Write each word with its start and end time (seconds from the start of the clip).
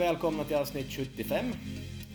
Välkomna 0.00 0.44
till 0.44 0.56
avsnitt 0.56 0.92
75. 0.92 1.44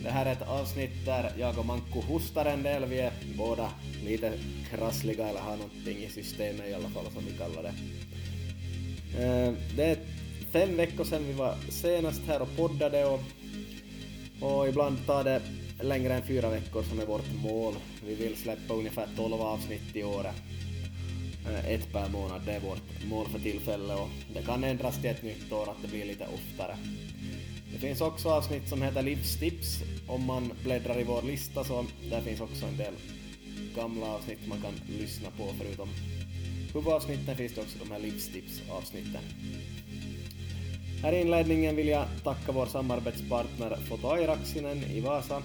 Det 0.03 0.09
här 0.09 0.25
är 0.25 0.31
ett 0.31 0.47
avsnitt 0.47 1.05
där 1.05 1.31
jag 1.39 1.59
och 1.59 1.65
Manko 1.65 2.01
hostar 2.01 2.45
en 2.45 2.63
del. 2.63 2.85
Vi 2.85 2.99
är 2.99 3.13
båda 3.37 3.69
lite 4.05 4.33
krassliga 4.69 5.27
eller 5.27 5.39
har 5.39 5.57
någonting 5.57 5.97
i 5.97 6.09
systemet 6.09 6.67
i 6.69 6.73
alla 6.73 6.89
fall 6.89 7.05
som 7.13 7.23
vi 7.25 7.37
kallar 7.37 7.63
det. 7.63 7.73
Eh, 9.23 9.53
det 9.75 9.83
är 9.83 9.97
fem 10.51 10.77
veckor 10.77 11.03
sedan 11.03 11.27
vi 11.27 11.33
var 11.33 11.55
senast 11.69 12.21
här 12.27 12.41
och 12.41 12.55
poddade 12.55 13.05
och, 13.05 13.19
och 14.41 14.67
ibland 14.67 15.05
tar 15.05 15.23
det 15.23 15.41
längre 15.81 16.13
än 16.13 16.21
fyra 16.21 16.49
veckor 16.49 16.83
som 16.83 16.99
är 16.99 17.05
vårt 17.05 17.33
mål. 17.43 17.73
Vi 18.07 18.15
vill 18.15 18.35
släppa 18.35 18.73
ungefär 18.73 19.07
12 19.17 19.33
avsnitt 19.33 19.95
i 19.95 20.03
året. 20.03 20.35
Eh, 21.49 21.69
ett 21.69 21.93
per 21.93 22.09
månad, 22.09 22.41
det 22.45 22.51
är 22.51 22.59
vårt 22.59 23.05
mål 23.09 23.25
för 23.29 23.39
tillfället 23.39 23.99
och 23.99 24.09
det 24.33 24.41
kan 24.41 24.63
ändras 24.63 25.01
till 25.01 25.09
ett 25.09 25.23
nytt 25.23 25.51
år 25.51 25.69
att 25.69 25.81
det 25.81 25.87
blir 25.87 26.05
lite 26.05 26.27
oftare. 26.33 26.77
Det 27.75 27.81
finns 27.81 28.01
också 28.01 28.29
avsnitt 28.29 28.69
som 28.69 28.81
heter 28.81 29.01
Livstips. 29.01 29.83
Om 30.07 30.25
man 30.25 30.53
bläddrar 30.63 30.99
i 30.99 31.03
vår 31.03 31.21
lista 31.21 31.63
så 31.63 31.85
där 32.09 32.21
finns 32.21 32.41
också 32.41 32.65
en 32.65 32.77
del 32.77 32.93
gamla 33.75 34.05
avsnitt 34.05 34.39
man 34.47 34.61
kan 34.61 34.73
lyssna 34.99 35.29
på 35.37 35.53
förutom 35.59 35.89
huvudavsnitten 36.73 37.35
finns 37.35 37.53
det 37.53 37.61
också 37.61 37.77
de 37.79 37.91
här 37.91 37.99
livstips-avsnitten. 37.99 39.21
Här 41.01 41.13
i 41.13 41.21
inledningen 41.21 41.75
vill 41.75 41.87
jag 41.87 42.05
tacka 42.23 42.51
vår 42.51 42.65
samarbetspartner 42.65 43.77
Foto 43.89 44.07
Airaksinen 44.07 44.83
i 44.83 44.99
Vasa 44.99 45.43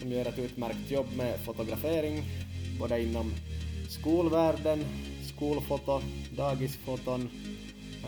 som 0.00 0.12
gör 0.12 0.26
ett 0.26 0.38
utmärkt 0.38 0.90
jobb 0.90 1.06
med 1.16 1.40
fotografering 1.40 2.22
både 2.78 3.02
inom 3.02 3.32
skolvärlden, 3.88 4.84
skolfoto, 5.22 6.00
dagisfoton, 6.36 7.28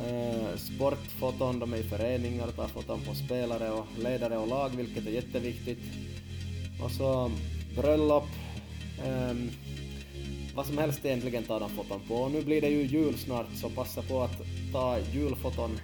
eh, 0.04 0.56
sportfoton, 0.56 1.58
de 1.58 1.72
är 1.72 1.76
i 1.76 1.82
föreningar, 1.82 2.46
och 2.46 2.56
tar 2.56 2.68
foton 2.68 3.00
på 3.00 3.14
spelare 3.14 3.70
och 3.70 3.86
ledare 3.98 4.36
och 4.38 4.48
lag, 4.48 4.76
vilket 4.76 5.06
är 5.06 5.10
jätteviktigt. 5.10 5.78
Och 6.82 6.90
så 6.90 7.30
bröllop, 7.76 8.28
eh, 9.04 9.34
vad 10.54 10.66
som 10.66 10.78
helst 10.78 11.04
egentligen 11.04 11.44
tar 11.44 11.60
de 11.60 11.70
foton 11.70 12.00
på. 12.08 12.14
Och 12.14 12.30
nu 12.30 12.42
blir 12.42 12.60
det 12.60 12.68
ju 12.68 12.82
jul 12.82 13.18
snart, 13.18 13.46
så 13.54 13.70
passa 13.70 14.02
på 14.02 14.22
att 14.22 14.40
ta 14.72 14.98
julfoton 15.12 15.78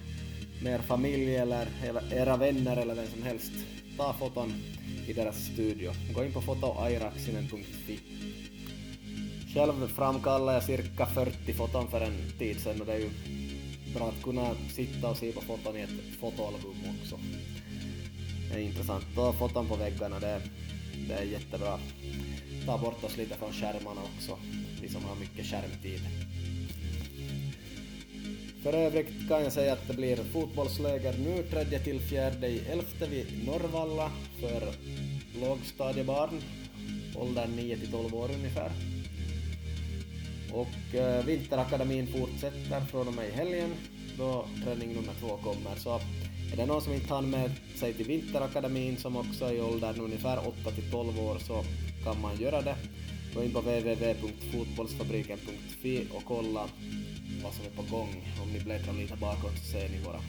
med 0.63 0.73
er 0.73 0.79
familj 0.79 1.35
eller 1.35 1.67
era 2.11 2.37
vänner 2.37 2.77
eller 2.77 2.95
vem 2.95 3.07
som 3.07 3.23
helst. 3.23 3.51
Ta 3.97 4.13
foton 4.13 4.53
i 5.07 5.13
deras 5.13 5.45
studio. 5.45 5.91
Gå 6.13 6.23
in 6.23 6.33
på 6.33 6.41
fotoairaksinen.fi. 6.41 7.99
Själv 9.53 9.87
framkallade 9.87 10.53
jag 10.53 10.63
cirka 10.63 11.05
40 11.05 11.53
foton 11.53 11.87
för 11.87 12.01
en 12.01 12.31
tid 12.39 12.59
sedan 12.59 12.81
och 12.81 12.87
det 12.87 12.93
är 12.93 12.99
ju 12.99 13.09
bra 13.93 14.09
att 14.09 14.23
kunna 14.23 14.55
sitta 14.69 15.09
och 15.09 15.17
se 15.17 15.31
på 15.31 15.41
foton 15.41 15.77
i 15.77 15.81
ett 15.81 16.17
fotoalbum 16.19 16.77
också. 17.01 17.19
Det 18.49 18.59
är 18.59 18.63
intressant. 18.63 19.05
Ta 19.15 19.33
foton 19.33 19.67
på 19.67 19.75
väggarna, 19.75 20.19
det, 20.19 20.41
det 21.07 21.13
är 21.13 21.23
jättebra. 21.23 21.79
Ta 22.65 22.77
bort 22.77 23.03
oss 23.03 23.17
lite 23.17 23.35
från 23.35 23.53
skärmarna 23.53 24.01
också, 24.15 24.37
vi 24.81 24.89
som 24.89 25.03
har 25.03 25.15
mycket 25.15 25.45
skärmtid. 25.45 26.01
För 28.63 28.73
övrigt 28.73 29.27
kan 29.29 29.43
jag 29.43 29.53
säga 29.53 29.73
att 29.73 29.87
det 29.87 29.93
blir 29.93 30.15
fotbollsläger 30.15 31.13
nu 31.17 31.43
3 31.43 31.79
till 31.79 31.99
4 31.99 32.47
i 32.47 32.61
11 32.69 32.83
vid 33.09 33.45
Norrvalla 33.45 34.11
för 34.39 34.73
lågstadiebarn, 35.41 36.41
åldern 37.15 37.55
9 37.55 37.77
till 37.77 37.91
12 37.91 38.15
år 38.15 38.29
ungefär. 38.33 38.71
Och 40.53 40.95
eh, 40.95 41.25
Vinterakademin 41.25 42.07
fortsätter 42.07 42.81
från 42.81 43.07
och 43.07 43.13
med 43.13 43.27
i 43.27 43.31
helgen 43.31 43.69
då 44.17 44.45
träning 44.63 44.93
nummer 44.93 45.13
två 45.19 45.37
kommer. 45.37 45.75
Så 45.75 45.99
är 46.53 46.57
det 46.57 46.65
någon 46.65 46.81
som 46.81 46.93
inte 46.93 47.13
hann 47.13 47.29
med 47.29 47.51
sig 47.75 47.93
till 47.93 48.05
Vinterakademin 48.05 48.97
som 48.97 49.17
också 49.17 49.45
är 49.45 49.53
i 49.53 49.61
åldern 49.61 50.01
ungefär 50.01 50.47
8 50.47 50.71
till 50.71 50.91
12 50.91 51.19
år 51.19 51.37
så 51.39 51.63
kan 52.03 52.21
man 52.21 52.39
göra 52.39 52.61
det. 52.61 52.75
Gå 53.35 53.43
in 53.43 53.53
på 53.53 53.59
www.fotbollsfabriken.fi 53.59 56.07
och 56.13 56.23
kolla 56.25 56.69
vad 57.43 57.53
som 57.53 57.65
är 57.65 57.71
på 57.75 57.83
gång. 57.95 58.23
Om 58.43 58.49
ni 58.53 58.59
bläddrar 58.59 58.93
lite 58.93 59.15
bakåt 59.15 59.57
så 59.57 59.63
ser 59.71 59.89
ni 59.89 59.99
våra, 60.05 60.19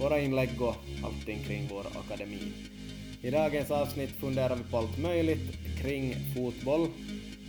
våra 0.00 0.20
inlägg 0.20 0.62
och 0.62 0.76
allting 1.04 1.44
kring 1.44 1.68
vår 1.70 1.86
akademi. 2.04 2.52
I 3.22 3.30
dagens 3.30 3.70
avsnitt 3.70 4.10
funderar 4.10 4.56
vi 4.56 4.62
på 4.70 4.78
allt 4.78 4.98
möjligt 4.98 5.58
kring 5.82 6.14
fotboll 6.34 6.88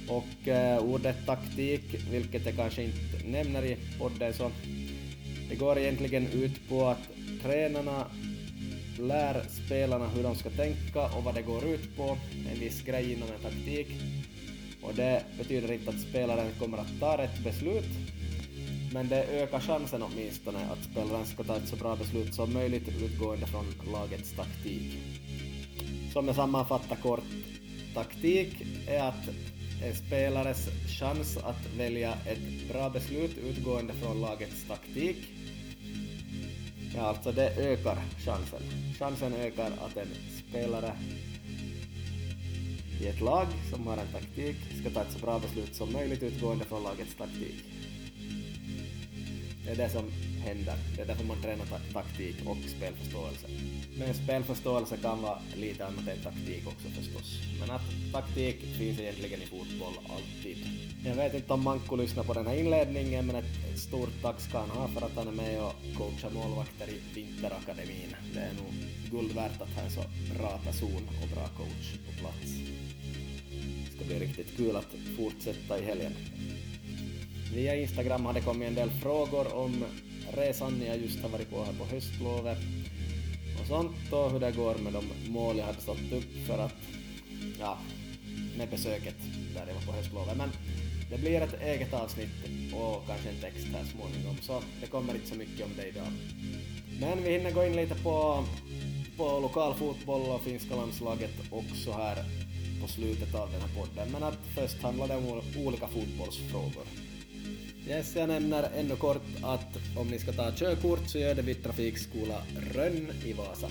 och 0.08 0.48
eh, 0.48 0.84
ordet 0.84 1.26
taktik, 1.26 1.84
vilket 2.12 2.46
jag 2.46 2.56
kanske 2.56 2.84
inte 2.84 3.28
nämner 3.28 3.66
i 3.66 3.78
podden, 4.00 4.34
så 4.34 4.52
det 5.50 5.56
går 5.56 5.78
egentligen 5.78 6.28
ut 6.28 6.70
på 6.70 6.88
att 6.88 7.10
tränarna 7.44 8.06
lär 9.00 9.44
spelarna 9.66 10.08
hur 10.08 10.24
de 10.24 10.36
ska 10.36 10.50
tänka 10.50 11.06
och 11.18 11.24
vad 11.24 11.36
det 11.36 11.42
går 11.42 11.66
ut 11.66 11.98
på, 11.98 12.18
en 12.52 12.60
viss 12.60 12.82
grej 12.82 13.14
inom 13.14 13.30
en 13.30 13.42
taktik. 13.52 13.88
Och 14.82 14.94
det 14.96 15.24
betyder 15.38 15.72
inte 15.72 15.90
att 15.90 16.00
spelaren 16.00 16.52
kommer 16.60 16.78
att 16.78 17.00
ta 17.00 17.18
rätt 17.18 17.44
beslut, 17.44 17.90
men 18.94 19.08
det 19.08 19.24
ökar 19.24 19.60
chansen 19.60 20.04
åtminstone 20.04 20.60
att 20.60 20.84
spelaren 20.92 21.26
ska 21.26 21.44
ta 21.44 21.58
ett 21.58 21.68
så 21.68 21.76
bra 21.76 21.96
beslut 21.96 22.36
som 22.36 22.54
möjligt 22.54 22.88
utgående 23.02 23.46
från 23.46 23.66
lagets 23.94 24.36
taktik. 24.36 24.98
Som 26.14 26.28
jag 26.28 26.36
sammanfattar 26.36 26.96
kort, 26.96 27.24
taktik 27.94 28.54
är 28.88 29.02
att 29.02 29.30
en 29.84 29.96
spelares 29.96 30.70
chans 31.00 31.38
att 31.38 31.74
välja 31.78 32.14
ett 32.26 32.70
bra 32.72 32.90
beslut 32.90 33.38
utgående 33.38 33.94
från 33.94 34.22
lagets 34.22 34.68
taktik. 34.68 35.18
Ja, 36.96 37.02
alltså 37.02 37.32
det 37.32 37.56
ökar 37.58 37.98
chansen. 38.26 38.62
Chansen 39.00 39.34
ökar 39.34 39.66
att 39.68 39.98
en 39.98 40.08
spelare 40.48 40.94
i 43.02 43.08
ett 43.08 43.22
lag 43.22 43.48
som 43.70 43.88
har 43.88 43.98
en 43.98 44.08
taktik 44.14 44.56
ska 44.82 44.90
ta 44.90 45.02
ett 45.02 45.12
så 45.12 45.20
bra 45.20 45.40
beslut 45.40 45.76
som 45.76 45.94
möjligt 45.94 46.24
utgående 46.24 46.66
från 46.66 46.84
lagets 46.84 47.16
taktik. 47.16 47.64
Det 49.66 49.72
är 49.72 49.76
det 49.76 49.90
som 49.90 50.06
händer. 50.42 50.76
Det 50.96 51.02
är 51.02 51.06
därför 51.06 51.26
man 51.26 51.42
tränar 51.42 51.66
taktik 51.94 52.36
och 52.46 52.58
spelförståelse. 52.78 53.48
Men 54.00 54.14
spelförståelse 54.14 54.98
kan 54.98 55.22
vara 55.22 55.40
lite 55.56 55.86
annat 55.86 56.08
än 56.08 56.24
taktik 56.24 56.68
också 56.68 56.88
förstås. 56.88 57.40
Men 57.60 57.72
att 57.72 57.82
taktik 58.14 58.58
finns 58.78 59.00
egentligen 59.00 59.42
i 59.42 59.46
fotboll 59.46 59.94
alltid. 60.16 60.58
Jag 61.06 61.16
vet 61.16 61.34
inte 61.34 61.54
om 61.54 61.64
Manko 61.64 61.96
lyssnar 61.96 62.24
på 62.24 62.34
den 62.34 62.48
här 62.48 62.56
inledningen, 62.56 63.26
men 63.26 63.36
ett 63.36 63.80
stort 63.80 64.22
tack 64.22 64.42
ska 64.42 64.60
han 64.60 64.70
ha 64.70 64.88
för 64.88 65.06
att 65.06 65.16
han 65.16 65.28
är 65.28 65.32
med 65.32 65.64
och 65.64 65.76
coachar 65.98 66.30
målvakter 66.30 66.88
i 66.90 67.00
Vinterakademin. 67.16 68.16
Det 68.34 68.40
är 68.40 68.54
nog 68.54 68.74
guld 69.12 69.36
värt 69.36 69.62
att 69.62 69.76
ha 69.76 69.82
en 69.82 69.92
så 69.92 70.04
bra 70.38 70.60
person 70.66 71.10
och 71.22 71.30
bra 71.36 71.48
coach 71.58 71.88
på 72.06 72.12
plats. 72.20 72.52
Det 73.86 73.96
ska 73.96 74.06
bli 74.06 74.20
riktigt 74.20 74.58
kul 74.58 74.76
att 74.76 74.96
fortsätta 75.18 75.80
i 75.80 75.86
helgen. 75.86 76.14
Via 77.54 77.76
Instagram 77.76 78.26
har 78.26 78.34
det 78.34 78.42
kommit 78.42 78.68
en 78.68 78.76
del 78.76 78.90
frågor 78.90 79.56
om 79.56 79.86
resan 80.34 80.82
jag 80.88 80.98
just 80.98 81.22
har 81.22 81.30
varit 81.30 81.50
på 81.50 81.64
här 81.64 81.74
på 81.74 81.86
höstlovet 81.86 82.58
och 83.62 83.68
sånt 83.68 84.14
och 84.14 84.32
hur 84.32 84.40
det 84.40 84.52
går 84.52 84.76
med 84.76 84.94
de 84.94 85.32
mål 85.32 85.58
jag 85.58 85.66
hade 85.66 85.82
satt 85.82 86.12
upp 86.12 86.48
för 86.48 86.58
att, 86.58 86.76
ja, 87.60 87.78
med 88.58 88.70
besöket 88.70 89.16
där 89.54 89.68
jag 89.68 89.74
var 89.74 89.82
på 89.82 89.92
höstlovet. 89.92 90.38
Men 90.38 90.52
det 91.10 91.18
blir 91.18 91.42
ett 91.42 91.62
eget 91.62 91.94
avsnitt 91.94 92.30
och 92.74 93.08
kanske 93.08 93.30
en 93.30 93.42
text 93.42 93.68
här 93.74 93.84
småningom, 93.84 94.38
så 94.42 94.62
det 94.82 94.88
kommer 94.88 95.16
inte 95.16 95.28
så 95.28 95.36
mycket 95.36 95.66
om 95.66 95.72
det 95.78 95.88
idag. 95.88 96.12
Men 97.00 97.24
vi 97.24 97.32
hinner 97.32 97.52
gå 97.52 97.66
in 97.66 97.76
lite 97.76 97.96
på, 97.96 98.44
på 99.18 99.40
lokal 99.40 99.74
fotboll 99.74 100.22
och 100.22 100.42
finska 100.42 100.76
landslaget 100.76 101.32
också 101.52 101.92
här 101.92 102.16
på 102.82 102.88
slutet 102.88 103.36
av 103.36 103.52
den 103.52 103.62
här 103.62 103.82
podden. 103.82 104.12
Men 104.12 104.24
att 104.24 104.38
först 104.56 104.82
handlar 104.82 105.08
det 105.08 105.16
om 105.16 105.42
olika 105.66 105.88
fotbollsfrågor. 105.88 107.01
Yes, 107.88 108.16
jag 108.16 108.28
nämner 108.28 108.70
ännu 108.76 108.96
kort 108.96 109.22
att 109.44 109.98
om 109.98 110.08
ni 110.08 110.20
ska 110.20 110.32
ta 110.32 110.52
körkort 110.52 111.10
så 111.10 111.18
gör 111.18 111.36
det 111.36 111.42
vid 111.42 111.64
Trafikskola 111.64 112.42
Rönn 112.74 113.12
i 113.26 113.34
Vasa. 113.34 113.68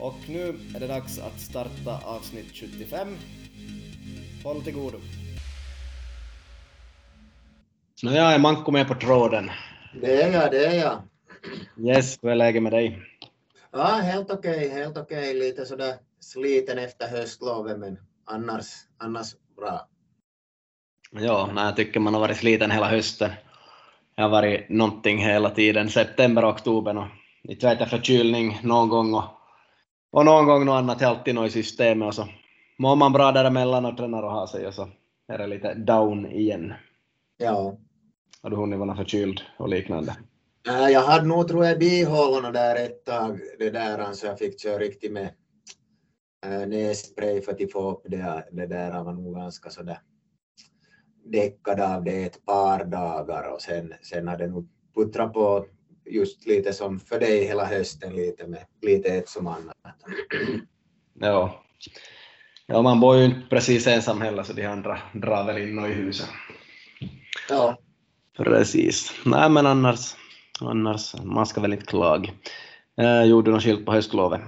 Och 0.00 0.14
nu 0.28 0.48
är 0.74 0.80
det 0.80 0.86
dags 0.86 1.18
att 1.18 1.40
starta 1.40 2.00
avsnitt 2.04 2.52
75. 2.52 3.16
Håll 4.44 4.62
till 4.62 4.74
godo. 4.74 4.98
Nåja, 8.02 8.24
är 8.24 8.38
Manko 8.38 8.72
med 8.72 8.88
på 8.88 8.94
tråden? 8.94 9.50
Det 10.00 10.22
är 10.22 10.32
jag, 10.32 10.50
det 10.50 10.66
är 10.66 10.74
jag. 10.74 11.02
Yes, 11.88 12.18
hur 12.22 12.30
är 12.30 12.34
läget 12.34 12.62
med 12.62 12.72
dig? 12.72 13.02
Ja, 13.70 13.84
helt 13.84 14.30
okej, 14.30 14.56
okay, 14.56 14.68
helt 14.68 14.98
okej. 14.98 15.30
Okay. 15.30 15.38
Lite 15.38 15.66
sådär 15.66 15.94
sliten 16.20 16.78
efter 16.78 17.08
höstlovet, 17.08 17.78
men 17.78 17.98
annars, 18.24 18.66
annars 18.98 19.34
bra. 19.56 19.88
Ja, 21.14 21.50
jag 21.56 21.76
tycker 21.76 22.00
man 22.00 22.14
har 22.14 22.20
varit 22.20 22.36
sliten 22.36 22.70
hela 22.70 22.88
hösten. 22.88 23.30
Jag 24.16 24.24
har 24.24 24.30
varit 24.30 24.68
någonting 24.68 25.18
hela 25.18 25.50
tiden, 25.50 25.90
september 25.90 26.44
och 26.44 26.50
oktober. 26.50 26.96
Och 26.96 27.06
inte 27.42 27.66
vet 27.66 27.80
jag, 27.80 27.90
förkylning 27.90 28.60
någon 28.62 28.88
gång 28.88 29.14
och, 29.14 29.24
och 30.10 30.24
någon 30.24 30.46
gång 30.46 30.64
något 30.64 30.72
annat, 30.72 31.02
alltid 31.02 31.34
något 31.34 31.48
i 31.48 31.50
systemet 31.50 32.06
och 32.06 32.14
så 32.14 32.28
mår 32.78 32.96
man 32.96 33.12
bra 33.12 33.32
däremellan 33.32 33.84
och 33.84 33.96
tränar 33.96 34.22
och 34.22 34.30
har 34.30 34.46
sig 34.46 34.66
och 34.66 34.74
så 34.74 34.88
är 35.28 35.38
det 35.38 35.46
lite 35.46 35.74
down 35.74 36.26
igen. 36.26 36.74
Ja. 37.36 37.78
Har 38.42 38.50
du 38.50 38.56
hunnit 38.56 38.78
vara 38.78 38.96
förkyld 38.96 39.40
och 39.56 39.68
liknande? 39.68 40.16
Jag 40.64 41.02
hade 41.02 41.26
nog 41.26 41.48
tror 41.48 41.66
jag 41.66 41.78
bihålorna 41.78 42.50
där 42.50 42.84
ett 42.84 43.04
tag, 43.04 43.40
det 43.58 43.70
där, 43.70 44.12
så 44.12 44.26
jag 44.26 44.38
fick 44.38 44.60
köra 44.60 44.78
riktigt 44.78 45.12
med 45.12 45.34
nässpray 46.68 47.40
för 47.40 47.52
att 47.52 47.72
få 47.72 47.90
upp 47.90 48.02
det. 48.04 48.44
Det 48.52 48.66
där 48.66 49.04
var 49.04 49.12
nog 49.12 49.34
ganska 49.34 49.70
sådär 49.70 49.98
däckad 51.24 51.80
av 51.80 52.04
det 52.04 52.24
ett 52.24 52.44
par 52.44 52.84
dagar 52.84 53.52
och 53.54 53.62
sen, 53.62 53.94
sen 54.02 54.28
hade 54.28 54.46
nog 54.46 54.68
puttrat 54.94 55.32
på 55.32 55.66
just 56.04 56.46
lite 56.46 56.72
som 56.72 57.00
för 57.00 57.20
dig 57.20 57.44
hela 57.44 57.64
hösten 57.64 58.16
lite 58.16 58.46
med 58.46 58.64
lite 58.82 59.08
ett 59.08 59.28
som 59.28 59.46
annat. 59.46 59.76
Ja. 61.14 61.64
ja, 62.66 62.82
man 62.82 63.00
bor 63.00 63.16
ju 63.16 63.24
inte 63.24 63.48
precis 63.50 63.86
ensam 63.86 64.20
heller 64.20 64.42
så 64.42 64.52
de 64.52 64.66
andra 64.66 64.98
drar 65.12 65.44
väl 65.44 65.62
in 65.62 65.78
i 65.78 65.88
huset. 65.88 66.28
Ja. 67.48 67.78
Precis. 68.36 69.12
Nej 69.24 69.50
men 69.50 69.66
annars, 69.66 70.16
annars 70.60 71.14
man 71.24 71.46
ska 71.46 71.60
väl 71.60 71.72
inte 71.72 71.86
klaga. 71.86 72.30
Eh, 73.00 73.22
gjorde 73.22 73.50
du 73.50 73.54
något 73.54 73.62
skilt 73.62 73.86
på 73.86 73.92
höstlovet? 73.92 74.40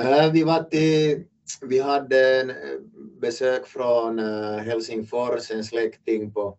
Eh, 0.00 0.32
vi 0.32 0.42
var 0.42 0.62
till, 0.62 1.24
vi 1.60 1.80
hade 1.80 2.40
en 2.40 2.52
besök 3.20 3.66
från 3.66 4.18
eh, 4.18 4.56
Helsingfors, 4.56 5.50
en 5.50 5.64
släkting 5.64 6.32
på 6.32 6.58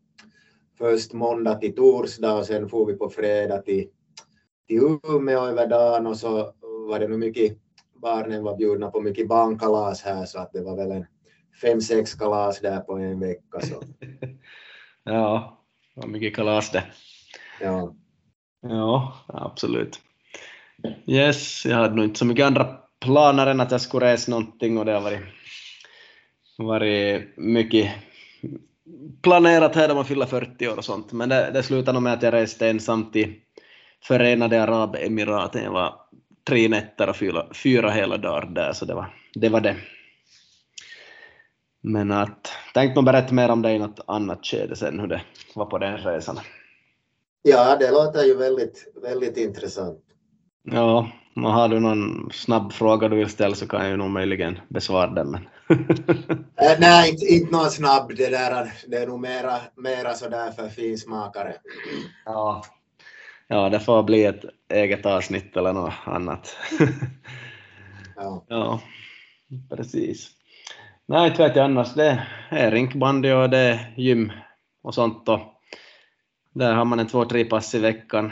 först 0.77 1.13
måndag 1.13 1.55
till 1.55 1.75
torsdag 1.75 2.33
och 2.33 2.45
sen 2.45 2.69
får 2.69 2.85
vi 2.85 2.93
på 2.93 3.09
fredag 3.09 3.57
till, 3.57 3.87
till 4.67 4.99
Umeå 5.09 5.45
över 5.45 5.67
dagen 5.67 6.07
och 6.07 6.17
så 6.17 6.53
var 6.87 6.99
det 6.99 7.07
nog 7.07 7.19
mycket, 7.19 7.57
barnen 8.01 8.43
var 8.43 8.57
bjudna 8.57 8.91
på 8.91 9.01
mycket 9.01 9.27
barnkalas 9.27 10.01
här 10.01 10.25
så 10.25 10.39
att 10.39 10.53
det 10.53 10.61
var 10.61 10.75
väl 10.75 10.91
en 10.91 11.05
fem, 11.61 11.81
sex 11.81 12.13
kalas 12.13 12.59
där 12.59 12.79
på 12.79 12.93
en 12.93 13.19
vecka. 13.19 13.61
Så. 13.61 13.83
ja, 15.03 15.63
det 15.95 16.01
var 16.01 16.07
mycket 16.07 16.35
kalas 16.35 16.71
det. 16.71 16.83
Ja. 17.61 17.95
Ja, 18.61 19.13
absolut. 19.27 19.99
Yes, 21.07 21.65
jag 21.65 21.77
hade 21.77 21.95
nog 21.95 22.05
inte 22.05 22.19
så 22.19 22.25
mycket 22.25 22.45
andra 22.45 22.82
planer 23.03 23.47
än 23.47 23.59
att 23.59 23.71
jag 23.71 23.81
skulle 23.81 24.13
resa 24.13 24.31
någonting 24.31 24.77
och 24.77 24.85
det 24.85 24.91
har 24.91 25.01
varit, 25.01 25.21
varit 26.57 27.37
mycket 27.37 27.91
planerat 29.21 29.75
här 29.75 29.87
då 29.87 29.95
man 29.95 30.05
fyller 30.05 30.25
40 30.25 30.67
år 30.67 30.77
och 30.77 30.85
sånt, 30.85 31.11
men 31.11 31.29
det, 31.29 31.51
det 31.53 31.63
slutade 31.63 31.99
med 31.99 32.13
att 32.13 32.23
jag 32.23 32.33
reste 32.33 32.69
ensam 32.69 33.11
till 33.11 33.33
Förenade 34.03 34.63
Arabemiraten. 34.63 35.63
Jag 35.63 35.71
var 35.71 35.95
tre 36.47 36.69
nätter 36.69 37.09
och 37.09 37.15
fyra, 37.15 37.47
fyra 37.53 37.91
hela 37.91 38.17
dagar 38.17 38.45
där, 38.45 38.73
så 38.73 38.85
det 38.85 38.93
var 38.93 39.13
det. 39.33 39.49
Var 39.49 39.61
det. 39.61 39.75
Men 41.81 42.11
att, 42.11 42.51
tänkte 42.73 42.95
nog 42.95 43.05
berätta 43.05 43.33
mer 43.33 43.49
om 43.49 43.61
det 43.61 43.71
i 43.71 43.79
något 43.79 43.99
annat 44.07 44.45
skede 44.45 44.75
sen, 44.75 44.99
hur 44.99 45.07
det 45.07 45.21
var 45.55 45.65
på 45.65 45.77
den 45.77 45.97
resan. 45.97 46.39
Ja, 47.41 47.77
det 47.79 47.91
låter 47.91 48.23
ju 48.23 48.35
väldigt, 48.35 48.93
väldigt 49.03 49.37
intressant. 49.37 49.99
Ja, 50.63 51.11
har 51.35 51.67
du 51.67 51.79
någon 51.79 52.29
snabb 52.33 52.73
fråga 52.73 53.09
du 53.09 53.15
vill 53.15 53.29
ställa 53.29 53.55
så 53.55 53.67
kan 53.67 53.81
jag 53.81 53.89
ju 53.89 53.97
nog 53.97 54.09
möjligen 54.09 54.59
besvara 54.67 55.07
den. 55.07 55.31
Men 55.31 55.41
äh, 56.61 56.79
nej, 56.79 57.09
inte, 57.09 57.25
inte 57.25 57.51
någon 57.51 57.69
snabb. 57.69 58.15
Det, 58.15 58.29
där, 58.29 58.71
det 58.87 58.97
är 58.97 59.07
nog 59.07 59.19
mera, 59.19 59.57
mera 59.75 60.13
sådär 60.13 60.51
för 60.51 60.69
finsmakare. 60.69 61.53
Ja. 62.25 62.63
ja, 63.47 63.69
det 63.69 63.79
får 63.79 64.03
bli 64.03 64.25
ett 64.25 64.45
eget 64.69 65.05
avsnitt 65.05 65.57
eller 65.57 65.73
något 65.73 65.93
annat. 66.05 66.57
ja. 68.15 68.45
ja, 68.47 68.81
precis. 69.69 70.29
Nej, 71.05 71.29
inte 71.29 71.43
vet 71.43 71.55
jag 71.55 71.65
annars. 71.65 71.93
Det 71.93 72.23
är 72.49 72.71
rinkbandy 72.71 73.31
och 73.31 73.49
det 73.49 73.57
är 73.57 73.93
gym 73.97 74.31
och 74.83 74.93
sånt. 74.93 75.29
Och 75.29 75.39
där 76.53 76.73
har 76.73 76.85
man 76.85 76.99
en 76.99 77.07
två, 77.07 77.25
tre 77.25 77.45
pass 77.45 77.75
i 77.75 77.79
veckan 77.79 78.31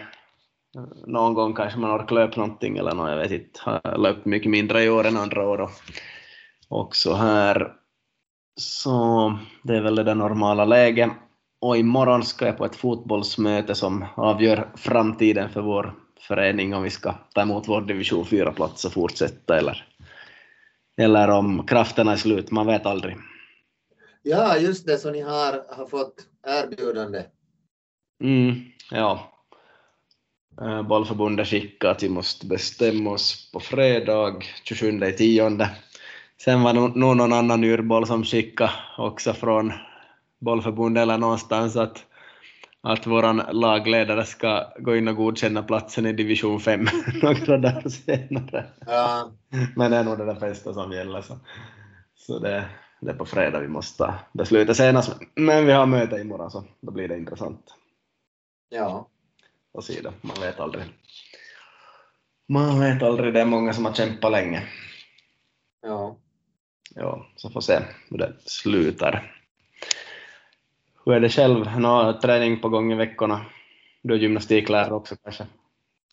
någon 1.05 1.33
gång 1.33 1.53
kanske 1.53 1.79
man 1.79 2.01
orkar 2.01 2.15
löpa 2.15 2.41
någonting 2.41 2.77
eller 2.77 2.95
något, 2.95 3.09
jag 3.09 3.17
vet 3.17 3.31
inte, 3.31 3.59
har 3.63 3.97
löpt 3.97 4.25
mycket 4.25 4.51
mindre 4.51 4.83
i 4.83 4.89
år 4.89 5.07
än 5.07 5.17
andra 5.17 5.47
år 5.47 5.61
och 5.61 5.71
också 6.67 7.13
här. 7.13 7.73
Så 8.59 9.37
det 9.63 9.75
är 9.75 9.81
väl 9.81 9.95
det 9.95 10.15
normala 10.15 10.65
läget. 10.65 11.11
Och 11.61 11.77
imorgon 11.77 12.23
ska 12.23 12.45
jag 12.45 12.57
på 12.57 12.65
ett 12.65 12.75
fotbollsmöte 12.75 13.75
som 13.75 14.05
avgör 14.15 14.71
framtiden 14.75 15.49
för 15.49 15.61
vår 15.61 15.95
förening 16.19 16.75
om 16.75 16.83
vi 16.83 16.89
ska 16.89 17.13
ta 17.33 17.41
emot 17.41 17.67
vår 17.67 17.81
division 17.81 18.23
4-plats 18.23 18.85
och 18.85 18.93
fortsätta 18.93 19.57
eller, 19.57 19.87
eller 20.97 21.27
om 21.29 21.65
krafterna 21.67 22.11
är 22.11 22.17
slut, 22.17 22.51
man 22.51 22.67
vet 22.67 22.85
aldrig. 22.85 23.17
Ja, 24.23 24.57
just 24.57 24.87
det, 24.87 24.97
så 24.97 25.11
ni 25.11 25.21
har, 25.21 25.75
har 25.75 25.85
fått 25.85 26.27
erbjudande. 26.47 27.23
Mm, 28.23 28.55
ja, 28.91 29.30
bollförbundet 30.89 31.47
skickade 31.47 31.91
att 31.91 32.03
vi 32.03 32.09
måste 32.09 32.45
bestämma 32.45 33.09
oss 33.09 33.51
på 33.51 33.59
fredag 33.59 34.35
27 34.63 35.05
i 35.05 35.13
tionde. 35.13 35.69
Sen 36.43 36.61
var 36.61 36.73
det 36.73 36.79
nog 36.79 37.17
någon 37.17 37.33
annan 37.33 37.63
urboll 37.63 38.07
som 38.07 38.23
skickade 38.23 38.71
också 38.97 39.33
från 39.33 39.73
bollförbundet 40.39 41.01
eller 41.01 41.17
någonstans 41.17 41.75
att, 41.75 42.05
att 42.81 43.07
vår 43.07 43.53
lagledare 43.53 44.25
ska 44.25 44.73
gå 44.79 44.95
in 44.95 45.07
och 45.07 45.15
godkänna 45.15 45.63
platsen 45.63 46.05
i 46.05 46.13
division 46.13 46.59
5 46.59 46.87
några 47.21 47.57
dagar 47.57 47.89
senare. 47.89 48.65
Ja. 48.85 49.31
Men 49.75 49.91
det 49.91 49.97
är 49.97 50.03
nog 50.03 50.17
det 50.17 50.25
där 50.25 50.39
bästa 50.39 50.73
som 50.73 50.91
gäller. 50.91 51.21
Så, 51.21 51.37
så 52.15 52.39
det, 52.39 52.65
det 53.01 53.11
är 53.11 53.15
på 53.15 53.25
fredag 53.25 53.59
vi 53.59 53.67
måste 53.67 54.13
besluta 54.33 54.73
senast. 54.73 55.15
Men 55.35 55.65
vi 55.65 55.71
har 55.71 55.85
möte 55.85 56.15
imorgon 56.15 56.51
så 56.51 56.63
då 56.81 56.91
blir 56.91 57.07
det 57.07 57.17
intressant. 57.17 57.75
Ja 58.69 59.07
och 59.71 59.83
sida. 59.83 60.13
Man 60.21 60.41
vet 60.41 60.59
aldrig. 60.59 60.83
Man 62.47 62.79
vet 62.79 63.03
aldrig, 63.03 63.33
det 63.33 63.41
är 63.41 63.45
många 63.45 63.73
som 63.73 63.85
har 63.85 63.93
kämpat 63.93 64.31
länge. 64.31 64.63
Ja. 65.81 66.17
Ja, 66.95 67.25
så 67.35 67.49
får 67.49 67.61
se 67.61 67.79
hur 68.09 68.17
det 68.17 68.33
slutar. 68.45 69.37
Hur 71.05 71.13
är 71.13 71.19
det 71.19 71.29
själv? 71.29 71.79
Nå, 71.79 72.19
träning 72.21 72.61
på 72.61 72.69
gång 72.69 72.91
i 72.91 72.95
veckorna? 72.95 73.45
Du 74.01 74.13
är 74.13 74.17
gymnastiklärare 74.17 74.93
också 74.93 75.15
kanske? 75.23 75.47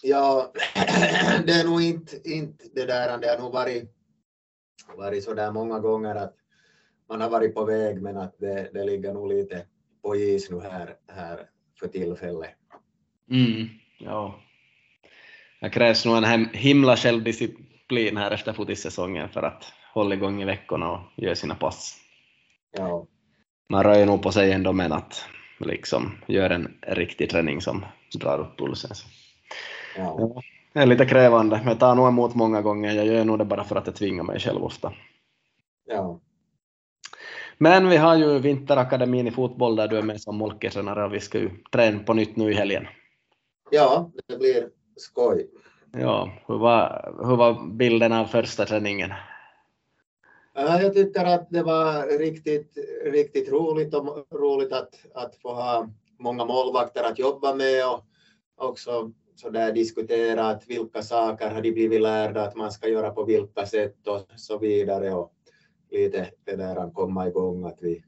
Ja, 0.02 0.52
det 1.46 1.52
är 1.52 1.64
nog 1.64 1.82
inte, 1.82 2.30
inte 2.30 2.64
det 2.74 2.84
där, 2.84 3.18
det 3.18 3.28
har 3.28 3.38
nog 3.38 3.52
varit, 3.52 3.94
varit 4.96 5.24
så 5.24 5.34
där 5.34 5.52
många 5.52 5.80
gånger 5.80 6.14
att 6.14 6.34
man 7.08 7.20
har 7.20 7.30
varit 7.30 7.54
på 7.54 7.64
väg 7.64 8.02
men 8.02 8.16
att 8.16 8.38
det, 8.38 8.70
det 8.72 8.84
ligger 8.84 9.12
nog 9.12 9.28
lite 9.28 9.66
på 10.02 10.16
is 10.16 10.50
nu 10.50 10.60
här, 10.60 10.96
här 11.08 11.48
för 11.80 11.88
tillfället. 11.88 12.57
Mm, 13.30 13.68
ja. 13.98 14.34
Det 15.60 15.70
krävs 15.70 16.04
nog 16.04 16.16
en 16.16 16.48
himla 16.52 16.96
självdisciplin 16.96 18.16
här 18.16 18.30
efter 18.30 18.52
fotisäsongen 18.52 19.28
för 19.28 19.42
att 19.42 19.72
hålla 19.94 20.14
igång 20.14 20.42
i 20.42 20.44
veckorna 20.44 20.90
och 20.90 21.00
göra 21.16 21.34
sina 21.34 21.54
pass. 21.54 21.96
Ja. 22.76 23.06
Man 23.68 23.84
rör 23.84 23.98
ju 23.98 24.04
nog 24.04 24.22
på 24.22 24.32
sig 24.32 24.52
ändå 24.52 24.72
men 24.72 24.92
att 24.92 25.24
liksom 25.58 26.18
gör 26.26 26.50
en 26.50 26.74
riktig 26.82 27.30
träning 27.30 27.60
som 27.60 27.84
drar 28.14 28.38
upp 28.38 28.58
pulsen. 28.58 28.90
Ja. 29.96 30.16
Ja, 30.18 30.42
det 30.72 30.80
är 30.80 30.86
lite 30.86 31.06
krävande, 31.06 31.56
men 31.56 31.68
jag 31.68 31.80
tar 31.80 31.94
nog 31.94 32.08
emot 32.08 32.34
många 32.34 32.62
gånger. 32.62 32.92
Jag 32.92 33.06
gör 33.06 33.24
nog 33.24 33.38
det 33.38 33.44
bara 33.44 33.64
för 33.64 33.76
att 33.76 33.86
jag 33.86 33.96
tvingar 33.96 34.22
mig 34.22 34.40
själv 34.40 34.64
ofta. 34.64 34.92
Ja. 35.86 36.20
Men 37.58 37.88
vi 37.88 37.96
har 37.96 38.16
ju 38.16 38.38
Vinterakademin 38.38 39.26
i 39.26 39.30
fotboll 39.30 39.76
där 39.76 39.88
du 39.88 39.98
är 39.98 40.02
med 40.02 40.20
som 40.20 40.36
molketränare 40.36 41.04
och 41.04 41.14
vi 41.14 41.20
ska 41.20 41.38
ju 41.38 41.50
träna 41.72 41.98
på 41.98 42.14
nytt 42.14 42.36
nu 42.36 42.50
i 42.50 42.54
helgen. 42.54 42.86
Ja, 43.70 44.10
det 44.26 44.36
blir 44.36 44.68
skoj. 44.96 45.50
Ja, 45.92 46.32
hur 46.46 46.58
var, 46.58 47.14
hur 47.24 47.36
var 47.36 47.76
bilden 47.76 48.12
av 48.12 48.24
första 48.24 48.64
träningen? 48.64 49.10
Jag 50.54 50.94
tycker 50.94 51.24
att 51.24 51.50
det 51.50 51.62
var 51.62 52.18
riktigt, 52.18 52.78
riktigt 53.04 53.52
roligt 53.52 53.94
och 53.94 54.26
roligt 54.30 54.72
att, 54.72 54.94
att 55.14 55.36
få 55.36 55.52
ha 55.52 55.88
många 56.18 56.44
målvakter 56.44 57.04
att 57.04 57.18
jobba 57.18 57.54
med 57.54 57.88
och 57.88 58.04
också 58.56 59.12
så 59.36 59.50
där 59.50 59.72
diskutera 59.72 60.48
att 60.48 60.66
vilka 60.66 61.02
saker 61.02 61.50
har 61.50 61.62
de 61.62 61.72
blivit 61.72 62.00
lärda 62.00 62.42
att 62.42 62.56
man 62.56 62.72
ska 62.72 62.88
göra 62.88 63.10
på 63.10 63.24
vilka 63.24 63.66
sätt 63.66 64.06
och 64.06 64.20
så 64.36 64.58
vidare 64.58 65.14
och 65.14 65.32
lite 65.90 66.30
det 66.44 66.56
där 66.56 66.76
att 66.76 66.94
komma 66.94 67.28
igång 67.28 67.64
att 67.64 67.78
vi 67.80 68.04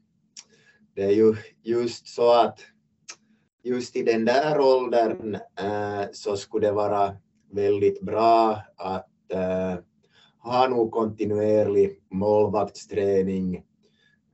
det 0.95 1.03
är 1.03 1.11
ju 1.11 1.35
just 1.63 2.07
så 2.07 2.33
att 2.33 2.59
just 3.63 3.95
i 3.95 4.03
den 4.03 4.25
där 4.25 4.59
åldern 4.59 5.35
äh, 5.35 6.05
så 6.11 6.37
skulle 6.37 6.67
det 6.67 6.73
vara 6.73 7.15
väldigt 7.51 8.01
bra 8.01 8.61
att 8.77 9.31
äh, 9.33 9.75
ha 10.39 10.67
nog 10.67 10.91
kontinuerlig 10.91 11.99
målvaktsträning 12.11 13.55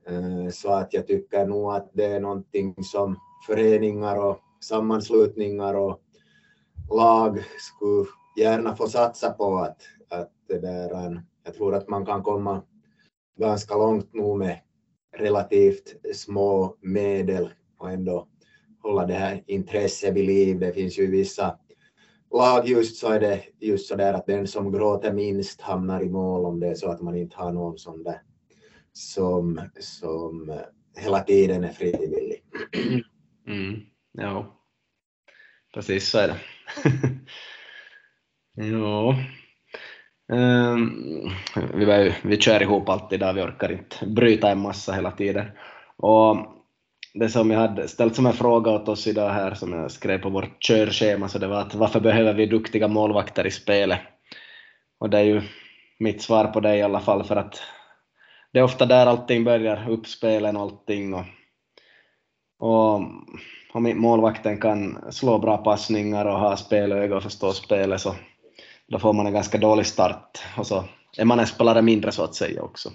äh, 0.08 0.48
så 0.52 0.72
att 0.72 0.94
jag 0.94 1.06
tycker 1.06 1.46
nog 1.46 1.72
att 1.72 1.90
det 1.92 2.04
är 2.04 2.20
någonting 2.20 2.74
som 2.84 3.16
föreningar 3.46 4.24
och 4.24 4.38
sammanslutningar 4.60 5.74
och 5.74 6.00
lag 6.90 7.44
skulle 7.58 8.06
gärna 8.36 8.76
få 8.76 8.88
satsa 8.88 9.30
på 9.30 9.56
att, 9.56 9.82
att 10.08 10.32
det 10.48 10.58
där, 10.58 11.22
jag 11.44 11.54
tror 11.54 11.74
att 11.74 11.88
man 11.88 12.06
kan 12.06 12.22
komma 12.22 12.62
ganska 13.38 13.76
långt 13.76 14.14
nog 14.14 14.38
med 14.38 14.60
relativt 15.16 16.16
små 16.16 16.76
medel 16.80 17.50
och 17.78 17.90
ändå 17.90 18.28
hålla 18.88 19.06
det 19.06 19.14
här 19.14 19.42
intresset 19.46 20.14
vid 20.14 20.26
liv. 20.26 20.58
Det 20.58 20.72
finns 20.72 20.98
ju 20.98 21.10
vissa 21.10 21.58
lag 22.34 22.68
just 22.68 22.96
så 22.96 23.12
är 23.12 23.20
det 23.20 23.42
just 23.60 23.88
så 23.88 23.96
där 23.96 24.14
att 24.14 24.26
den 24.26 24.46
som 24.46 24.72
gråter 24.72 25.12
minst 25.12 25.60
hamnar 25.60 26.02
i 26.02 26.08
mål 26.08 26.44
om 26.44 26.60
det 26.60 26.68
är 26.68 26.74
så 26.74 26.90
att 26.90 27.00
man 27.00 27.16
inte 27.16 27.36
har 27.36 27.52
någon 27.52 27.78
sån 27.78 28.02
där 28.02 28.22
som, 28.92 29.68
som 29.80 30.60
hela 30.96 31.20
tiden 31.20 31.64
är 31.64 31.72
frivillig. 31.72 32.42
Mm, 33.46 33.80
ja, 34.12 34.62
precis 35.74 36.08
så 36.08 36.18
är 36.18 36.28
det. 36.28 36.38
ja. 38.64 39.16
Um, 40.32 41.30
vi, 41.74 42.14
vi 42.24 42.36
kör 42.36 42.62
ihop 42.62 42.88
alltid 42.88 43.20
där, 43.20 43.32
vi 43.32 43.42
orkar 43.42 43.72
inte 43.72 44.06
bryta 44.06 44.50
en 44.50 44.60
massa 44.60 44.92
hela 44.92 45.10
tiden. 45.10 45.46
Och 45.96 46.57
det 47.14 47.28
som 47.28 47.50
jag 47.50 47.58
hade 47.60 47.88
ställt 47.88 48.16
som 48.16 48.26
en 48.26 48.32
fråga 48.32 48.70
åt 48.70 48.88
oss 48.88 49.06
idag 49.06 49.30
här 49.30 49.54
som 49.54 49.72
jag 49.72 49.90
skrev 49.90 50.18
på 50.18 50.28
vårt 50.28 50.62
körschema 50.62 51.28
så 51.28 51.38
det 51.38 51.46
var 51.46 51.60
att 51.60 51.74
varför 51.74 52.00
behöver 52.00 52.34
vi 52.34 52.46
duktiga 52.46 52.88
målvakter 52.88 53.46
i 53.46 53.50
spelet? 53.50 54.00
Och 55.00 55.10
det 55.10 55.18
är 55.18 55.22
ju 55.22 55.42
mitt 55.98 56.22
svar 56.22 56.44
på 56.44 56.60
det 56.60 56.76
i 56.76 56.82
alla 56.82 57.00
fall 57.00 57.24
för 57.24 57.36
att 57.36 57.62
det 58.52 58.58
är 58.58 58.62
ofta 58.62 58.86
där 58.86 59.06
allting 59.06 59.44
börjar, 59.44 59.90
uppspelen 59.90 60.56
och 60.56 60.62
allting 60.62 61.14
och, 61.14 61.24
och 62.58 62.94
om 63.72 64.00
målvakten 64.00 64.60
kan 64.60 65.12
slå 65.12 65.38
bra 65.38 65.56
passningar 65.56 66.24
och 66.24 66.38
ha 66.38 66.56
spelöga 66.56 67.16
och 67.16 67.22
förstå 67.22 67.52
spelet 67.52 68.00
så 68.00 68.14
då 68.88 68.98
får 68.98 69.12
man 69.12 69.26
en 69.26 69.32
ganska 69.32 69.58
dålig 69.58 69.86
start 69.86 70.38
och 70.56 70.66
så 70.66 70.84
är 71.18 71.24
man 71.24 71.40
en 71.40 71.46
spelare 71.46 71.82
mindre 71.82 72.12
så 72.12 72.24
att 72.24 72.34
säga 72.34 72.62
också. 72.62 72.90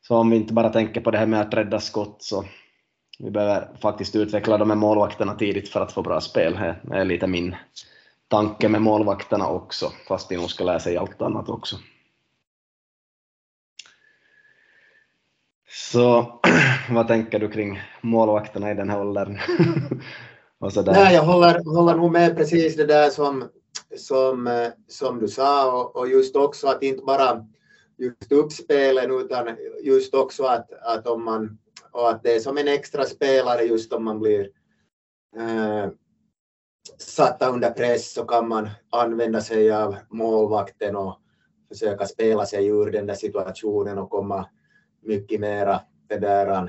Så 0.00 0.16
om 0.16 0.30
vi 0.30 0.36
inte 0.36 0.52
bara 0.52 0.70
tänker 0.70 1.00
på 1.00 1.10
det 1.10 1.18
här 1.18 1.26
med 1.26 1.40
att 1.40 1.54
rädda 1.54 1.80
skott 1.80 2.22
så 2.22 2.44
vi 3.22 3.30
behöver 3.30 3.68
faktiskt 3.82 4.16
utveckla 4.16 4.58
de 4.58 4.70
här 4.70 4.76
målvakterna 4.76 5.34
tidigt 5.34 5.68
för 5.68 5.80
att 5.80 5.92
få 5.92 6.02
bra 6.02 6.20
spel. 6.20 6.52
Det 6.82 6.96
är 6.96 7.04
lite 7.04 7.26
min 7.26 7.56
tanke 8.28 8.68
med 8.68 8.82
målvakterna 8.82 9.48
också, 9.48 9.92
fast 10.08 10.28
de 10.28 10.36
nog 10.36 10.50
ska 10.50 10.64
lära 10.64 10.80
sig 10.80 10.96
allt 10.96 11.22
annat 11.22 11.48
också. 11.48 11.76
Så 15.68 16.40
vad 16.90 17.08
tänker 17.08 17.38
du 17.38 17.50
kring 17.50 17.80
målvakterna 18.00 18.70
i 18.70 18.74
den 18.74 18.90
här 18.90 19.00
åldern? 19.00 19.38
Nej, 20.86 21.14
jag 21.14 21.22
håller, 21.22 21.74
håller 21.74 21.94
nog 21.94 22.12
med 22.12 22.36
precis 22.36 22.76
det 22.76 22.86
där 22.86 23.10
som, 23.10 23.48
som, 23.96 24.46
eh, 24.46 24.68
som 24.88 25.18
du 25.18 25.28
sa 25.28 25.72
och, 25.72 25.96
och 25.96 26.08
just 26.08 26.36
också 26.36 26.68
att 26.68 26.82
inte 26.82 27.02
bara 27.02 27.46
just 27.96 28.32
uppspelen 28.32 29.10
utan 29.10 29.56
just 29.82 30.14
också 30.14 30.44
att, 30.44 30.72
att 30.72 31.06
om 31.06 31.24
man 31.24 31.58
och 31.92 32.10
att 32.10 32.22
det 32.22 32.34
är 32.34 32.40
som 32.40 32.58
en 32.58 32.68
extra 32.68 33.04
spelare 33.04 33.62
just 33.62 33.92
om 33.92 34.04
man 34.04 34.20
blir 34.20 34.48
eh, 35.36 35.90
satta 36.98 37.48
under 37.48 37.70
press 37.70 38.12
så 38.12 38.24
kan 38.24 38.48
man 38.48 38.70
använda 38.90 39.40
sig 39.40 39.72
av 39.72 39.96
målvakten 40.08 40.96
och 40.96 41.18
försöka 41.68 42.06
spela 42.06 42.46
sig 42.46 42.66
ur 42.66 42.90
den 42.90 43.06
där 43.06 43.14
situationen 43.14 43.98
och 43.98 44.10
komma 44.10 44.48
mycket 45.02 45.40
mera 45.40 45.80
det 46.08 46.18
där 46.18 46.46
eh, 46.46 46.64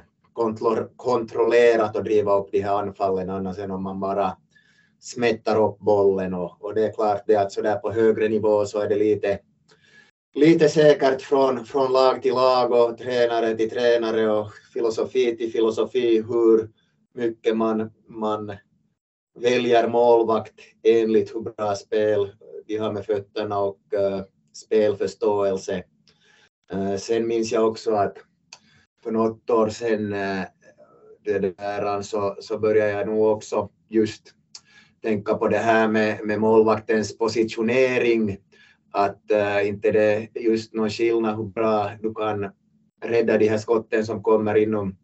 kontrollerat 0.96 1.96
och 1.96 2.04
driva 2.04 2.36
upp 2.40 2.52
de 2.52 2.62
här 2.62 2.80
anfallen. 2.80 3.30
Annars 3.30 3.60
än 3.60 3.72
om 3.72 3.84
man 3.84 4.00
bara 4.00 4.38
smättar 5.00 5.62
upp 5.62 5.80
bollen 5.80 6.34
och, 6.34 6.58
och 6.60 6.76
det 6.76 6.86
är 6.86 6.94
klart 6.94 7.24
det 7.28 7.36
att 7.36 7.52
så 7.52 7.62
där 7.62 7.76
på 7.76 7.92
högre 7.92 8.30
nivå 8.30 8.66
så 8.66 8.80
är 8.80 8.90
det 8.90 8.96
lite 8.96 9.40
lite 10.34 10.70
säkert 10.70 11.22
från, 11.22 11.66
från 11.66 11.92
lag 11.92 12.22
till 12.22 12.34
lag 12.34 12.72
och 12.72 12.98
tränare 12.98 13.58
till 13.58 13.70
tränare 13.70 14.32
och 14.32 14.52
filosofi 14.74 15.38
till 15.38 15.52
filosofi 15.52 16.22
hur 16.22 16.70
mycket 17.14 17.58
man, 17.58 17.92
man 18.08 18.56
väljer 19.40 19.88
målvakt 19.88 20.54
enligt 20.84 21.36
hur 21.36 21.42
bra 21.42 21.76
spel 21.76 22.32
de 22.68 22.78
har 22.78 22.92
med 22.92 23.06
fötterna 23.06 23.60
och 23.60 23.80
uh, 23.94 24.22
spelförståelse. 24.54 25.84
Uh, 26.74 26.96
sen 26.96 27.28
minns 27.28 27.52
jag 27.52 27.68
också 27.68 27.92
att 27.92 28.18
för 29.04 29.12
något 29.12 29.50
år 29.50 29.70
sedan 29.70 30.14
uh, 30.14 30.42
eh, 30.42 30.46
det 31.24 31.40
där, 31.40 32.02
så, 32.02 32.38
så 32.40 32.60
började 32.60 32.92
jag 32.92 33.08
nog 33.08 33.26
också 33.26 33.70
just 33.90 34.22
tänka 35.02 35.34
på 35.34 35.48
det 35.48 35.58
här 35.58 35.88
med, 35.88 36.26
med 36.26 36.40
målvaktens 36.40 37.18
positionering 37.18 38.38
att 38.94 39.32
äh, 39.32 39.68
inte 39.68 39.92
det 39.92 40.30
är 40.34 40.42
just 40.42 40.74
någon 40.74 40.90
skillnad 40.90 41.38
hur 41.38 41.44
bra 41.44 41.92
du 42.02 42.14
kan 42.14 42.50
rädda 43.06 43.38
de 43.38 43.48
här 43.48 43.58
skotten 43.58 44.06
som 44.06 44.24
kommer 44.24 44.56
inom 44.56 44.98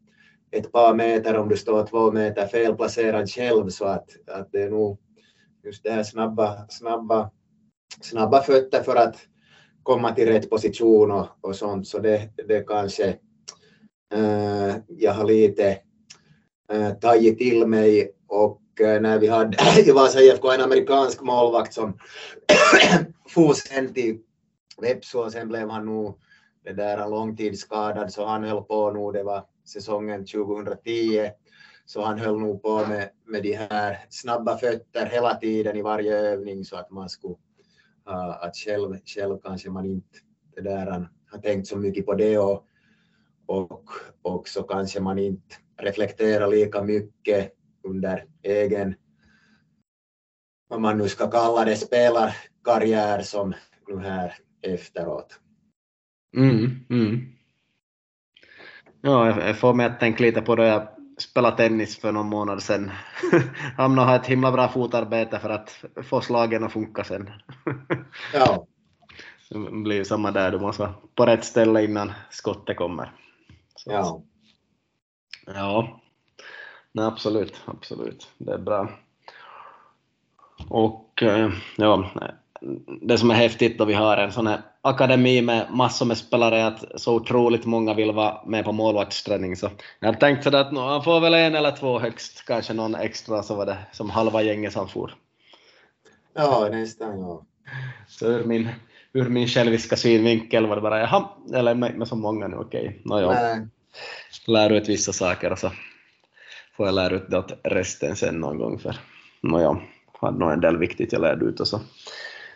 ett 0.52 0.72
par 0.72 0.94
meter. 0.94 1.38
Om 1.38 1.50
du 1.50 1.58
står 1.58 1.86
två 1.86 2.12
meter 2.12 2.48
felplacerad 2.48 3.30
själv 3.30 3.70
så 3.70 3.86
att, 3.86 4.10
att 4.28 4.52
det 4.52 4.62
är 4.62 4.70
nog 4.70 5.00
just 5.64 5.84
det 5.84 5.92
här 5.92 6.04
snabba, 6.04 6.68
snabba, 6.70 7.32
snabba 8.02 8.42
fötter 8.42 8.84
för 8.84 8.96
att 8.96 9.16
komma 9.84 10.12
till 10.12 10.28
rätt 10.28 10.50
position 10.50 11.12
och, 11.12 11.28
och 11.42 11.56
sånt. 11.56 11.88
Så 11.88 12.00
det, 12.00 12.30
det 12.48 12.68
kanske 12.68 13.08
äh, 14.14 14.76
jag 14.88 15.14
har 15.14 15.26
lite 15.26 15.78
äh, 16.72 16.92
tagit 16.92 17.38
till 17.38 17.68
mig. 17.68 18.12
Och 18.28 18.62
äh, 18.82 19.02
när 19.02 19.20
vi 19.20 19.28
hade 19.28 19.58
i 19.88 19.92
Vasa 19.92 20.20
IFK 20.20 20.52
en 20.52 20.62
amerikansk 20.62 21.22
målvakt 21.22 21.74
som 21.74 21.98
for 23.30 23.54
sen 23.54 23.94
till 23.94 24.20
Vepsu 24.82 25.18
och 25.18 25.32
sen 25.32 25.48
blev 25.48 25.70
han 25.70 25.86
nog 25.86 26.20
det 26.64 26.74
där 26.74 27.10
långtidsskadad 27.10 28.14
så 28.14 28.26
han 28.26 28.44
höll 28.44 28.64
på 28.64 28.92
nu, 28.92 29.20
det 29.20 29.24
var 29.24 29.46
säsongen 29.66 30.26
2010, 30.26 31.30
så 31.86 32.02
han 32.02 32.20
höll 32.20 32.40
nog 32.40 32.62
på 32.62 32.86
med, 32.86 33.10
med 33.26 33.44
de 33.44 33.54
här 33.54 34.06
snabba 34.10 34.58
fötter 34.58 35.06
hela 35.06 35.36
tiden 35.36 35.76
i 35.76 35.82
varje 35.82 36.18
övning 36.18 36.66
så 36.66 36.76
att 36.76 36.92
man 36.92 37.10
skulle 37.10 37.36
uh, 38.10 38.44
att 38.44 38.58
själv, 38.58 38.98
själv 39.06 39.38
kanske 39.44 39.70
man 39.70 39.86
inte 39.86 40.20
det 40.56 40.62
där, 40.62 40.86
han 40.92 41.08
har 41.32 41.40
tänkt 41.40 41.68
så 41.68 41.78
mycket 41.78 42.06
på 42.06 42.14
det 42.14 42.38
och, 42.38 42.66
och, 43.46 43.90
och 44.22 44.48
så 44.48 44.64
kanske 44.64 45.00
man 45.00 45.20
inte 45.20 45.56
reflekterar 45.78 46.48
lika 46.48 46.84
mycket 46.84 47.54
under 47.84 48.26
egen 48.44 48.96
vad 50.68 50.82
man 50.82 50.98
nu 50.98 51.10
ska 51.10 51.32
kalla 51.32 51.66
det, 51.66 51.76
spelar 51.76 52.36
spelarkarriär 52.62 53.22
som 53.22 53.54
nu 53.88 54.00
här 54.00 54.34
efteråt. 54.62 55.40
Mm, 56.38 56.86
mm. 56.90 57.36
Ja, 59.02 59.46
jag 59.48 59.60
får 59.60 59.74
mig 59.74 59.86
att 59.86 60.00
tänka 60.00 60.24
lite 60.24 60.42
på 60.42 60.56
då 60.56 60.64
jag 60.64 60.88
spelade 61.18 61.58
tennis 61.58 62.00
för 62.00 62.12
någon 62.12 62.30
månad 62.30 62.64
sedan. 62.64 62.92
Hamnade 63.78 64.08
ha 64.08 64.16
ett 64.16 64.26
himla 64.26 64.52
bra 64.52 64.68
fotarbete 64.68 65.40
för 65.40 65.50
att 65.50 65.86
få 66.04 66.22
slagen 66.22 66.64
att 66.64 66.74
funka 66.74 67.04
sen. 67.04 67.30
ja. 68.34 68.68
Det 69.50 69.72
blir 69.72 70.04
samma 70.04 70.32
där, 70.32 70.52
du 70.52 70.60
måste 70.60 70.82
vara 70.82 70.94
på 71.16 71.26
rätt 71.26 71.46
ställe 71.46 71.84
innan 71.84 72.12
skottet 72.30 72.78
kommer. 72.78 73.12
Så. 73.76 73.92
Ja. 73.92 74.24
Ja, 75.46 76.02
Nej, 76.92 77.06
absolut, 77.06 77.62
absolut. 77.66 78.30
Det 78.38 78.54
är 78.54 78.58
bra. 78.58 78.90
Och 80.70 81.24
eh, 81.24 81.52
ja, 81.78 82.12
det 83.02 83.18
som 83.18 83.32
är 83.32 83.36
häftigt 83.36 83.78
då 83.78 83.86
vi 83.86 83.94
har 83.94 84.18
en 84.18 84.32
sån 84.32 84.48
här 84.48 84.62
akademi 84.82 85.42
med 85.42 85.68
massor 85.72 86.06
med 86.06 86.18
spelare 86.18 86.68
att 86.68 87.02
så 87.02 87.16
otroligt 87.16 87.66
många 87.66 87.94
vill 87.94 88.12
vara 88.12 88.46
med 88.46 88.66
på 88.66 88.72
målvaktsträning 88.72 89.56
så 89.56 89.70
jag 90.00 90.08
har 90.08 90.14
tänkt 90.14 90.44
sådär 90.44 90.62
att 90.62 90.78
han 90.78 91.04
får 91.04 91.20
väl 91.20 91.34
en 91.34 91.56
eller 91.56 91.72
två 91.72 92.00
högst, 92.00 92.46
kanske 92.46 92.74
någon 92.74 92.96
extra 92.96 93.44
så 93.44 93.56
var 93.56 93.66
det 93.66 93.78
som 93.92 94.10
halva 94.10 94.42
gänget 94.42 94.74
som 94.74 94.88
for. 94.88 95.16
Ja, 96.34 96.68
nästan 96.72 97.20
ja. 97.20 97.46
Så 98.08 98.26
ur 98.26 98.44
min, 98.44 98.70
ur 99.14 99.30
min 99.30 99.48
själviska 99.48 99.96
synvinkel 99.96 100.68
var 100.68 100.76
det 100.76 100.82
bara 100.82 101.00
jaha, 101.00 101.30
eller 101.54 101.76
med, 101.76 101.98
med 101.98 102.08
så 102.08 102.16
många 102.16 102.48
nu 102.48 102.56
okej, 102.56 102.88
okay. 102.88 103.02
nåja. 103.04 103.68
Lär 104.48 104.70
ut 104.70 104.90
vissa 104.90 105.14
saker 105.14 105.52
och 105.52 105.60
så 105.60 105.72
får 106.78 106.86
jag 106.86 106.96
lära 106.96 107.16
ut 107.16 107.30
det 107.30 107.38
åt 107.38 107.60
resten 107.64 108.16
sen 108.16 108.40
någon 108.40 108.58
gång 108.58 108.80
för 108.80 108.96
nåja 109.42 109.82
hade 110.22 110.40
nog 110.40 110.52
en 110.52 110.62
del 110.62 110.78
viktigt 110.78 111.14
jag 111.14 111.22
lärde 111.22 111.46
ut 111.46 111.60
och 111.60 111.68
så 111.68 111.80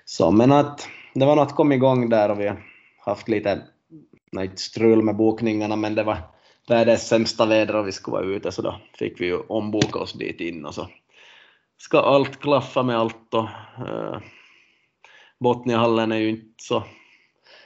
så. 0.06 0.32
Men 0.32 0.52
att 0.52 0.88
det 1.14 1.26
var 1.26 1.36
något 1.36 1.56
kom 1.56 1.72
igång 1.72 2.10
där 2.10 2.32
och 2.32 2.40
vi 2.40 2.48
har 2.48 2.64
haft 3.06 3.28
lite, 3.28 3.62
nej, 4.32 4.52
strul 4.56 5.02
med 5.02 5.16
bokningarna, 5.16 5.76
men 5.76 5.96
det 5.96 6.04
var 6.04 6.18
världens 6.68 7.08
sämsta 7.08 7.46
väder 7.46 7.76
och 7.76 7.88
vi 7.88 7.92
skulle 7.92 8.18
vara 8.18 8.26
ute 8.26 8.52
så 8.52 8.62
då 8.62 8.76
fick 9.00 9.22
vi 9.22 9.26
ju 9.26 9.40
omboka 9.40 10.00
oss 10.00 10.14
dit 10.14 10.42
in 10.42 10.66
och 10.66 10.74
så 10.74 10.88
ska 11.78 12.00
allt 12.00 12.40
klaffa 12.40 12.84
med 12.84 12.98
allt 12.98 13.34
och 13.34 13.48
eh, 13.88 14.20
Botniahallen 15.40 16.12
är 16.12 16.18
ju 16.18 16.30
inte 16.30 16.64
så, 16.64 16.84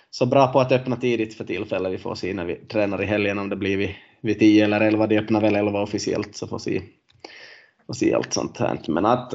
så 0.10 0.26
bra 0.26 0.48
på 0.48 0.60
att 0.60 0.72
öppna 0.72 0.96
tidigt 0.96 1.38
för 1.38 1.44
tillfället. 1.44 1.92
Vi 1.92 1.98
får 1.98 2.16
se 2.16 2.34
när 2.34 2.46
vi 2.46 2.56
tränar 2.56 3.04
i 3.04 3.06
helgen 3.06 3.40
om 3.40 3.50
det 3.50 3.56
blir 3.56 3.78
vid, 3.78 3.96
vid 4.22 4.40
10 4.40 4.66
eller 4.66 4.82
11. 4.82 5.08
De 5.08 5.18
öppnar 5.18 5.42
väl 5.42 5.56
11 5.56 5.82
officiellt 5.82 6.36
så 6.36 6.48
får 6.48 6.60
se 6.60 6.82
och 7.88 7.98
se 7.98 8.14
allt 8.14 8.34
sånt 8.34 8.58
här. 8.58 8.80
Men 8.88 9.06
att 9.06 9.34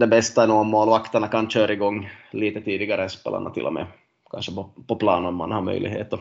det 0.00 0.06
bästa 0.06 0.42
är 0.42 0.46
nog 0.46 0.60
om 0.60 0.68
målvakterna 0.68 1.28
kan 1.28 1.50
köra 1.50 1.72
igång 1.72 2.10
lite 2.30 2.60
tidigare 2.60 3.02
än 3.02 3.10
spelarna 3.10 3.50
till 3.50 3.66
och 3.66 3.72
med, 3.72 3.86
kanske 4.30 4.54
på, 4.54 4.70
på 4.88 4.96
plan 4.96 5.26
om 5.26 5.36
man 5.36 5.52
har 5.52 5.62
möjlighet. 5.62 6.12
Och 6.12 6.20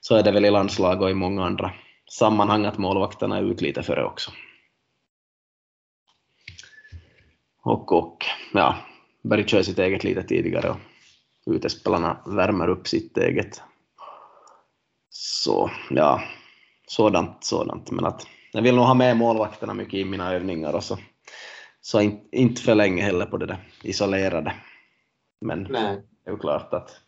så 0.00 0.16
är 0.16 0.22
det 0.22 0.32
väl 0.32 0.44
i 0.44 0.50
landslag 0.50 1.02
och 1.02 1.10
i 1.10 1.14
många 1.14 1.44
andra 1.44 1.72
sammanhang 2.10 2.64
att 2.64 2.78
målvakterna 2.78 3.38
är 3.38 3.42
ut 3.42 3.60
lite 3.60 3.82
före 3.82 4.04
också. 4.04 4.30
Och, 7.62 7.92
och 7.92 8.24
ja, 8.52 8.76
börjar 9.22 9.46
köra 9.46 9.62
sitt 9.62 9.78
eget 9.78 10.04
lite 10.04 10.22
tidigare 10.22 10.70
och 10.70 10.78
utespelarna 11.46 12.22
värmer 12.26 12.68
upp 12.68 12.88
sitt 12.88 13.18
eget. 13.18 13.62
Så 15.10 15.70
ja, 15.90 16.22
sådant, 16.86 17.44
sådant. 17.44 17.90
Men 17.90 18.04
att 18.04 18.26
jag 18.52 18.62
vill 18.62 18.74
nog 18.74 18.84
ha 18.84 18.94
med 18.94 19.16
målvakterna 19.16 19.74
mycket 19.74 19.94
i 19.94 20.04
mina 20.04 20.32
övningar 20.32 20.72
och 20.74 20.84
så, 20.84 20.98
så 21.80 22.00
in, 22.00 22.20
inte 22.32 22.62
för 22.62 22.74
länge 22.74 23.02
heller 23.02 23.26
på 23.26 23.36
det 23.36 23.46
där 23.46 23.68
isolerade. 23.82 24.54
Men 25.40 25.62
Nej. 25.70 26.02
det 26.24 26.30
är 26.30 26.34
ju 26.34 26.38
klart 26.38 26.74
att 26.74 27.00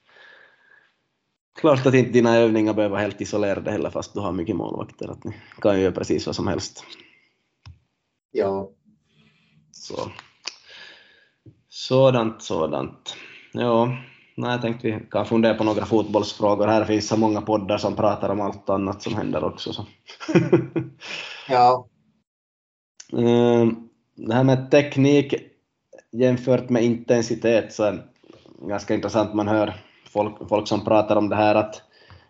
klart 1.60 1.86
att 1.86 1.94
inte 1.94 2.10
dina 2.10 2.36
övningar 2.36 2.74
behöver 2.74 2.92
vara 2.92 3.02
helt 3.02 3.20
isolerade 3.20 3.70
heller 3.70 3.90
fast 3.90 4.14
du 4.14 4.20
har 4.20 4.32
mycket 4.32 4.56
målvakter. 4.56 5.08
Att 5.08 5.24
ni 5.24 5.32
kan 5.60 5.76
ju 5.76 5.82
göra 5.82 5.92
precis 5.92 6.26
vad 6.26 6.36
som 6.36 6.46
helst. 6.46 6.84
Ja. 8.30 8.70
Så. 9.72 10.10
Sådant, 11.68 12.42
sådant. 12.42 13.16
Ja, 13.52 13.98
nej, 14.34 14.50
jag 14.50 14.62
tänkte 14.62 14.86
vi 14.86 15.06
kan 15.10 15.26
fundera 15.26 15.54
på 15.54 15.64
några 15.64 15.86
fotbollsfrågor. 15.86 16.66
Här 16.66 16.84
finns 16.84 17.08
så 17.08 17.16
många 17.16 17.40
poddar 17.40 17.78
som 17.78 17.96
pratar 17.96 18.28
om 18.28 18.40
allt 18.40 18.70
annat 18.70 19.02
som 19.02 19.14
händer 19.14 19.44
också. 19.44 19.72
Så. 19.72 19.86
ja. 21.48 21.86
Ehm, 23.12 23.88
det 24.16 24.34
här 24.34 24.44
med 24.44 24.70
teknik 24.70 25.34
jämfört 26.12 26.68
med 26.68 26.84
intensitet 26.84 27.72
så 27.72 27.84
är 27.84 28.02
ganska 28.68 28.94
intressant. 28.94 29.34
Man 29.34 29.48
hör 29.48 29.74
folk, 30.08 30.48
folk 30.48 30.68
som 30.68 30.84
pratar 30.84 31.16
om 31.16 31.28
det 31.28 31.36
här 31.36 31.54
att 31.54 31.82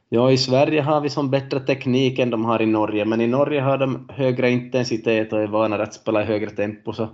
ja, 0.08 0.30
i 0.30 0.38
Sverige 0.38 0.82
har 0.82 1.00
vi 1.00 1.10
som 1.10 1.30
bättre 1.30 1.60
teknik 1.60 2.18
än 2.18 2.30
de 2.30 2.44
har 2.44 2.62
i 2.62 2.66
Norge, 2.66 3.04
men 3.04 3.20
i 3.20 3.26
Norge 3.26 3.60
har 3.60 3.78
de 3.78 4.08
högre 4.12 4.50
intensitet 4.50 5.32
och 5.32 5.40
är 5.40 5.46
vana 5.46 5.76
att 5.76 5.94
spela 5.94 6.22
i 6.22 6.26
högre 6.26 6.50
tempo. 6.50 6.92
Så, 6.92 7.08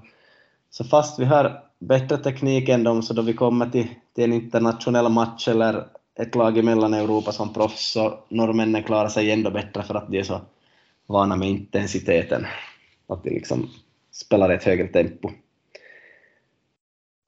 så 0.71 0.85
fast 0.85 1.19
vi 1.19 1.25
har 1.25 1.70
bättre 1.81 2.17
teknik 2.17 2.69
än 2.69 2.85
dem, 2.85 3.03
så 3.03 3.15
då 3.15 3.23
vi 3.23 3.33
kommer 3.33 3.71
till, 3.71 3.89
till 4.15 4.25
en 4.25 4.33
internationell 4.33 5.09
match 5.09 5.49
eller 5.49 5.87
ett 6.19 6.35
lag 6.35 6.59
i 6.59 6.63
Mellaneuropa 6.63 7.33
som 7.33 7.53
proffs, 7.53 7.93
så 7.93 8.25
norrmännen 8.29 8.83
klarar 8.83 9.09
sig 9.09 9.31
ändå 9.31 9.51
bättre 9.51 9.83
för 9.83 9.95
att 9.95 10.11
de 10.11 10.19
är 10.19 10.23
så 10.23 10.41
vana 11.07 11.37
med 11.37 11.49
intensiteten. 11.49 12.47
Att 13.07 13.25
de 13.25 13.31
liksom 13.31 13.71
spelar 14.13 14.51
ett 14.51 14.65
högre 14.65 14.87
tempo. 14.87 15.31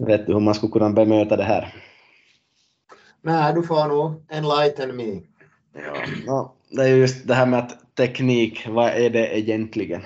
Vet 0.05 0.27
du 0.27 0.33
hur 0.33 0.41
man 0.41 0.55
skulle 0.55 0.73
kunna 0.73 0.91
bemöta 0.91 1.37
det 1.37 1.45
här? 1.45 1.75
Nej, 3.21 3.55
du 3.55 3.63
får 3.63 3.89
nog 3.89 4.23
enlighten 4.29 4.97
me. 4.97 5.21
Ja, 5.75 5.95
no, 6.27 6.53
det 6.71 6.83
är 6.83 6.97
just 6.97 7.29
det 7.29 7.35
här 7.35 7.47
med 7.47 7.59
att 7.59 7.95
teknik, 7.95 8.69
vad 8.69 8.89
är 8.89 9.11
det 9.11 9.39
egentligen? 9.39 10.03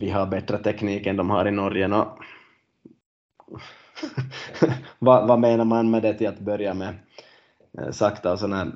Vi 0.00 0.10
har 0.10 0.26
bättre 0.26 0.58
teknik 0.58 1.06
än 1.06 1.16
de 1.16 1.30
har 1.30 1.48
i 1.48 1.50
Norge. 1.50 1.88
No. 1.88 2.18
vad, 4.98 5.28
vad 5.28 5.38
menar 5.38 5.64
man 5.64 5.90
med 5.90 6.02
det 6.02 6.14
till 6.14 6.28
att 6.28 6.40
börja 6.40 6.74
med? 6.74 6.94
Eh, 7.78 7.90
sakta 7.90 8.32
och 8.32 8.38
sådana 8.38 8.72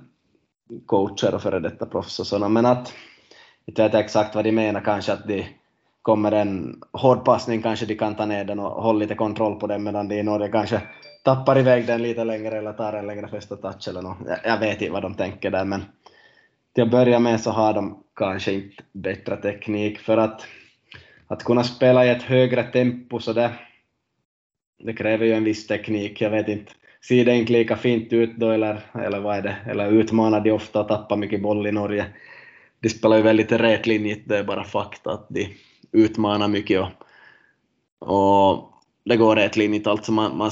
coacher 0.87 1.35
och 1.35 1.43
före 1.43 1.61
detta 1.61 1.87
proffs 1.87 2.21
och 2.21 2.26
sådana, 2.26 2.49
men 2.49 2.66
att 2.66 2.93
inte 3.66 3.83
vet 3.83 3.95
exakt 3.95 4.35
vad 4.35 4.45
de 4.45 4.52
menar, 4.52 4.81
kanske 4.81 5.12
att 5.12 5.28
de 5.28 5.47
kommer 6.02 6.33
en 6.33 6.83
hård 6.93 7.25
passning 7.25 7.62
kanske 7.62 7.87
de 7.87 7.95
kan 7.95 8.14
ta 8.14 8.26
ner 8.26 8.45
den 8.45 8.61
och 8.61 8.83
hålla 8.83 8.99
lite 8.99 9.14
kontroll 9.14 9.61
på 9.61 9.66
den 9.66 9.83
medan 9.83 10.09
de 10.09 10.19
i 10.19 10.23
Norge 10.23 10.49
kanske 10.49 10.81
tappar 11.25 11.59
iväg 11.59 11.87
den 11.87 12.02
lite 12.02 12.25
längre 12.25 12.59
eller 12.59 12.73
tar 12.73 12.93
en 12.93 13.07
längre 13.07 13.28
första 13.28 13.57
touch 13.57 13.88
eller 13.88 14.02
något. 14.02 14.19
Jag 14.45 14.59
vet 14.59 14.81
inte 14.81 14.93
vad 14.93 15.02
de 15.02 15.14
tänker 15.14 15.50
där 15.50 15.64
men 15.64 15.85
till 16.75 16.84
att 16.84 16.91
börja 16.91 17.19
med 17.19 17.41
så 17.41 17.50
har 17.50 17.75
de 17.75 18.02
kanske 18.17 18.52
inte 18.52 18.82
bättre 18.93 19.37
teknik 19.37 19.99
för 19.99 20.17
att, 20.17 20.47
att 21.26 21.45
kunna 21.45 21.65
spela 21.65 22.06
i 22.06 22.10
ett 22.10 22.23
högre 22.23 22.63
tempo 22.63 23.19
så 23.19 23.32
det, 23.32 23.50
det 24.84 24.92
kräver 24.92 25.26
ju 25.26 25.32
en 25.32 25.44
viss 25.44 25.66
teknik. 25.66 26.20
Jag 26.20 26.30
vet 26.30 26.49
inte, 26.49 26.73
ser 27.08 27.25
det 27.25 27.36
inte 27.36 27.52
lika 27.52 27.76
fint 27.76 28.12
ut 28.12 28.36
då 28.36 28.50
eller, 28.50 28.80
eller 28.94 29.20
vad 29.20 29.36
är 29.36 29.42
det, 29.42 29.56
eller 29.66 29.90
utmanar 29.90 30.40
de 30.40 30.50
ofta 30.50 30.80
och 30.80 30.88
tappar 30.88 31.16
mycket 31.16 31.42
boll 31.42 31.66
i 31.66 31.73
Norge. 31.73 32.06
De 32.80 32.88
spelar 32.88 33.16
ju 33.16 33.23
väldigt 33.23 33.52
rätlinjigt, 33.52 34.28
det 34.28 34.38
är 34.38 34.44
bara 34.44 34.64
fakta 34.64 35.10
att 35.10 35.26
de 35.28 35.49
utmanar 35.92 36.49
mycket 36.49 36.80
och, 36.80 36.88
och 38.08 38.73
det 39.04 39.16
går 39.16 39.36
rätlinjigt, 39.36 39.86
alltså 39.86 40.12
man, 40.12 40.36
man 40.36 40.50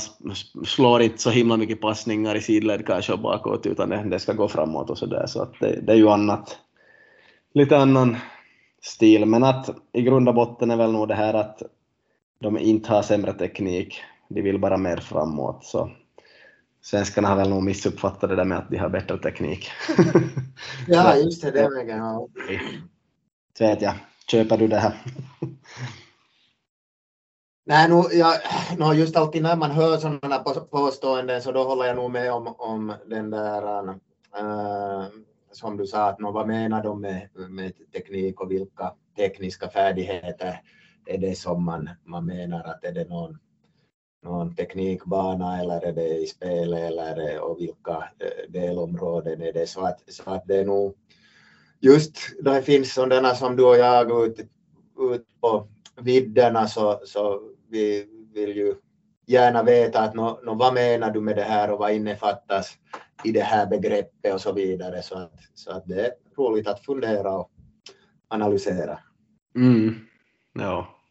slår 0.64 1.03
inte 1.03 1.18
så 1.18 1.31
himla 1.31 1.57
mycket 1.57 1.81
passningar 1.81 2.35
i 2.35 2.40
sidled 2.40 2.87
kanske 2.87 3.12
och 3.12 3.18
bakåt 3.18 3.66
utan 3.66 3.88
det, 3.88 4.05
det 4.11 4.18
ska 4.18 4.33
gå 4.33 4.49
framåt 4.49 4.90
och 4.90 4.99
sådär. 4.99 5.27
Så 5.27 5.42
att 5.42 5.61
det, 5.61 5.81
det 5.81 5.92
är 5.92 5.97
ju 5.97 6.09
annat, 6.09 6.59
lite 7.55 7.79
annan 7.79 8.16
stil. 8.83 9.27
Men 9.27 9.45
att 9.45 9.71
i 9.92 10.03
grund 10.03 10.29
och 10.29 10.35
botten 10.35 10.71
är 10.71 10.77
väl 10.77 10.92
nog 10.92 11.09
det 11.09 11.14
här 11.14 11.35
att 11.35 11.62
de 12.40 12.59
inte 12.59 12.92
har 12.92 13.03
sämre 13.03 13.33
teknik, 13.33 14.03
de 14.35 14.42
vill 14.42 14.59
bara 14.59 14.77
mer 14.77 14.97
framåt 14.97 15.64
så 15.64 15.90
svenskarna 16.83 17.29
har 17.29 17.37
väl 17.37 17.51
nog 17.51 17.62
missuppfattat 17.62 18.31
det 18.31 18.37
där 18.37 18.45
med 18.45 18.59
att 18.59 18.71
de 18.71 18.77
har 18.77 18.88
bättre 18.88 19.18
teknik. 19.18 19.71
ja, 20.88 21.16
just 21.16 21.42
det, 21.42 21.51
det 21.51 21.83
ja. 21.83 22.29
Så 23.59 23.64
vet 23.64 23.83
jag, 23.83 23.95
köper 24.31 24.57
du 24.57 24.68
det 24.68 24.77
här? 24.79 24.95
Nej, 27.64 27.88
nu, 27.88 28.03
jag, 28.18 28.35
no, 28.79 28.95
just 28.95 29.16
alltid 29.16 29.42
när 29.42 29.57
man 29.57 29.71
hör 29.71 29.97
sådana 29.97 30.38
påståenden 30.71 31.42
så 31.42 31.53
då 31.53 31.64
håller 31.64 31.85
jag 31.85 31.97
nog 31.97 32.11
med 32.11 32.33
om, 32.33 32.55
om 32.59 32.95
den 33.07 33.31
där 33.31 33.88
äh, 33.88 35.07
som 35.53 35.77
du 35.77 35.87
sa, 35.87 36.09
att 36.09 36.21
no, 36.21 36.33
vad 36.33 36.47
menar 36.47 36.83
de 36.83 37.01
med, 37.01 37.29
med 37.35 37.73
teknik 37.92 38.40
och 38.40 38.51
vilka 38.51 38.95
tekniska 39.16 39.68
färdigheter 39.68 40.61
är 41.07 41.18
det 41.18 41.38
som 41.38 41.64
man, 41.64 41.90
man 42.05 42.27
menar 42.27 42.64
att 42.64 42.85
är 42.85 42.92
det 42.92 43.09
någon, 43.09 43.38
någon 44.23 44.55
teknikbana 44.55 45.61
eller 45.61 45.87
är 45.87 45.93
det 45.93 46.19
i 46.19 46.27
spel 46.27 46.73
eller 46.73 47.41
och 47.41 47.61
vilka 47.61 48.05
delområden 48.49 49.43
är 49.43 49.53
det 49.53 49.67
så 49.67 49.81
att, 49.81 50.01
så 50.09 50.31
att 50.31 50.47
det 50.47 50.57
är 50.57 50.65
nog 50.65 50.97
just 51.81 52.17
det 52.41 52.63
finns 52.63 52.95
sådana 52.95 53.35
som 53.35 53.57
du 53.57 53.65
och 53.65 53.77
jag 53.77 54.27
ut, 54.27 54.39
ut 54.99 55.27
på 55.41 55.69
vidderna 56.01 56.67
så, 56.67 57.01
så 57.05 57.41
vi 57.69 58.07
vill 58.35 58.57
ju 58.57 58.75
gärna 59.27 59.63
veta 59.63 60.01
att 60.01 60.15
no, 60.15 60.41
no, 60.43 60.55
vad 60.55 60.75
menar 60.75 61.11
du 61.11 61.21
med 61.21 61.37
det 61.37 61.43
här 61.43 61.71
och 61.71 61.79
vad 61.79 61.93
innefattas 61.93 62.79
i 63.25 63.33
det 63.33 63.43
här 63.43 63.67
begreppet 63.67 64.35
och 64.35 64.41
så 64.41 64.53
vidare. 64.53 65.03
Så 65.03 65.19
att, 65.19 65.33
så 65.55 65.71
att 65.71 65.87
det 65.87 66.07
är 66.07 66.13
roligt 66.37 66.69
att 66.69 66.85
fundera 66.85 67.33
och 67.33 67.51
analysera. 68.29 68.99
Mm. 69.57 69.95
Ja. 70.53 71.02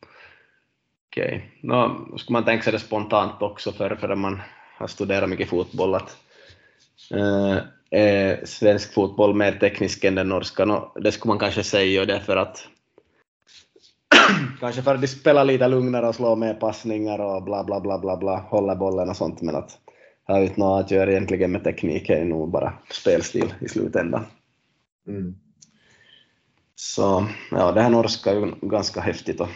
Okej. 1.12 1.26
Okay. 1.26 1.42
No, 1.62 2.18
ska 2.18 2.34
man 2.34 2.46
tänka 2.46 2.64
sig 2.64 2.74
det 2.74 2.80
spontant 2.80 3.42
också 3.42 3.72
för, 3.72 3.96
för 3.96 4.16
man 4.16 4.42
har 4.78 4.88
studerat 4.88 5.30
mycket 5.30 5.50
fotboll 5.50 5.96
att 5.96 6.18
äh, 7.12 7.58
är 7.90 8.46
svensk 8.46 8.94
fotboll 8.94 9.36
mer 9.36 9.52
teknisk 9.52 10.04
än 10.04 10.16
den 10.16 10.30
norska? 10.30 10.66
No, 10.66 10.92
det 10.96 11.12
skulle 11.12 11.30
man 11.30 11.40
kanske 11.40 11.64
säga 11.64 12.02
och 12.02 12.08
det 12.08 12.14
är 12.14 12.20
för 12.20 12.38
att 12.38 12.68
kanske 14.60 14.82
för 14.82 14.96
att 14.96 15.02
de 15.02 15.08
spelar 15.08 15.46
lite 15.46 15.68
lugnare 15.68 16.08
och 16.08 16.16
slår 16.16 16.36
mer 16.36 16.54
passningar 16.54 17.20
och 17.20 17.44
bla 17.44 17.64
bla 17.64 17.80
bla 17.80 18.00
bla 18.00 18.18
bla, 18.18 18.38
håller 18.38 18.76
bollen 18.76 19.10
och 19.10 19.18
sånt 19.18 19.42
men 19.42 19.56
att 19.56 19.78
det 20.28 20.34
har 20.34 20.42
inte 20.42 20.60
något 20.60 20.86
att 20.86 20.92
göra 20.92 21.12
egentligen 21.12 21.52
med 21.52 21.64
teknik, 21.64 22.08
det 22.08 22.14
är 22.14 22.26
nog 22.26 22.52
bara 22.52 22.74
spelstil 22.92 23.54
i 23.62 23.68
slutändan. 23.68 24.26
Mm. 25.08 25.36
Så 26.76 27.28
ja, 27.52 27.72
det 27.72 27.82
här 27.82 27.90
norska 27.90 28.32
är 28.32 28.36
ju 28.36 28.52
ganska 28.62 29.02
häftigt 29.02 29.42
och, 29.42 29.50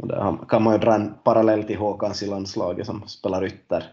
och 0.00 0.08
där 0.08 0.36
kan 0.48 0.62
man 0.62 0.72
ju 0.72 0.78
dra 0.78 0.94
en 0.94 1.14
parallell 1.24 1.64
till 1.64 1.76
Håkans 1.76 2.22
i 2.22 2.26
landslaget 2.26 2.86
som 2.86 3.08
spelar 3.08 3.44
ytter 3.44 3.84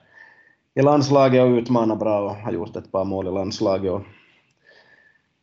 i 0.76 0.82
landslaget 0.82 1.42
och 1.42 1.50
utmanar 1.50 1.96
bra 1.96 2.20
och 2.20 2.36
har 2.36 2.52
gjort 2.52 2.76
ett 2.76 2.92
par 2.92 3.06
mål 3.06 3.28
i 3.28 3.32
landslaget 3.32 3.92
och 3.92 4.02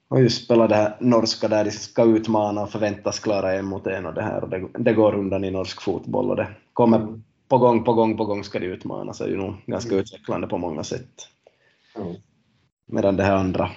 och 0.08 0.20
just 0.20 0.44
spela 0.44 0.66
det 0.66 0.74
här 0.74 0.96
norska 1.00 1.48
där 1.48 1.64
de 1.64 1.70
ska 1.70 2.04
utmana 2.04 2.62
och 2.62 2.70
förväntas 2.70 3.18
klara 3.18 3.52
en 3.52 3.64
mot 3.64 3.86
en 3.86 4.06
och 4.06 4.14
det 4.14 4.22
här 4.22 4.44
och 4.44 4.48
det, 4.48 4.68
det 4.78 4.92
går 4.92 5.14
undan 5.14 5.44
i 5.44 5.50
norsk 5.50 5.82
fotboll 5.82 6.30
och 6.30 6.36
det 6.36 6.48
kommer 6.72 6.98
mm. 6.98 7.22
på 7.48 7.58
gång, 7.58 7.84
på 7.84 7.92
gång, 7.92 8.16
på 8.16 8.24
gång 8.24 8.44
ska 8.44 8.58
de 8.58 8.66
utmana 8.66 9.12
så 9.12 9.24
det 9.24 9.30
är 9.30 9.32
ju 9.32 9.38
nog 9.38 9.54
ganska 9.66 9.90
mm. 9.90 10.00
utvecklande 10.00 10.46
på 10.46 10.58
många 10.58 10.84
sätt. 10.84 11.28
Medan 12.86 13.16
det 13.16 13.22
här 13.22 13.36
andra 13.36 13.70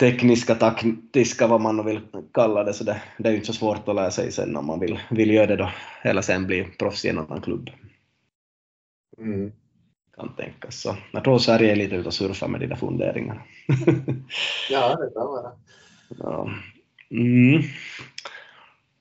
tekniska, 0.00 0.54
taktiska, 0.54 1.46
vad 1.46 1.60
man 1.60 1.86
vill 1.86 2.00
kalla 2.34 2.64
det, 2.64 2.74
så 2.74 2.84
det, 2.84 3.02
det 3.18 3.28
är 3.28 3.32
ju 3.32 3.38
inte 3.38 3.46
så 3.46 3.52
svårt 3.52 3.88
att 3.88 3.94
lära 3.94 4.10
sig 4.10 4.32
sen 4.32 4.56
om 4.56 4.66
man 4.66 4.80
vill, 4.80 5.00
vill 5.10 5.30
göra 5.30 5.46
det 5.46 5.56
då, 5.56 5.70
eller 6.02 6.22
sen 6.22 6.46
bli 6.46 6.64
proffs 6.64 7.04
i 7.04 7.08
en 7.08 7.18
annan 7.18 7.40
klubb. 7.40 7.70
Mm 9.18 9.52
kan 10.16 10.34
tänkas. 10.36 10.80
Så 10.80 10.96
jag 11.12 11.24
tror 11.24 11.38
Sverige 11.38 11.72
är 11.72 11.76
lite 11.76 11.94
ute 11.94 12.08
och 12.08 12.14
surfar 12.14 12.48
med 12.48 12.60
dina 12.60 12.76
funderingar. 12.76 13.46
ja, 14.70 14.96
det 14.96 15.10
kan 15.14 15.26
vara. 15.26 15.52
Ja. 16.18 16.50
Mm. 17.10 17.62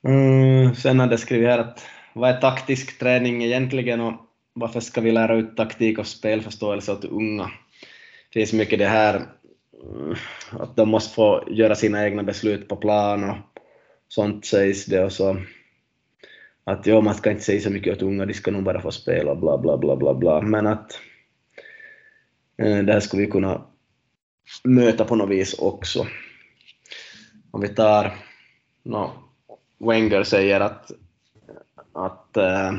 Mm, 0.07 0.75
sen 0.75 0.99
hade 0.99 1.13
jag 1.13 1.19
skrivit 1.19 1.49
här 1.49 1.59
att 1.59 1.85
vad 2.13 2.29
är 2.29 2.41
taktisk 2.41 2.99
träning 2.99 3.43
egentligen 3.43 4.01
och 4.01 4.13
varför 4.53 4.79
ska 4.79 5.01
vi 5.01 5.11
lära 5.11 5.35
ut 5.35 5.57
taktik 5.57 5.99
och 5.99 6.07
spelförståelse 6.07 6.91
åt 6.91 7.05
unga? 7.05 7.51
Det 8.33 8.39
finns 8.39 8.53
mycket 8.53 8.79
det 8.79 8.87
här 8.87 9.21
att 10.51 10.75
de 10.75 10.89
måste 10.89 11.15
få 11.15 11.43
göra 11.47 11.75
sina 11.75 12.05
egna 12.05 12.23
beslut 12.23 12.67
på 12.67 12.75
plan 12.75 13.29
och 13.29 13.37
sånt 14.07 14.45
sägs 14.45 14.85
det 14.85 15.03
och 15.03 15.11
så. 15.11 15.37
Att 16.63 16.87
ja, 16.87 17.01
man 17.01 17.15
ska 17.15 17.31
inte 17.31 17.43
säga 17.43 17.61
så 17.61 17.69
mycket 17.69 17.93
åt 17.93 18.01
unga, 18.01 18.25
de 18.25 18.33
ska 18.33 18.51
nog 18.51 18.63
bara 18.63 18.81
få 18.81 18.91
spela 18.91 19.31
och 19.31 19.37
bla 19.37 19.57
bla 19.57 19.77
bla 19.77 19.95
bla 19.95 20.13
bla, 20.13 20.41
men 20.41 20.67
att 20.67 20.99
eh, 22.57 22.77
det 22.77 22.93
här 22.93 22.99
skulle 22.99 23.25
vi 23.25 23.31
kunna 23.31 23.61
möta 24.63 25.05
på 25.05 25.15
något 25.15 25.29
vis 25.29 25.53
också. 25.53 26.07
Om 27.51 27.61
vi 27.61 27.67
tar, 27.67 28.11
no, 28.83 29.11
Wenger 29.79 30.23
säger 30.23 30.59
att, 30.59 30.91
att 31.93 32.37
eh, 32.37 32.67
äh, 32.67 32.73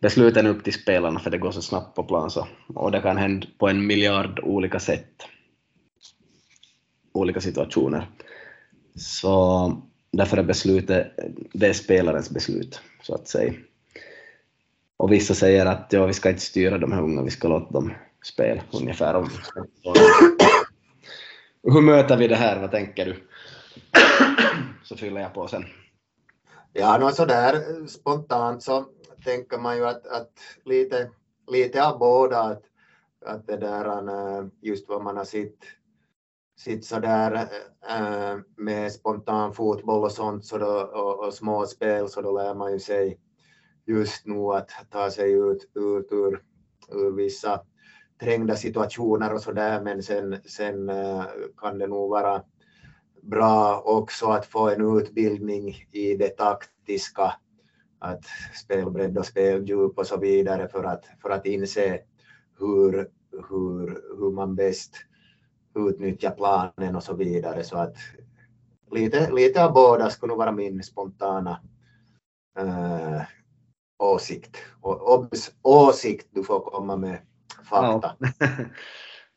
besluten 0.00 0.46
är 0.46 0.50
upp 0.50 0.64
till 0.64 0.72
spelarna 0.72 1.20
för 1.20 1.30
det 1.30 1.38
går 1.38 1.50
så 1.50 1.62
snabbt 1.62 1.96
på 1.96 2.02
plan 2.02 2.30
så, 2.30 2.46
och 2.74 2.90
det 2.90 3.00
kan 3.00 3.16
hända 3.16 3.46
på 3.58 3.68
en 3.68 3.86
miljard 3.86 4.40
olika 4.42 4.80
sätt, 4.80 5.26
olika 7.18 7.40
situationer. 7.40 8.10
Så 8.94 9.82
därför 10.10 10.36
är 10.36 10.42
beslutet, 10.42 11.12
det 11.52 11.66
är 11.66 11.72
spelarens 11.72 12.30
beslut, 12.30 12.80
så 13.02 13.14
att 13.14 13.28
säga. 13.28 13.52
Och 14.96 15.12
vissa 15.12 15.34
säger 15.34 15.66
att 15.66 15.92
ja, 15.92 16.06
vi 16.06 16.14
ska 16.14 16.28
inte 16.28 16.40
styra 16.40 16.78
de 16.78 16.92
här 16.92 17.02
unga, 17.02 17.22
vi 17.22 17.30
ska 17.30 17.48
låta 17.48 17.72
dem 17.72 17.92
spela 18.24 18.62
ungefär. 18.72 19.14
Om. 19.14 19.30
Hur 21.62 21.80
möter 21.80 22.16
vi 22.16 22.28
det 22.28 22.36
här, 22.36 22.60
vad 22.60 22.70
tänker 22.70 23.06
du? 23.06 23.16
Så 24.82 24.96
fyller 24.96 25.20
jag 25.20 25.34
på 25.34 25.48
sen. 25.48 25.64
Ja, 26.72 26.98
no, 26.98 27.10
sådär 27.10 27.86
spontant 27.86 28.62
så 28.62 28.86
tänker 29.24 29.58
man 29.58 29.76
ju 29.76 29.86
att, 29.86 30.06
att 30.06 30.32
lite, 30.64 31.10
lite 31.46 31.86
av 31.86 31.98
båda, 31.98 32.40
att, 32.40 32.62
att 33.26 33.46
det 33.46 33.56
där 33.56 33.86
eh, 33.86 34.46
just 34.60 34.88
vad 34.88 35.02
man 35.02 35.16
har 35.16 35.24
sett 35.24 35.58
sitt 36.56 36.84
sådär 36.84 37.48
äh, 37.88 38.38
med 38.56 38.92
spontan 38.92 39.52
fotboll 39.52 40.04
och 40.04 40.12
sånt 40.12 40.44
så 40.44 40.58
då, 40.58 40.80
och, 40.80 41.26
och 41.26 41.34
småspel 41.34 42.08
så 42.08 42.22
då 42.22 42.38
lär 42.38 42.54
man 42.54 42.72
ju 42.72 42.78
sig 42.78 43.20
just 43.86 44.26
nu 44.26 44.38
att 44.38 44.70
ta 44.90 45.10
sig 45.10 45.32
ut, 45.32 45.70
ut 45.74 46.12
ur, 46.12 46.42
ur 46.88 47.12
vissa 47.12 47.60
trängda 48.20 48.56
situationer 48.56 49.34
och 49.34 49.40
så 49.40 49.52
där 49.52 49.82
men 49.82 50.02
sen, 50.02 50.36
sen 50.44 50.88
äh, 50.88 51.24
kan 51.56 51.78
det 51.78 51.86
nog 51.86 52.10
vara 52.10 52.42
bra 53.22 53.82
också 53.84 54.26
att 54.26 54.46
få 54.46 54.68
en 54.70 54.98
utbildning 54.98 55.74
i 55.92 56.16
det 56.16 56.28
taktiska, 56.28 57.32
att 57.98 58.24
spelbredd 58.64 59.18
och 59.18 59.26
speldjup 59.26 59.98
och 59.98 60.06
så 60.06 60.16
vidare 60.16 60.68
för 60.68 60.84
att, 60.84 61.04
för 61.22 61.30
att 61.30 61.46
inse 61.46 62.00
hur, 62.58 63.10
hur, 63.48 64.02
hur 64.18 64.30
man 64.30 64.54
bäst 64.54 64.94
utnyttja 65.76 66.30
planen 66.30 66.96
och 66.96 67.02
så 67.02 67.14
vidare. 67.14 67.64
Så 67.64 67.76
att 67.76 67.96
lite, 68.92 69.30
lite 69.30 69.64
av 69.64 69.72
båda 69.72 70.10
skulle 70.10 70.30
nog 70.30 70.38
vara 70.38 70.52
min 70.52 70.82
spontana 70.82 71.60
äh, 72.58 73.22
åsikt. 73.98 74.56
Och, 74.80 75.14
obs, 75.14 75.50
åsikt, 75.62 76.26
du 76.30 76.44
får 76.44 76.60
komma 76.60 76.96
med 76.96 77.18
fakta. 77.70 78.16
Ja. 78.18 78.46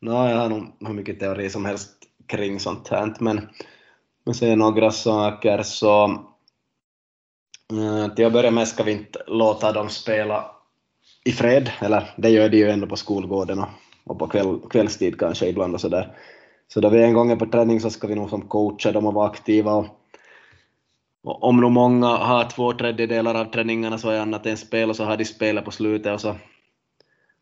no, 0.00 0.28
jag 0.28 0.36
har 0.36 0.48
nog 0.48 0.76
hur 0.80 0.94
mycket 0.94 1.20
teori 1.20 1.50
som 1.50 1.64
helst 1.64 1.96
kring 2.26 2.60
sånt 2.60 2.88
här, 2.88 3.14
men 3.20 3.48
jag 4.24 4.36
säger 4.36 4.56
några 4.56 4.90
saker 4.90 5.62
så 5.62 6.04
eh, 7.72 8.14
till 8.14 8.26
att 8.26 8.32
börja 8.32 8.50
med 8.50 8.68
ska 8.68 8.82
vi 8.82 8.92
inte 8.92 9.22
låta 9.26 9.72
dem 9.72 9.88
spela 9.88 10.50
i 11.24 11.32
fred, 11.32 11.70
eller 11.80 12.14
det 12.16 12.28
gör 12.28 12.48
de 12.48 12.56
ju 12.56 12.70
ändå 12.70 12.86
på 12.86 12.96
skolgården 12.96 13.58
och 13.58 13.68
och 14.04 14.18
på 14.18 14.26
kväll, 14.26 14.58
kvällstid 14.70 15.18
kanske 15.18 15.46
ibland 15.48 15.74
och 15.74 15.80
sådär. 15.80 16.08
Så 16.68 16.80
då 16.80 16.88
vi 16.88 17.02
en 17.02 17.14
gång 17.14 17.30
är 17.30 17.36
på 17.36 17.46
träning 17.46 17.80
så 17.80 17.90
ska 17.90 18.06
vi 18.06 18.14
nog 18.14 18.30
som 18.30 18.42
coacher 18.42 18.92
dem 18.92 19.06
och 19.06 19.14
vara 19.14 19.28
aktiva 19.28 19.72
och, 19.72 19.86
och 21.24 21.44
om 21.44 21.60
nog 21.60 21.72
många 21.72 22.06
har 22.06 22.44
två 22.44 22.72
tredjedelar 22.72 23.34
av 23.34 23.44
träningarna 23.44 23.98
så 23.98 24.10
är 24.10 24.20
annat 24.20 24.46
än 24.46 24.56
spel 24.56 24.90
och 24.90 24.96
så 24.96 25.04
har 25.04 25.16
de 25.16 25.24
spelet 25.24 25.64
på 25.64 25.70
slutet 25.70 26.12
och 26.12 26.20
så 26.20 26.34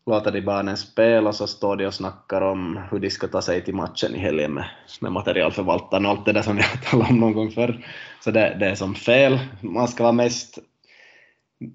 låter 0.05 0.31
de 0.31 0.41
barnen 0.41 0.77
spela 0.77 1.29
och 1.29 1.35
så 1.35 1.47
står 1.47 1.75
de 1.75 1.85
och 1.85 1.93
snackar 1.93 2.41
om 2.41 2.79
hur 2.91 2.99
de 2.99 3.09
ska 3.09 3.27
ta 3.27 3.41
sig 3.41 3.63
till 3.63 3.75
matchen 3.75 4.15
i 4.15 4.19
helgen 4.19 4.53
med, 4.53 4.65
med 5.01 5.11
materialförvaltaren 5.11 6.05
och 6.05 6.11
allt 6.11 6.25
det 6.25 6.33
där 6.33 6.41
som 6.41 6.55
vi 6.55 6.61
har 6.61 6.77
talat 6.77 7.09
om 7.09 7.19
någon 7.19 7.33
gång 7.33 7.51
förr. 7.51 7.85
Så 8.23 8.31
det, 8.31 8.57
det 8.59 8.65
är 8.65 8.75
som 8.75 8.95
fel. 8.95 9.39
Man 9.61 9.87
ska 9.87 10.03
vara 10.03 10.13
mest 10.13 10.59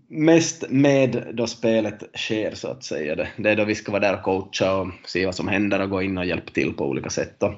mest 0.09 0.64
med 0.70 1.27
då 1.35 1.47
spelet 1.47 2.16
sker 2.16 2.55
så 2.55 2.68
att 2.68 2.85
säga. 2.85 3.14
Det, 3.14 3.29
det 3.37 3.51
är 3.51 3.57
då 3.57 3.64
vi 3.64 3.75
ska 3.75 3.92
vara 3.92 4.03
där 4.03 4.14
och 4.14 4.23
coacha 4.23 4.77
och 4.77 4.88
se 5.05 5.27
vad 5.27 5.35
som 5.35 5.49
händer 5.49 5.81
och 5.81 5.90
gå 5.90 6.03
in 6.03 6.18
och 6.18 6.27
hjälpa 6.27 6.53
till 6.53 6.73
på 6.73 6.85
olika 6.85 7.11
sätt. 7.11 7.42
Och, 7.42 7.53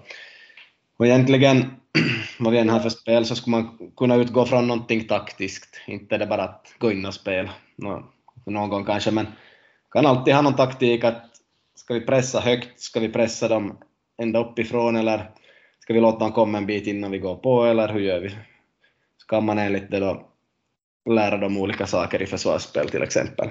och 0.97 1.07
egentligen, 1.07 1.65
vad 2.39 2.53
vi 2.53 2.59
än 2.59 2.69
har 2.69 2.81
för 2.81 2.89
spel, 2.89 3.25
så 3.25 3.35
skulle 3.35 3.57
man 3.57 3.93
kunna 3.97 4.17
utgå 4.17 4.45
från 4.45 4.69
någonting 4.69 5.05
taktiskt. 5.05 5.81
Inte 5.87 6.15
är 6.15 6.19
det 6.19 6.27
bara 6.27 6.43
att 6.43 6.75
gå 6.79 6.93
in 6.93 7.07
och 7.07 7.15
spela 7.15 7.51
Nå, 7.77 8.03
någon 8.47 8.69
gång 8.69 8.85
kanske, 8.85 9.11
men 9.11 9.27
kan 9.93 10.07
alltid 10.07 10.35
ha 10.35 10.43
någon 10.43 10.57
taktik 10.57 11.05
att 11.05 11.25
ska 11.75 11.95
vi 11.95 12.01
pressa 12.01 12.41
högt, 12.41 12.81
ska 12.81 13.01
vi 13.01 13.09
pressa 13.09 13.49
dem 13.49 13.79
ända 14.23 14.39
uppifrån 14.39 14.97
eller 14.97 15.31
ska 15.79 15.95
vi 15.95 16.01
låta 16.01 16.19
dem 16.19 16.33
komma 16.33 16.59
en 16.59 16.67
bit 16.67 16.87
innan 16.87 17.11
vi 17.11 17.19
går 17.19 17.37
på 17.37 17.65
eller 17.65 17.89
hur 17.89 18.01
gör 18.01 18.21
vi? 18.21 18.31
Så 19.19 19.27
kan 19.29 19.45
man 19.45 19.59
enligt 19.59 19.91
det 19.91 20.01
då 20.01 20.29
lära 21.07 21.37
dem 21.37 21.57
olika 21.57 21.87
saker 21.87 22.23
i 22.23 22.27
försvarsspel 22.27 22.89
till 22.89 23.03
exempel. 23.03 23.49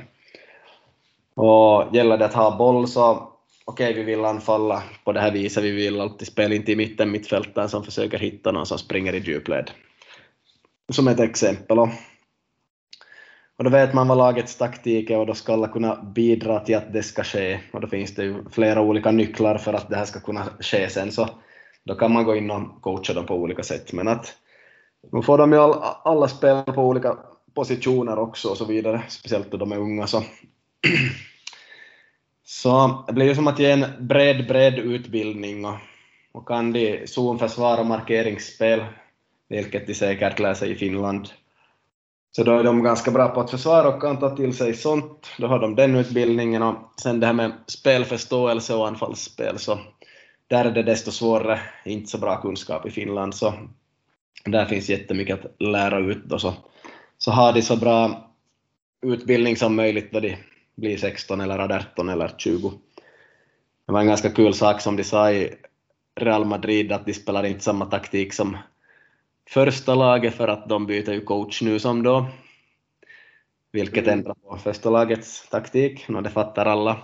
Och 1.36 1.96
gäller 1.96 2.18
det 2.18 2.26
att 2.26 2.34
ha 2.34 2.58
boll 2.58 2.88
så 2.88 3.32
okej, 3.66 3.92
okay, 3.92 3.94
vi 3.94 4.04
vill 4.04 4.26
anfalla 4.26 4.84
på 5.04 5.12
det 5.12 5.20
här 5.20 5.32
viset, 5.32 5.64
vi 5.64 5.72
vill 5.72 6.02
alltid 6.02 6.28
spela 6.28 6.56
in 6.56 6.66
till 6.66 6.78
mitten, 6.78 7.12
mittfältaren 7.12 7.70
som 7.70 7.84
försöker 7.84 8.18
hitta 8.18 8.52
någon 8.52 8.66
som 8.66 8.78
springer 8.78 9.14
i 9.14 9.20
djupled. 9.20 9.72
Som 10.92 11.08
ett 11.08 11.20
exempel. 11.20 11.80
Och 11.80 13.64
då 13.64 13.70
vet 13.70 13.94
man 13.94 14.08
vad 14.08 14.18
lagets 14.18 14.58
taktik 14.58 15.10
är 15.10 15.18
och 15.18 15.26
då 15.26 15.34
ska 15.34 15.54
alla 15.54 15.68
kunna 15.68 15.96
bidra 15.96 16.60
till 16.60 16.76
att 16.76 16.94
det 16.94 17.04
ska 17.04 17.24
ske. 17.24 17.60
Och 17.74 17.82
då 17.82 17.88
finns 17.88 18.16
det 18.16 18.24
ju 18.24 18.50
flera 18.52 18.82
olika 18.82 19.12
nycklar 19.12 19.58
för 19.58 19.74
att 19.74 19.90
det 19.90 19.96
här 19.96 20.06
ska 20.06 20.20
kunna 20.20 20.46
ske 20.60 20.90
sen, 20.90 21.12
så 21.12 21.30
då 21.84 21.96
kan 21.96 22.14
man 22.14 22.24
gå 22.24 22.36
in 22.36 22.52
och 22.52 22.82
coacha 22.82 23.14
dem 23.14 23.26
på 23.26 23.36
olika 23.36 23.64
sätt. 23.64 23.94
Men 23.94 24.08
att 24.08 24.36
nu 25.12 25.22
får 25.22 25.38
de 25.38 25.52
ju 25.52 25.60
alla, 25.60 25.76
alla 26.04 26.28
spela 26.28 26.64
på 26.64 26.82
olika 26.82 27.18
positioner 27.56 28.20
också 28.20 28.50
och 28.50 28.58
så 28.58 28.66
vidare, 28.66 29.04
speciellt 29.10 29.52
då 29.52 29.58
de 29.58 29.72
är 29.72 29.78
unga. 29.78 30.08
Så, 30.08 30.24
så 32.44 33.04
det 33.08 33.14
blir 33.14 33.26
ju 33.26 33.36
som 33.36 33.48
att 33.48 33.60
ge 33.60 33.72
en 33.72 33.86
bred, 34.00 34.48
bred 34.48 34.80
utbildning 34.80 35.66
och, 35.66 35.76
och 36.32 36.48
kan 36.48 36.74
de 36.74 37.08
zonförsvar 37.08 37.80
och 37.80 37.86
markeringsspel, 37.86 38.86
vilket 39.50 39.88
de 39.88 39.94
säkert 39.94 40.40
lär 40.40 40.54
sig 40.54 40.72
i 40.72 40.76
Finland, 40.76 41.30
så 42.36 42.44
då 42.44 42.60
är 42.60 42.64
de 42.64 42.84
ganska 42.84 43.12
bra 43.12 43.28
på 43.28 43.40
att 43.40 43.52
försvara 43.52 43.88
och 43.88 44.02
kan 44.02 44.20
ta 44.20 44.36
till 44.36 44.54
sig 44.54 44.74
sånt. 44.74 45.28
Då 45.38 45.48
har 45.48 45.60
de 45.60 45.76
den 45.76 45.96
utbildningen 45.96 46.64
och 46.64 46.94
sen 47.02 47.20
det 47.20 47.26
här 47.26 47.34
med 47.34 47.52
spelförståelse 47.68 48.76
och 48.76 48.88
anfallsspel 48.88 49.60
så 49.60 49.80
där 50.48 50.66
är 50.66 50.72
det 50.72 50.84
desto 50.84 51.12
svårare, 51.12 51.60
inte 51.86 52.12
så 52.12 52.18
bra 52.18 52.42
kunskap 52.42 52.86
i 52.86 52.92
Finland 52.92 53.36
så 53.36 53.54
där 54.46 54.66
finns 54.66 54.90
jättemycket 54.90 55.46
att 55.46 55.62
lära 55.62 56.00
ut 56.00 56.26
då 56.26 56.40
så 56.40 56.54
så 57.18 57.32
har 57.32 57.54
de 57.54 57.62
så 57.62 57.76
bra 57.76 58.32
utbildning 59.02 59.58
som 59.58 59.76
möjligt 59.76 60.12
då 60.12 60.20
de 60.20 60.38
blir 60.76 60.98
16 60.98 61.42
eller 61.42 61.60
18 61.60 62.10
eller 62.10 62.32
20. 62.38 62.72
Det 63.88 63.94
var 63.94 64.00
en 64.00 64.08
ganska 64.08 64.32
kul 64.32 64.54
sak 64.54 64.82
som 64.82 64.96
de 64.96 65.04
sa 65.04 65.32
i 65.32 65.56
Real 66.16 66.46
Madrid 66.46 66.92
att 66.92 67.06
de 67.06 67.14
spelar 67.14 67.46
inte 67.46 67.64
samma 67.64 67.86
taktik 67.86 68.34
som 68.34 68.58
första 69.50 69.96
laget 69.96 70.36
för 70.36 70.48
att 70.48 70.70
de 70.70 70.86
byter 70.86 71.14
ju 71.14 71.22
coach 71.22 71.62
nu 71.62 71.80
som 71.80 72.04
då, 72.04 72.26
vilket 73.72 74.04
mm. 74.04 74.20
ändrar 74.20 74.34
på 74.34 74.58
första 74.58 74.90
lagets 74.90 75.50
taktik, 75.50 76.06
och 76.10 76.24
det 76.24 76.30
fattar 76.30 76.66
alla. 76.66 76.98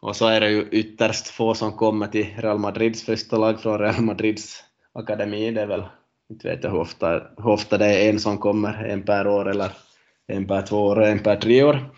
Och 0.00 0.16
så 0.16 0.26
är 0.26 0.40
det 0.40 0.50
ju 0.50 0.68
ytterst 0.70 1.28
få 1.28 1.54
som 1.54 1.72
kommer 1.72 2.06
till 2.06 2.34
Real 2.36 2.58
Madrids 2.58 3.02
första 3.04 3.36
lag 3.36 3.60
från 3.60 3.78
Real 3.78 4.02
Madrids 4.02 4.64
akademi, 4.92 5.50
det 5.50 5.62
är 5.62 5.66
väl 5.66 5.84
inte 6.30 6.48
vet 6.48 6.64
jag 6.64 6.70
hur 6.70 6.80
ofta, 6.80 7.22
hur 7.36 7.48
ofta 7.48 7.78
det 7.78 7.86
är 7.86 8.10
en 8.10 8.20
som 8.20 8.38
kommer, 8.38 8.84
en 8.84 9.02
per 9.02 9.26
år 9.26 9.50
eller 9.50 9.70
en 10.26 10.46
per 10.46 10.62
två 10.62 10.86
år, 10.86 11.04
en 11.04 11.18
per 11.18 11.36
tre 11.36 11.62
år. 11.62 11.90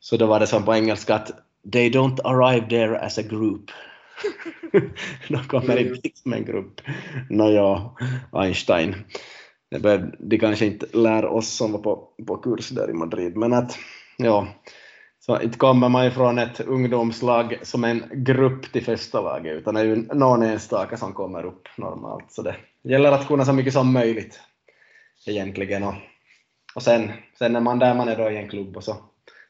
Så 0.00 0.16
då 0.16 0.26
var 0.26 0.40
det 0.40 0.46
som 0.46 0.64
på 0.64 0.74
engelska 0.74 1.14
att 1.14 1.30
they 1.72 1.90
don't 1.90 2.20
arrive 2.24 2.68
there 2.68 2.98
as 2.98 3.18
a 3.18 3.22
group. 3.22 3.70
de 5.28 5.44
kommer 5.44 5.76
inte 5.78 6.08
som 6.14 6.32
en 6.32 6.44
grupp. 6.44 6.80
Nåja, 7.30 7.90
Einstein. 8.32 8.94
De 10.18 10.38
kanske 10.38 10.66
inte 10.66 10.86
lär 10.98 11.24
oss 11.24 11.48
som 11.48 11.72
var 11.72 11.78
på, 11.78 12.08
på 12.26 12.36
kurs 12.36 12.68
där 12.68 12.90
i 12.90 12.92
Madrid, 12.92 13.36
men 13.36 13.52
att 13.52 13.78
ja, 14.16 14.48
så 15.20 15.40
inte 15.40 15.58
kommer 15.58 15.88
man 15.88 16.04
ju 16.04 16.10
från 16.10 16.38
ett 16.38 16.60
ungdomslag 16.60 17.58
som 17.62 17.84
en 17.84 18.02
grupp 18.12 18.72
till 18.72 18.84
första 18.84 19.20
laget, 19.20 19.56
utan 19.56 19.74
det 19.74 19.80
är 19.80 19.84
ju 19.84 19.96
någon 19.96 20.42
enstaka 20.42 20.96
som 20.96 21.12
kommer 21.12 21.44
upp 21.44 21.68
normalt. 21.76 22.32
Så 22.32 22.42
det 22.42 22.56
gäller 22.82 23.12
att 23.12 23.26
kunna 23.26 23.44
så 23.44 23.52
mycket 23.52 23.72
som 23.72 23.92
möjligt 23.92 24.40
egentligen. 25.26 25.82
Och, 25.82 25.94
och 26.74 26.82
sen, 26.82 27.10
sen 27.38 27.56
är 27.56 27.60
man 27.60 27.78
där 27.78 27.94
man 27.94 28.08
är 28.08 28.16
då 28.16 28.30
i 28.30 28.36
en 28.36 28.48
klubb 28.48 28.76
och 28.76 28.84
så 28.84 28.96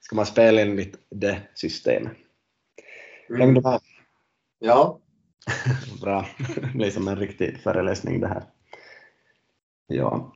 ska 0.01 0.17
man 0.17 0.27
spela 0.27 0.61
enligt 0.61 0.97
det 1.11 1.41
systemet. 1.55 2.13
Mm. 3.31 3.55
Du 3.55 3.61
med? 3.69 3.81
Ja. 4.63 5.01
Bra. 6.03 6.27
Det 6.55 6.75
blir 6.75 6.91
som 6.91 7.09
en 7.09 7.17
riktig 7.17 7.61
föreläsning 7.63 8.21
det 8.21 8.29
här. 8.29 8.43
Ja. 9.87 10.33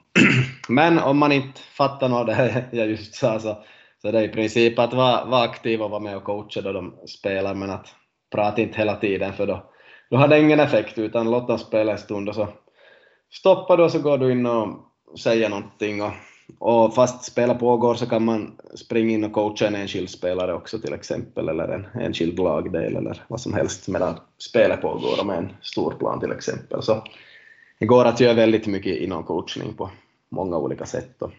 Men 0.68 0.98
om 0.98 1.18
man 1.18 1.32
inte 1.32 1.60
fattar 1.60 2.08
något 2.08 2.18
av 2.18 2.26
det 2.26 2.64
jag 2.72 2.88
just 2.88 3.14
sa 3.14 3.40
så, 3.40 3.64
så 4.02 4.10
det 4.10 4.18
är 4.18 4.22
i 4.22 4.28
princip 4.28 4.78
att 4.78 4.92
vara, 4.92 5.24
vara 5.24 5.42
aktiv 5.42 5.82
och 5.82 5.90
vara 5.90 6.00
med 6.00 6.16
och 6.16 6.24
coacha 6.24 6.60
då 6.60 6.72
de 6.72 6.94
spelar 7.06 7.54
men 7.54 7.70
att 7.70 7.94
prata 8.30 8.62
inte 8.62 8.78
hela 8.78 8.96
tiden 8.96 9.32
för 9.32 9.46
då, 9.46 9.72
då 10.10 10.16
har 10.16 10.28
det 10.28 10.40
ingen 10.40 10.60
effekt 10.60 10.98
utan 10.98 11.30
låt 11.30 11.48
dem 11.48 11.58
spela 11.58 11.92
en 11.92 11.98
stund 11.98 12.28
och 12.28 12.34
så 12.34 12.48
stoppar 13.38 13.76
du 13.76 13.82
och 13.82 13.92
så 13.92 13.98
går 13.98 14.18
du 14.18 14.32
in 14.32 14.46
och 14.46 14.78
säger 15.18 15.48
någonting 15.48 16.02
och, 16.02 16.12
och 16.58 16.94
fast 16.94 17.24
spelet 17.24 17.58
pågår 17.58 17.94
så 17.94 18.06
kan 18.06 18.24
man 18.24 18.58
springa 18.74 19.10
in 19.10 19.24
och 19.24 19.32
coacha 19.32 19.66
en 19.66 19.74
enskild 19.74 20.10
spelare 20.10 20.54
också 20.54 20.78
till 20.78 20.92
exempel 20.92 21.48
eller 21.48 21.68
en 21.68 22.02
enskild 22.02 22.38
lagdel 22.38 22.96
eller 22.96 23.22
vad 23.28 23.40
som 23.40 23.54
helst 23.54 23.88
medan 23.88 24.14
spelet 24.38 24.80
pågår 24.80 25.20
och 25.20 25.26
med 25.26 25.38
en 25.38 25.52
stor 25.62 25.90
plan 25.90 26.20
till 26.20 26.32
exempel. 26.32 26.82
Så 26.82 27.02
det 27.78 27.86
går 27.86 28.04
att 28.04 28.20
göra 28.20 28.34
väldigt 28.34 28.66
mycket 28.66 28.96
inom 28.96 29.24
coachning 29.24 29.74
på 29.74 29.90
många 30.28 30.58
olika 30.58 30.86
sätt. 30.86 31.22
Och, 31.22 31.32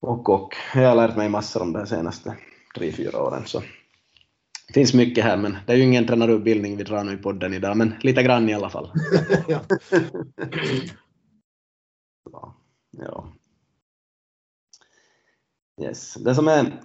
och, 0.00 0.28
och 0.28 0.54
jag 0.74 0.88
har 0.88 0.96
lärt 0.96 1.16
mig 1.16 1.28
massor 1.28 1.62
om 1.62 1.72
det 1.72 1.86
senaste 1.86 2.36
tre, 2.76 2.92
fyra 2.92 3.22
åren. 3.22 3.42
Så 3.46 3.62
det 4.70 4.74
finns 4.74 4.94
mycket 4.94 5.24
här, 5.24 5.36
men 5.36 5.56
det 5.66 5.72
är 5.72 5.76
ju 5.76 5.82
ingen 5.82 6.06
tränarutbildning 6.06 6.76
vi 6.76 6.84
drar 6.84 7.04
nu 7.04 7.12
i 7.12 7.16
podden 7.16 7.54
idag, 7.54 7.76
men 7.76 7.94
lite 8.00 8.22
grann 8.22 8.48
i 8.48 8.54
alla 8.54 8.70
fall. 8.70 8.92
ja. 9.48 9.60
ja. 12.90 13.32
Yes. 15.82 16.14
Det 16.14 16.34
som 16.34 16.48
är, 16.48 16.82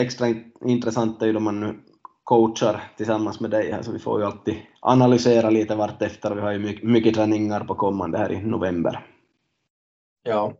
extra 0.00 0.26
intressant 0.64 1.22
är 1.22 1.26
ju 1.26 1.32
då 1.32 1.40
man 1.40 1.60
nu 1.60 1.78
coachar 2.24 2.92
tillsammans 2.96 3.40
med 3.40 3.50
dig 3.50 3.72
här, 3.72 3.82
så 3.82 3.92
vi 3.92 3.98
får 3.98 4.20
ju 4.20 4.26
alltid 4.26 4.56
analysera 4.80 5.50
lite 5.50 5.74
vartefter. 5.74 6.34
Vi 6.34 6.40
har 6.40 6.52
ju 6.52 6.58
mycket, 6.58 6.84
mycket 6.88 7.14
träningar 7.14 7.64
på 7.64 7.74
kommande 7.74 8.18
här 8.18 8.32
i 8.32 8.42
november. 8.42 9.06
Ja. 10.22 10.52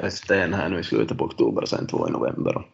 Först 0.00 0.30
en 0.30 0.54
här 0.54 0.68
nu 0.68 0.80
i 0.80 0.84
slutet 0.84 1.18
på 1.18 1.24
oktober 1.24 1.62
och 1.62 1.68
sen 1.68 1.86
två 1.86 2.08
i 2.08 2.10
november. 2.10 2.66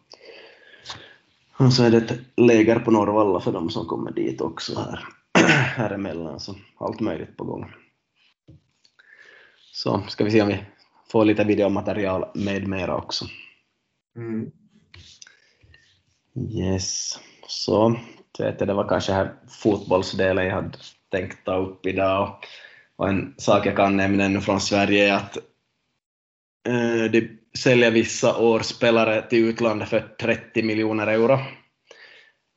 Och 1.59 1.73
så 1.73 1.85
är 1.85 1.91
det 1.91 1.97
ett 1.97 2.19
läger 2.37 2.79
på 2.79 2.91
Norrvalla 2.91 3.41
för 3.41 3.53
de 3.53 3.71
som 3.71 3.87
kommer 3.87 4.13
dit 4.13 4.41
också 4.41 4.81
här, 4.81 5.05
här 5.49 5.91
emellan, 5.91 6.41
så 6.41 6.55
allt 6.79 7.01
möjligt 7.01 7.37
på 7.37 7.45
gång. 7.45 7.73
Så 9.73 10.03
ska 10.09 10.25
vi 10.25 10.31
se 10.31 10.43
om 10.43 10.49
vi 10.49 10.65
får 11.09 11.25
lite 11.25 11.45
videomaterial 11.45 12.25
med 12.35 12.69
mera 12.69 12.97
också. 12.97 13.25
Mm. 14.17 14.51
Yes, 16.51 17.21
så 17.47 17.97
det 18.39 18.75
var 18.75 18.89
kanske 18.89 19.13
här 19.13 19.35
fotbollsdelen 19.49 20.47
jag 20.47 20.55
hade 20.55 20.79
tänkt 21.11 21.45
ta 21.45 21.57
upp 21.57 21.87
idag. 21.87 22.37
Och 22.97 23.09
en 23.09 23.35
sak 23.39 23.67
jag 23.67 23.77
kan 23.77 23.97
nämna 23.97 24.41
från 24.41 24.61
Sverige 24.61 25.09
är 25.09 25.17
att 25.17 25.37
eh, 26.69 27.11
de 27.57 27.61
säljer 27.61 27.91
vissa 27.91 28.39
år 28.39 28.61
spelare 28.61 29.23
till 29.23 29.49
utlandet 29.49 29.89
för 29.89 30.01
30 30.21 30.63
miljoner 30.63 31.07
euro. 31.07 31.39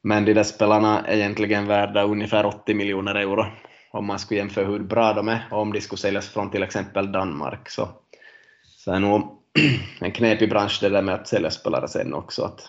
Men 0.03 0.25
de 0.25 0.33
där 0.33 0.43
spelarna 0.43 1.05
är 1.05 1.15
egentligen 1.15 1.67
värda 1.67 2.03
ungefär 2.03 2.45
80 2.45 2.73
miljoner 2.73 3.15
euro 3.15 3.45
om 3.91 4.05
man 4.05 4.19
skulle 4.19 4.39
jämföra 4.39 4.65
hur 4.65 4.79
bra 4.79 5.13
de 5.13 5.27
är 5.27 5.47
och 5.51 5.61
om 5.61 5.73
de 5.73 5.81
skulle 5.81 5.99
säljas 5.99 6.29
från 6.29 6.51
till 6.51 6.63
exempel 6.63 7.11
Danmark. 7.11 7.69
Så, 7.69 7.89
så 8.63 8.91
är 8.91 8.99
nog 8.99 9.43
en 10.01 10.11
knepig 10.11 10.49
bransch 10.49 10.79
det 10.81 10.89
där 10.89 11.01
med 11.01 11.15
att 11.15 11.27
sälja 11.27 11.51
spelare 11.51 11.87
sen 11.87 12.13
också. 12.13 12.43
Att, 12.43 12.61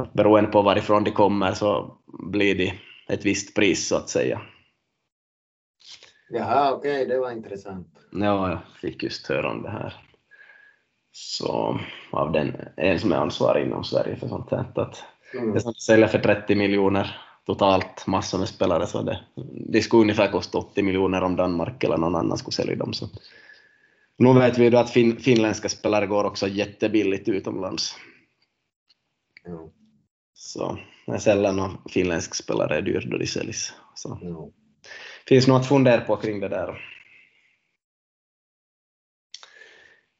att 0.00 0.12
beroende 0.12 0.50
på 0.50 0.62
varifrån 0.62 1.04
de 1.04 1.10
kommer 1.10 1.52
så 1.52 1.98
blir 2.06 2.54
det 2.54 2.74
ett 3.08 3.24
visst 3.24 3.54
pris 3.54 3.88
så 3.88 3.96
att 3.96 4.08
säga. 4.08 4.40
Jaha, 6.28 6.72
okej, 6.72 7.02
okay, 7.02 7.14
det 7.14 7.20
var 7.20 7.30
intressant. 7.30 7.88
Ja, 8.12 8.50
jag 8.50 8.60
fick 8.80 9.02
just 9.02 9.26
höra 9.26 9.50
om 9.50 9.62
det 9.62 9.70
här. 9.70 10.13
Så 11.16 11.80
av 12.10 12.32
den, 12.32 12.56
en 12.76 13.00
som 13.00 13.12
är 13.12 13.16
ansvarig 13.16 13.66
inom 13.66 13.84
Sverige 13.84 14.16
för 14.16 14.28
sånt 14.28 14.50
här. 14.50 14.66
Att 14.74 15.04
mm. 15.34 15.54
Det 15.54 15.60
som 15.60 15.74
säljer 15.74 16.06
för 16.06 16.18
30 16.18 16.54
miljoner 16.54 17.16
totalt, 17.46 18.06
massor 18.06 18.38
med 18.38 18.48
spelare, 18.48 18.86
så 18.86 19.02
det, 19.02 19.20
det 19.68 19.82
skulle 19.82 20.02
ungefär 20.02 20.32
kosta 20.32 20.58
80 20.58 20.82
miljoner 20.82 21.22
om 21.22 21.36
Danmark 21.36 21.84
eller 21.84 21.96
någon 21.96 22.14
annan 22.14 22.38
skulle 22.38 22.52
sälja 22.52 22.76
dem. 22.76 22.92
Så. 22.92 23.08
Nu 24.16 24.32
vet 24.32 24.58
vi 24.58 24.64
ju 24.64 24.76
att 24.76 24.90
fin, 24.90 25.16
finländska 25.16 25.68
spelare 25.68 26.06
går 26.06 26.24
också 26.24 26.48
jättebilligt 26.48 27.28
utomlands. 27.28 27.96
Mm. 29.46 29.68
Så 30.34 30.78
det 31.06 31.12
är 31.12 31.18
sällan 31.18 31.56
någon 31.56 31.78
finländsk 31.88 32.34
spelare 32.34 32.76
är 32.76 32.82
dyr 32.82 33.08
då 33.10 33.18
de 33.18 33.26
säljs. 33.26 33.72
Så. 33.94 34.18
Mm. 34.22 34.36
Finns 35.28 35.46
något 35.46 35.60
att 35.60 35.68
fundera 35.68 36.00
på 36.00 36.16
kring 36.16 36.40
det 36.40 36.48
där. 36.48 36.93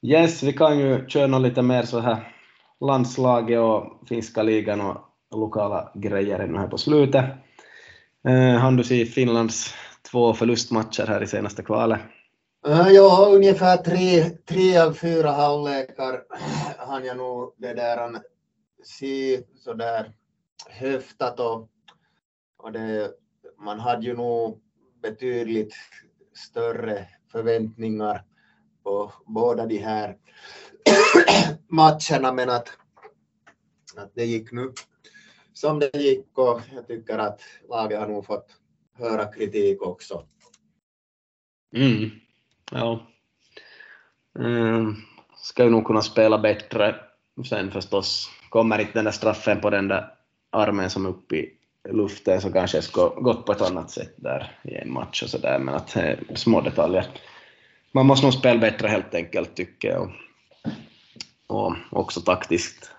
Yes, 0.07 0.43
vi 0.43 0.53
kan 0.53 0.79
ju 0.79 1.07
köra 1.09 1.38
lite 1.38 1.62
mer 1.62 1.83
så 1.83 2.01
här 2.01 2.37
landslaget 2.81 3.61
och 3.61 4.09
finska 4.09 4.43
ligan 4.43 4.81
och 4.81 4.97
lokala 5.31 5.93
grejer 5.95 6.38
ännu 6.38 6.59
här 6.59 6.69
på 6.69 6.79
slutet. 6.79 7.25
Eh, 8.29 8.59
han 8.59 8.77
du 8.77 8.85
se 8.85 9.07
Finlands 9.07 9.75
två 10.11 10.35
förlustmatcher 10.35 11.07
här 11.07 11.23
i 11.23 11.27
senaste 11.27 11.62
kvalet? 11.62 12.01
Eh, 12.67 12.88
ja, 12.88 13.29
ungefär 13.33 13.77
tre, 13.77 14.25
tre 14.25 14.79
av 14.79 14.93
fyra 14.93 15.31
halvlekar 15.31 16.23
han 16.79 17.05
jag 17.05 17.17
nog 17.17 17.55
det 17.57 17.75
där 17.75 18.21
se 18.85 19.40
sådär 19.57 20.12
höftat 20.71 21.40
och, 21.40 21.69
och 22.57 22.73
det, 22.73 23.11
man 23.59 23.81
hade 23.81 24.07
ju 24.07 24.17
nog 24.17 24.61
betydligt 25.03 25.75
större 26.35 27.07
förväntningar 27.33 28.25
på 28.85 29.12
båda 29.27 29.66
de 29.66 29.79
här 29.79 30.16
matcherna 31.68 32.33
men 32.33 32.51
att, 32.51 32.68
att 33.97 34.14
det 34.14 34.25
gick 34.25 34.53
nu 34.53 34.73
som 35.53 35.79
det 35.79 35.97
gick 35.97 36.38
och 36.38 36.61
jag 36.75 36.87
tycker 36.87 37.18
att 37.18 37.40
laget 37.68 38.01
har 38.01 38.09
nog 38.09 38.27
fått 38.27 38.47
höra 38.99 39.33
kritik 39.33 39.83
också. 39.83 40.27
Mm. 41.77 42.11
Ja. 42.70 43.07
Mm. 44.38 44.94
Ska 45.37 45.64
ju 45.64 45.70
nog 45.70 45.87
kunna 45.87 46.03
spela 46.03 46.38
bättre 46.38 46.97
sen 47.49 47.70
förstås. 47.70 48.31
Kommer 48.49 48.79
inte 48.79 48.92
den 48.92 49.05
där 49.05 49.12
straffen 49.12 49.61
på 49.61 49.70
den 49.70 49.88
där 49.88 50.14
armen 50.51 50.90
som 50.90 51.07
är 51.07 51.11
uppe 51.11 51.37
i 51.37 51.59
luften 51.92 52.40
så 52.40 52.53
kanske 52.53 52.79
det 52.79 52.83
skulle 52.83 53.07
gått 53.07 53.47
på 53.47 53.53
ett 53.53 53.61
annat 53.61 53.90
sätt 53.90 54.14
där 54.16 54.59
i 54.62 54.75
en 54.75 54.92
match 54.92 55.23
och 55.23 55.31
sådär 55.31 55.59
men 55.59 55.75
att 55.75 55.97
eh, 55.97 56.18
små 56.35 56.61
detaljer 56.61 57.07
man 57.94 58.07
måste 58.07 58.26
nog 58.26 58.35
spela 58.35 58.61
bättre 58.61 58.88
helt 58.88 59.14
enkelt 59.14 59.54
tycker 59.54 59.88
jag. 59.88 60.12
Och 61.46 61.74
också 61.90 62.20
taktiskt 62.20 62.90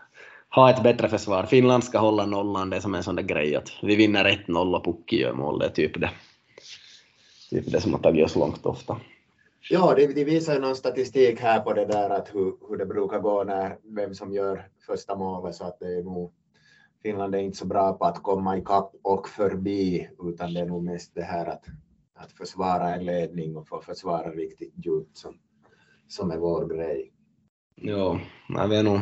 ha 0.56 0.70
ett 0.70 0.84
bättre 0.84 1.10
försvar. 1.10 1.44
Finland 1.44 1.84
ska 1.84 2.00
hålla 2.00 2.26
nollan, 2.26 2.70
det 2.70 2.76
är 2.76 2.82
som 2.82 2.96
en 2.96 3.04
sån 3.04 3.16
där 3.16 3.24
grej 3.24 3.56
att 3.56 3.72
vi 3.84 3.96
vinner 3.96 4.44
1-0 4.48 4.76
och 4.76 4.86
Pukki 4.86 5.22
gör 5.22 5.34
mål, 5.34 5.60
det 5.60 5.66
är 5.66 5.70
typ 5.70 6.02
det, 6.02 6.10
typ 7.50 7.72
det 7.72 7.82
som 7.82 7.94
har 7.94 8.00
tagit 8.00 8.26
oss 8.26 8.36
långt 8.36 8.66
ofta. 8.66 9.00
Ja, 9.70 9.94
det, 9.96 10.08
det 10.08 10.24
visar 10.24 10.54
ju 10.54 10.60
någon 10.60 10.76
statistik 10.76 11.40
här 11.40 11.60
på 11.60 11.74
det 11.74 11.86
där 11.86 12.10
att 12.10 12.36
hur, 12.36 12.54
hur 12.70 12.78
det 12.78 12.86
brukar 12.86 13.20
gå 13.20 13.44
när 13.44 13.78
vem 13.84 14.14
som 14.14 14.34
gör 14.34 14.68
första 14.88 15.16
målet 15.16 15.56
så 15.56 15.64
att 15.64 15.80
det 15.80 15.86
är 15.86 16.04
nog 16.04 16.34
Finland 17.04 17.36
är 17.36 17.40
inte 17.40 17.58
så 17.58 17.66
bra 17.66 17.94
på 17.94 18.06
att 18.06 18.24
komma 18.24 18.58
ikapp 18.58 18.92
och 19.02 19.30
förbi 19.30 20.10
utan 20.24 20.54
det 20.54 20.60
är 20.60 20.66
nog 20.66 20.84
mest 20.84 21.16
det 21.16 21.24
här 21.24 21.46
att 21.46 21.66
att 22.16 22.32
försvara 22.32 22.96
en 22.96 23.06
ledning 23.06 23.58
och 23.58 23.68
få 23.68 23.82
försvara 23.82 24.32
riktigt 24.32 24.74
djupt 24.86 25.18
som, 25.18 25.38
som 26.08 26.32
är 26.32 26.38
vår 26.38 26.68
grej. 26.68 27.12
Jo, 27.76 28.20
nej, 28.50 28.70
vi 28.70 28.76
är 28.76 28.84
nog 28.84 29.00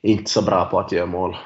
inte 0.00 0.30
så 0.30 0.42
bra 0.42 0.64
på 0.64 0.78
att 0.78 0.92
göra 0.92 1.06
mål. 1.06 1.36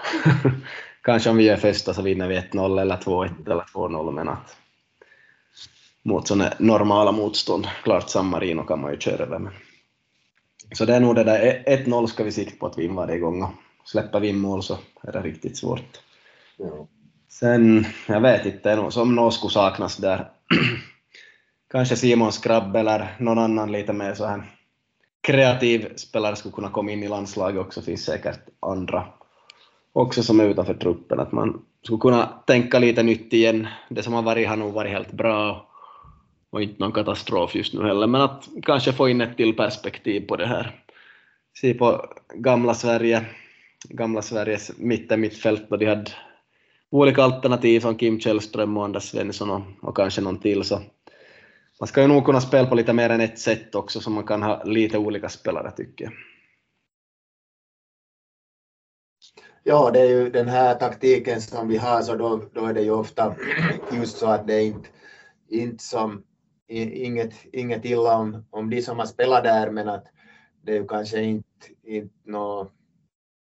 Kanske 1.03 1.31
om 1.31 1.37
vi 1.37 1.45
gör 1.45 1.57
första 1.57 1.95
så 1.95 2.03
vinner 2.03 2.29
vi 2.29 2.37
1-0 2.37 2.81
eller 2.81 2.97
2-1 2.97 3.51
eller 3.51 3.63
2-0 3.63 4.13
men 4.13 4.29
att 4.29 4.57
mot 6.03 6.29
sådana 6.29 6.53
normala 6.59 7.13
motstånd, 7.13 7.67
klart 7.83 8.11
San 8.11 8.27
Marino 8.27 8.63
kan 8.63 8.81
man 8.81 8.93
ju 8.93 8.99
köra 8.99 9.23
över 9.23 9.39
men 9.39 9.53
så 10.73 10.85
det 10.85 10.95
är 10.95 11.01
nog 11.01 11.15
det 11.15 11.25
där 11.25 11.65
1-0 11.67 12.07
ska 12.07 12.25
vi 12.25 12.33
sikta 12.33 12.57
på 12.57 12.67
att 12.67 12.79
vinna 12.79 12.95
varje 12.95 13.19
gång 13.19 13.43
och 13.43 13.51
släpper 13.85 14.21
vi 14.21 14.29
in 14.29 14.39
mål 14.39 14.63
så 14.63 14.79
är 15.03 15.13
det 15.13 15.21
riktigt 15.21 15.57
svårt. 15.57 16.01
Ja. 16.57 16.89
Sen, 17.29 17.85
jag 18.09 18.21
vet 18.21 18.47
inte, 18.47 18.91
som 18.91 19.15
något 19.15 19.35
skulle 19.35 19.51
saknas 19.51 19.97
där 19.97 20.31
kanske 21.71 21.97
Simon 21.97 22.33
Skrabb 22.33 22.77
eller 22.77 23.17
någon 23.19 23.39
annan 23.39 23.73
lite 23.73 23.93
mer 23.93 24.15
så 24.15 24.27
här 24.27 24.43
kreativ 25.21 25.97
spelare 25.97 26.37
skulle 26.37 26.55
kunna 26.55 26.71
komma 26.71 26.91
in 26.91 27.03
i 27.03 27.09
landslaget 27.09 27.61
också, 27.61 27.83
finns 27.83 28.05
säkert 28.05 28.41
andra 28.61 29.07
också 29.93 30.23
som 30.23 30.41
är 30.41 30.45
utanför 30.45 30.75
truppen, 30.75 31.21
att 31.21 31.33
man 31.33 31.63
skulle 31.83 31.99
kunna 31.99 32.27
tänka 32.47 32.79
lite 32.79 33.03
nytt 33.03 33.33
igen. 33.33 33.69
Det 33.89 34.03
som 34.03 34.13
har 34.13 34.23
varit 34.23 34.49
har 34.49 34.57
nog 34.57 34.73
varit 34.73 34.93
helt 34.93 35.13
bra 35.13 35.69
och 36.51 36.63
inte 36.63 36.83
någon 36.83 36.93
katastrof 36.93 37.55
just 37.55 37.75
nu 37.75 37.83
heller, 37.83 38.07
men 38.07 38.21
att 38.21 38.49
kanske 38.63 38.93
få 38.93 39.09
in 39.09 39.21
ett 39.21 39.37
till 39.37 39.57
perspektiv 39.57 40.27
på 40.27 40.37
det 40.37 40.47
här. 40.47 40.85
Se 41.61 41.75
på 41.75 42.07
gamla 42.35 42.75
Sverige, 42.75 43.25
gamla 43.89 44.23
Sveriges 44.23 44.79
mitten 44.79 45.21
mittfält 45.21 45.71
då 45.71 45.77
de 45.77 45.87
hade 45.87 46.11
olika 46.91 47.23
alternativ 47.23 47.81
som 47.81 47.97
Kim 47.97 48.21
Källström 48.21 48.77
och 48.77 48.85
Anders 48.85 49.11
Svensson 49.11 49.51
och, 49.51 49.63
och 49.83 49.97
kanske 49.97 50.21
någon 50.21 50.41
till 50.41 50.65
så 50.65 50.81
man 51.81 51.87
ska 51.87 52.03
ju 52.03 52.07
nog 52.07 52.25
kunna 52.25 52.41
spela 52.41 52.69
på 52.69 52.75
lite 52.75 52.93
mer 52.93 53.11
än 53.11 53.21
ett 53.21 53.39
sätt 53.39 53.75
också, 53.75 54.01
så 54.01 54.11
man 54.11 54.27
kan 54.27 54.43
ha 54.43 54.65
lite 54.65 54.99
olika 54.99 55.29
spelare 55.29 55.71
tycker 55.71 56.05
jag. 56.05 56.13
Ja, 59.63 59.91
det 59.91 60.01
är 60.01 60.09
ju 60.09 60.31
den 60.31 60.49
här 60.49 60.75
taktiken 60.75 61.41
som 61.41 61.69
vi 61.69 61.77
har, 61.77 62.03
så 62.03 62.17
då, 62.17 62.43
då 62.53 62.67
är 62.67 62.75
det 62.75 62.83
ju 62.83 62.91
ofta 62.91 63.35
just 63.93 64.17
så 64.19 64.27
att 64.27 64.47
det 64.47 64.55
är 64.55 64.67
inte, 64.67 64.89
inte 65.49 65.85
som, 65.85 66.25
inget, 66.69 67.35
inget 67.53 67.85
illa 67.85 68.17
om, 68.17 68.47
om 68.51 68.71
de 68.71 68.83
som 68.83 68.99
har 68.99 69.07
spelat 69.07 69.45
där, 69.45 69.71
men 69.71 69.89
att 69.89 70.07
det 70.63 70.73
är 70.73 70.77
ju 70.77 70.87
kanske 70.87 71.23
inte, 71.23 71.47
inte 71.83 72.15
nå, 72.25 72.71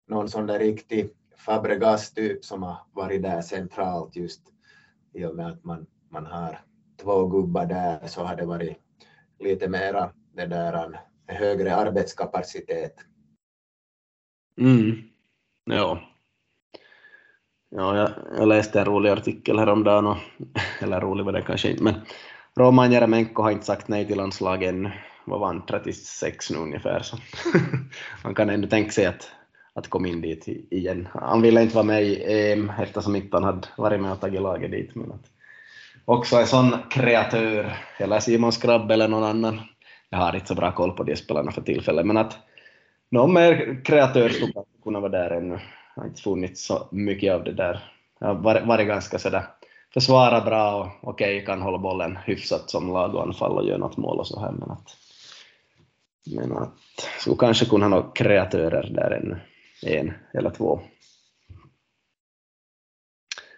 någon 0.08 0.30
sån 0.30 0.48
där 0.48 0.60
riktig 0.60 1.10
Fabregas-typ 1.48 2.46
som 2.46 2.64
har 2.64 2.78
varit 2.94 3.22
där 3.22 3.42
centralt 3.42 4.16
just 4.16 4.42
i 5.14 5.26
och 5.26 5.36
med 5.36 5.48
att 5.48 5.64
man, 5.64 5.86
man 6.10 6.26
har 6.26 6.60
två 7.02 7.28
gubbar 7.28 7.66
där 7.66 8.08
så 8.08 8.24
har 8.24 8.36
det 8.36 8.46
varit 8.46 8.78
lite 9.40 9.68
mera 9.68 10.10
det 10.36 10.46
där 10.46 11.00
högre 11.28 11.76
arbetskapacitet. 11.76 12.94
Mm. 14.58 14.96
Ja. 15.66 16.00
Ja, 17.70 17.98
jag, 17.98 18.12
jag 18.38 18.48
läste 18.48 18.80
en 18.80 18.86
rolig 18.86 19.10
artikel 19.10 19.60
häromdagen, 19.60 20.08
och, 20.08 20.18
eller 20.82 21.02
rolig 21.02 21.26
var 21.26 21.32
det 21.32 21.42
kanske 21.42 21.70
inte, 21.70 21.84
men 21.84 21.96
Roman 22.56 22.92
Jeremenko 22.92 23.42
har 23.42 23.52
inte 23.52 23.66
sagt 23.66 23.88
nej 23.88 24.08
till 24.08 24.18
landslaget 24.18 24.70
ännu. 24.70 24.92
Vad 25.26 25.40
var 25.40 25.48
han, 25.48 25.66
36 25.66 26.50
nu 26.52 26.58
ungefär, 26.58 27.02
så 27.02 27.18
man 28.24 28.36
kan 28.36 28.50
ändå 28.50 28.68
tänka 28.68 28.92
sig 28.92 29.06
att, 29.06 29.32
att 29.78 29.88
komma 29.88 30.08
in 30.08 30.22
dit 30.22 30.48
igen. 30.48 31.08
Han 31.14 31.42
ville 31.42 31.62
inte 31.62 31.76
vara 31.76 31.86
med 31.86 32.04
i 32.04 32.24
EM 32.24 32.72
eftersom 32.80 33.16
inte 33.16 33.38
han 33.38 33.44
hade 33.44 33.68
varit 33.78 34.02
med 34.02 34.12
och 34.12 34.20
tagit 34.20 34.42
laget 34.42 34.72
dit, 34.72 34.96
men 34.96 35.12
att 35.12 35.26
också 36.06 36.36
en 36.36 36.48
sån 36.48 36.76
kreatör, 36.90 37.78
eller 37.98 38.20
Simon 38.20 38.52
Skrabb 38.52 38.92
eller 38.92 39.08
någon 39.08 39.24
annan. 39.24 39.60
Jag 40.10 40.18
har 40.18 40.36
inte 40.36 40.48
så 40.48 40.56
bra 40.56 40.72
koll 40.72 40.92
på 40.92 41.04
de 41.04 41.16
spelarna 41.16 41.52
för 41.52 41.62
tillfället, 41.62 42.06
men 42.06 42.18
att 42.18 42.38
någon 43.10 43.34
mer 43.34 43.82
kreatör 43.86 44.30
skulle 44.30 44.54
kunna 44.84 45.00
vara 45.00 45.12
där 45.12 45.30
ännu. 45.30 45.56
Det 45.96 46.02
har 46.02 46.08
inte 46.08 46.22
funnits 46.22 46.66
så 46.66 46.88
mycket 46.92 47.34
av 47.34 47.44
det 47.44 47.54
där. 47.54 47.94
Jag 48.20 48.28
har 48.28 48.36
varit, 48.36 48.66
varit 48.66 48.88
ganska 48.88 49.20
sådär 49.20 49.44
försvara 49.94 50.42
bra 50.42 50.92
och 51.02 51.10
okej, 51.10 51.36
okay, 51.36 51.46
kan 51.46 51.62
hålla 51.62 51.78
bollen 51.78 52.18
hyfsat 52.26 52.70
som 52.70 52.94
lag 52.94 53.16
och 53.16 53.24
anfall 53.24 53.58
och 53.58 53.66
göra 53.66 53.78
något 53.78 53.98
mål 53.98 54.20
och 54.20 54.28
så 54.28 54.40
här, 54.40 54.52
men 54.52 54.72
att, 54.72 54.96
men 56.36 56.58
att 56.58 56.74
skulle 57.20 57.38
kanske 57.40 57.66
kunna 57.66 57.86
ha 57.86 57.90
några 57.90 58.12
kreatörer 58.12 58.90
där 58.94 59.12
ännu, 59.12 59.38
en 59.82 60.14
eller 60.34 60.50
två. 60.50 60.82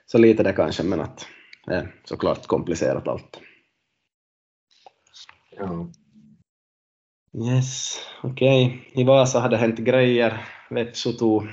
Så 0.05 0.17
lite 0.17 0.43
det 0.43 0.53
kanske, 0.53 0.83
men 0.83 1.01
att 1.01 1.27
det 1.65 1.75
är 1.75 1.95
såklart 2.03 2.47
komplicerat 2.47 3.07
allt. 3.07 3.39
Ja. 5.51 5.91
Yes, 7.33 7.99
okej. 8.23 8.65
Okay. 8.65 9.01
I 9.01 9.05
Vasa 9.05 9.39
hade 9.39 9.57
hänt 9.57 9.79
grejer. 9.79 10.45
Vetsu 10.69 11.13
tog, 11.13 11.47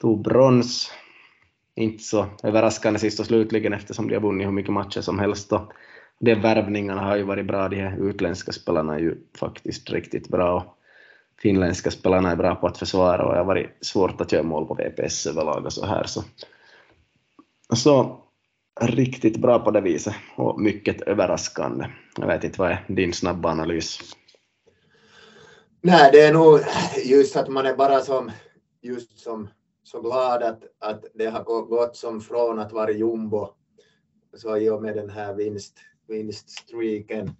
tog 0.00 0.22
brons. 0.22 0.92
Inte 1.74 2.02
så 2.02 2.26
överraskande 2.42 2.98
sist 2.98 3.20
och 3.20 3.26
slutligen 3.26 3.72
eftersom 3.72 4.08
de 4.08 4.14
har 4.14 4.22
vunnit 4.22 4.46
hur 4.46 4.52
mycket 4.52 4.72
matcher 4.72 5.00
som 5.00 5.18
helst. 5.18 5.52
Och 5.52 5.72
de 6.20 6.34
värvningarna 6.34 7.02
har 7.02 7.16
ju 7.16 7.22
varit 7.22 7.46
bra. 7.46 7.68
De 7.68 7.76
här 7.76 8.08
utländska 8.08 8.52
spelarna 8.52 8.94
är 8.94 8.98
ju 8.98 9.16
faktiskt 9.38 9.90
riktigt 9.90 10.28
bra 10.28 10.77
finländska 11.42 11.90
spelarna 11.90 12.30
är 12.30 12.36
bra 12.36 12.54
på 12.54 12.66
att 12.66 12.78
försvara 12.78 13.24
och 13.24 13.32
det 13.32 13.38
har 13.38 13.44
varit 13.44 13.78
svårt 13.80 14.20
att 14.20 14.32
göra 14.32 14.42
mål 14.42 14.66
på 14.66 14.74
VPS 14.74 15.26
överlag 15.26 15.64
och 15.64 15.72
så 15.72 15.86
här. 15.86 16.04
Så, 16.04 16.24
så 17.76 18.20
riktigt 18.80 19.36
bra 19.36 19.58
på 19.58 19.70
det 19.70 19.80
viset 19.80 20.14
och 20.36 20.60
mycket 20.60 21.00
överraskande. 21.00 21.86
Jag 22.16 22.26
vet 22.26 22.44
inte, 22.44 22.60
vad 22.60 22.70
är 22.70 22.84
din 22.88 23.12
snabba 23.12 23.50
analys? 23.50 23.98
Nej, 25.80 26.10
det 26.12 26.20
är 26.20 26.32
nog 26.32 26.60
just 27.04 27.36
att 27.36 27.48
man 27.48 27.66
är 27.66 27.76
bara 27.76 28.00
som, 28.00 28.30
just 28.82 29.18
som 29.18 29.48
så 29.82 30.00
glad 30.00 30.42
att, 30.42 30.62
att 30.78 31.04
det 31.14 31.26
har 31.26 31.44
gått 31.64 31.96
som 31.96 32.20
från 32.20 32.58
att 32.58 32.72
vara 32.72 32.90
jumbo, 32.90 33.48
så 34.36 34.56
i 34.56 34.70
och 34.70 34.82
med 34.82 34.96
den 34.96 35.10
här 35.10 35.34
vinst, 35.34 35.78
vinststreaken 36.08 37.30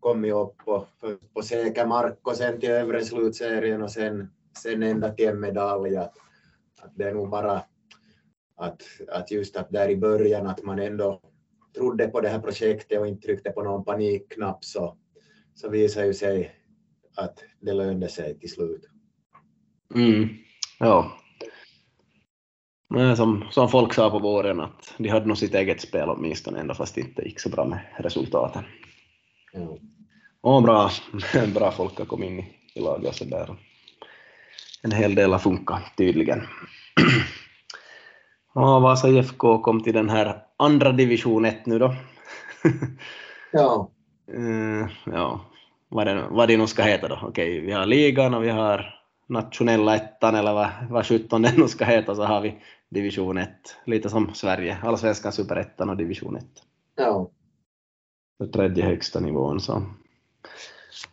kommit 0.00 0.34
upp 0.34 0.56
på, 0.64 0.86
på 1.34 1.42
säker 1.42 1.86
mark 1.86 2.18
och 2.22 2.36
sen 2.36 2.60
till 2.60 2.70
övre 2.70 3.04
slutserien 3.04 3.82
och 3.82 3.90
sen, 3.90 4.30
sen 4.62 4.82
ända 4.82 5.10
till 5.10 5.28
en 5.28 5.40
medalj. 5.40 5.96
Att, 5.96 6.14
att 6.80 6.92
det 6.94 7.04
är 7.04 7.14
nog 7.14 7.30
bara 7.30 7.62
att, 8.56 8.82
att 9.08 9.30
just 9.30 9.56
att 9.56 9.70
där 9.70 9.88
i 9.88 9.96
början 9.96 10.46
att 10.46 10.64
man 10.64 10.78
ändå 10.78 11.20
trodde 11.76 12.08
på 12.08 12.20
det 12.20 12.28
här 12.28 12.40
projektet 12.40 13.00
och 13.00 13.06
inte 13.06 13.26
tryckte 13.26 13.50
på 13.50 13.62
någon 13.62 13.84
panikknapp 13.84 14.64
så, 14.64 14.96
så 15.54 15.68
visar 15.68 16.04
ju 16.04 16.14
sig 16.14 16.52
att 17.16 17.38
det 17.60 17.72
lönde 17.72 18.08
sig 18.08 18.38
till 18.38 18.50
slut. 18.50 18.88
Mm. 19.94 20.28
Ja. 20.78 21.12
Men 22.88 23.16
som, 23.16 23.44
som 23.50 23.68
folk 23.68 23.94
sa 23.94 24.10
på 24.10 24.18
våren 24.18 24.60
att 24.60 24.94
de 24.98 25.08
hade 25.08 25.26
nog 25.26 25.38
sitt 25.38 25.54
eget 25.54 25.80
spel 25.80 26.08
åtminstone 26.08 26.60
ändå 26.60 26.74
fast 26.74 26.94
det 26.94 27.00
inte 27.00 27.22
gick 27.22 27.40
så 27.40 27.48
bra 27.48 27.64
med 27.64 27.80
resultaten. 27.98 28.64
Ja. 29.52 29.78
Och 30.40 30.62
bra, 30.62 30.90
bra 31.54 31.70
folk 31.70 31.98
har 31.98 32.04
kommit 32.04 32.30
in 32.30 32.38
i, 32.38 32.54
i 32.74 32.80
laget 32.80 33.08
och 33.08 33.14
sådär. 33.14 33.56
En 34.82 34.92
hel 34.92 35.14
del 35.14 35.32
har 35.32 35.38
funkat 35.38 35.82
tydligen. 35.96 36.42
Ja, 38.54 38.78
Vasa 38.78 39.08
IFK 39.08 39.58
kom 39.58 39.82
till 39.82 39.92
den 39.92 40.08
här 40.08 40.42
andra 40.56 40.92
division 40.92 41.44
1 41.44 41.66
nu 41.66 41.78
då. 41.78 41.94
ja. 43.52 43.90
Uh, 44.34 44.88
ja, 45.04 45.40
vad 45.88 46.06
det, 46.06 46.26
vad 46.30 46.48
det 46.48 46.56
nu 46.56 46.66
ska 46.66 46.82
heta 46.82 47.08
då. 47.08 47.18
Okej, 47.22 47.60
vi 47.60 47.72
har 47.72 47.86
ligan 47.86 48.34
och 48.34 48.44
vi 48.44 48.48
har 48.48 49.00
nationella 49.26 49.96
ettan 49.96 50.34
eller 50.34 50.52
vad, 50.52 50.68
vad 50.90 51.06
17 51.06 51.42
det 51.42 51.58
nu 51.58 51.68
ska 51.68 51.84
heta 51.84 52.14
så 52.14 52.22
har 52.22 52.40
vi 52.40 52.62
division 52.88 53.38
1. 53.38 53.50
Lite 53.84 54.08
som 54.10 54.34
Sverige, 54.34 54.78
allsvenskan 54.82 55.32
superettan 55.32 55.90
och 55.90 55.96
division 55.96 56.36
1. 56.36 56.44
Ja. 56.96 57.30
Den 58.38 58.50
tredje 58.50 58.84
högsta 58.84 59.20
nivån 59.20 59.60
så 59.60 59.82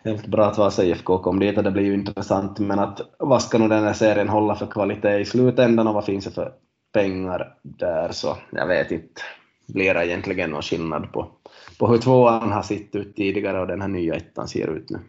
helt 0.04 0.28
bra 0.28 0.46
att 0.46 0.58
Vasa 0.58 0.84
IFK 0.84 1.18
kom 1.18 1.40
dit 1.40 1.58
och 1.58 1.64
det 1.64 1.72
blir 1.72 1.84
ju 1.84 1.94
intressant 1.94 2.60
men 2.60 2.80
att 2.80 3.02
vad 3.20 3.42
ska 3.42 3.58
nu 3.58 3.68
den 3.68 3.84
här 3.84 3.94
serien 3.94 4.30
hålla 4.30 4.56
för 4.56 4.66
kvalitet 4.66 5.20
i 5.20 5.26
slutändan 5.26 5.88
och 5.88 5.94
vad 5.94 6.06
finns 6.06 6.26
det 6.26 6.32
för 6.32 6.54
pengar 6.94 7.58
där 7.62 8.12
så 8.12 8.38
jag 8.52 8.68
vet 8.68 8.92
inte, 8.92 9.22
blir 9.68 9.94
det 9.94 10.08
egentligen 10.08 10.50
någon 10.50 10.62
skillnad 10.62 11.14
på, 11.14 11.32
på 11.80 11.88
hur 11.88 11.98
tvåan 11.98 12.52
har 12.52 12.64
sett 12.64 12.96
ut 12.96 13.16
tidigare 13.16 13.62
och 13.62 13.68
den 13.68 13.82
här 13.82 13.88
nya 13.88 14.16
ettan 14.16 14.48
ser 14.48 14.68
ut 14.68 14.90
nu. 14.90 15.00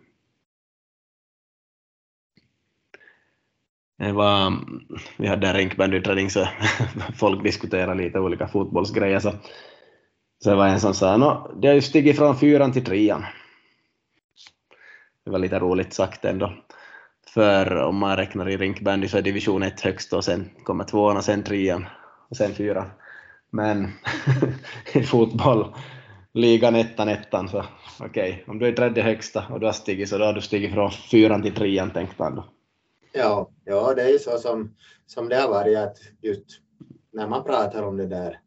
Det 3.98 4.12
var, 4.12 4.52
vi 5.16 5.26
hade 5.26 5.48
en 5.48 5.54
rinkbandyträning 5.54 6.30
så 6.30 6.48
folk 7.16 7.42
diskuterade 7.42 8.02
lite 8.02 8.20
olika 8.20 8.48
fotbollsgrejer 8.48 9.20
så, 9.20 9.32
så 10.44 10.50
det 10.50 10.56
var 10.56 10.66
en 10.66 10.80
som 10.80 10.94
sa 10.94 11.16
no, 11.16 11.52
det 11.60 11.68
har 11.68 11.74
ju 11.74 11.80
stigit 11.80 12.16
från 12.16 12.36
fyran 12.36 12.72
till 12.72 12.84
trean. 12.84 13.24
Det 15.28 15.32
var 15.32 15.38
lite 15.38 15.58
roligt 15.58 15.92
sagt 15.92 16.24
ändå. 16.24 16.52
För 17.34 17.76
om 17.76 17.96
man 17.96 18.16
räknar 18.16 18.48
i 18.48 18.56
rinkbandy 18.56 19.08
så 19.08 19.18
är 19.18 19.22
division 19.22 19.62
1 19.62 19.80
högst 19.80 20.12
och 20.12 20.24
sen 20.24 20.50
kommer 20.64 20.84
tvåan 20.84 21.16
och 21.16 21.24
sen 21.24 21.42
trean 21.42 21.86
och 22.28 22.36
sen 22.36 22.54
fyran. 22.54 22.90
Men 23.50 23.88
i 24.94 25.02
fotboll, 25.02 25.74
ligan 26.32 26.74
ettan, 26.74 27.08
ettan, 27.08 27.48
så 27.48 27.64
okej, 28.00 28.32
okay. 28.32 28.44
om 28.46 28.58
du 28.58 28.68
är 28.68 28.72
tredje 28.72 29.02
högsta 29.02 29.44
och 29.50 29.60
du 29.60 29.66
har 29.66 29.72
stigit 29.72 30.08
så 30.08 30.18
då 30.18 30.24
har 30.24 30.32
du 30.32 30.40
stigit 30.40 30.72
från 30.74 30.90
fyran 30.90 31.42
till 31.42 31.54
trean 31.54 31.90
tänkte 31.90 32.22
han 32.22 32.34
då. 32.34 32.44
Ja, 33.12 33.50
ja, 33.64 33.94
det 33.94 34.02
är 34.02 34.12
ju 34.12 34.18
så 34.18 34.38
som, 34.38 34.74
som 35.06 35.28
det 35.28 35.36
har 35.36 35.48
varit 35.48 35.78
att 35.78 35.98
just 36.22 36.46
när 37.12 37.28
man 37.28 37.44
pratar 37.44 37.82
om 37.82 37.96
det 37.96 38.06
där 38.06 38.40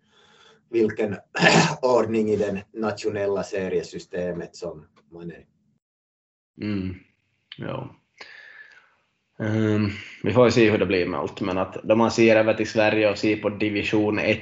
vilken 0.70 1.16
ordning 1.82 2.30
i 2.30 2.36
det 2.36 2.64
nationella 2.74 3.44
seriesystemet 3.44 4.56
som 4.56 4.86
man 5.12 5.32
är. 5.32 5.51
Mm, 6.58 6.96
ja. 7.58 7.90
Um, 9.38 9.92
vi 10.24 10.34
får 10.34 10.46
ju 10.46 10.52
se 10.52 10.70
hur 10.70 10.78
det 10.78 10.86
blir 10.86 11.06
med 11.06 11.20
allt, 11.20 11.42
men 11.42 11.58
att 11.58 11.78
då 11.84 11.96
man 11.96 12.12
ser 12.12 12.36
över 12.36 12.54
till 12.54 12.70
Sverige 12.70 13.12
och 13.12 13.18
ser 13.18 13.38
på 13.38 13.50
division 13.50 14.20
1, 14.20 14.40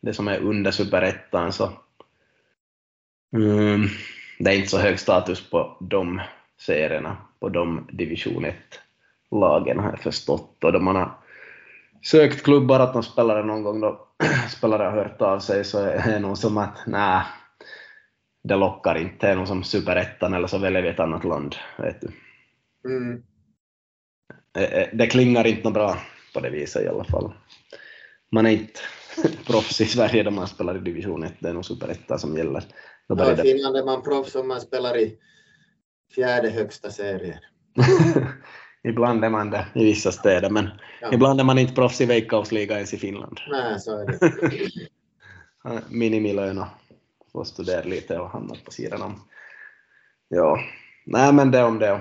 det 0.00 0.12
som 0.12 0.28
är 0.28 0.38
under 0.38 0.70
superettan, 0.70 1.52
så 1.52 1.70
um, 3.32 3.88
det 4.38 4.50
är 4.50 4.56
inte 4.56 4.68
så 4.68 4.78
hög 4.78 4.98
status 4.98 5.50
på 5.50 5.76
de 5.80 6.20
serierna, 6.58 7.16
på 7.40 7.48
de 7.48 7.88
division 7.92 8.46
1-lagen 9.30 9.78
har 9.78 9.90
jag 9.90 10.00
förstått. 10.00 10.64
Och 10.64 10.72
då 10.72 10.78
man 10.78 10.96
har 10.96 11.10
sökt 12.02 12.42
klubbar 12.42 12.80
att 12.80 12.92
de 12.92 13.02
spelare 13.02 13.44
någon 13.44 13.62
gång 13.62 13.80
då 13.80 14.06
spelare 14.48 14.82
har 14.82 14.92
hört 14.92 15.22
av 15.22 15.38
sig 15.38 15.64
så 15.64 15.78
är 15.78 16.12
det 16.12 16.18
nog 16.18 16.38
som 16.38 16.58
att 16.58 16.78
nej, 16.86 17.22
det 18.46 18.56
lockar 18.56 18.94
inte, 18.98 19.34
nog 19.34 19.48
som 19.48 19.64
superettan 19.64 20.34
eller 20.34 20.46
så 20.46 20.58
väljer 20.58 20.82
vi 20.82 20.88
ett 20.88 21.00
annat 21.00 21.24
land, 21.24 21.56
vet 21.78 22.00
du. 22.00 22.08
Mm. 22.88 23.22
Eh, 24.58 24.62
eh, 24.64 24.88
det 24.92 25.06
klingar 25.06 25.46
inte 25.46 25.70
bra 25.70 25.98
på 26.34 26.40
det 26.40 26.50
viset 26.50 26.82
i 26.82 26.88
alla 26.88 27.04
fall. 27.04 27.32
Man 28.32 28.46
är 28.46 28.50
inte 28.50 28.80
proffs 29.46 29.80
i 29.80 29.84
Sverige 29.84 30.22
då 30.22 30.30
man 30.30 30.46
spelar 30.46 30.76
i 30.76 30.80
division 30.80 31.22
1. 31.22 31.34
Det 31.38 31.48
är 31.48 31.52
nog 31.52 31.64
superettan 31.64 32.18
som 32.18 32.36
gäller. 32.36 32.64
Då 33.08 33.16
Ja, 33.18 33.32
I. 33.32 33.36
Finland 33.36 33.76
är 33.76 33.84
man 33.84 34.02
proffs 34.02 34.34
om 34.34 34.48
man 34.48 34.60
spelar 34.60 34.96
i 34.96 35.18
fjärde 36.14 36.50
högsta 36.50 36.90
serien. 36.90 37.38
Ibland 38.88 39.24
är 39.24 39.30
man 39.30 39.50
det 39.50 39.66
i 39.74 39.84
vissa 39.84 40.12
städer, 40.12 40.50
men 40.50 40.68
Ja. 41.00 41.10
ibland 41.12 41.40
är 41.40 41.44
man 41.44 41.58
inte 41.58 41.74
proffs 41.74 42.00
i 42.00 42.06
Veikkausliga 42.06 42.74
ens 42.74 42.94
i 42.94 42.98
Finland. 42.98 43.40
Nej, 43.50 43.80
så 43.80 43.98
är 43.98 44.06
det. 44.06 44.32
Minimilön 45.90 46.58
och 46.58 46.66
få 47.36 47.44
studera 47.44 47.82
lite 47.82 48.18
och 48.18 48.30
hamna 48.30 48.54
på 48.64 48.70
sidan 48.70 49.02
om. 49.02 49.14
Ja, 50.28 50.58
nej 51.06 51.32
men 51.32 51.50
det 51.50 51.62
om 51.62 51.78
det. 51.78 52.00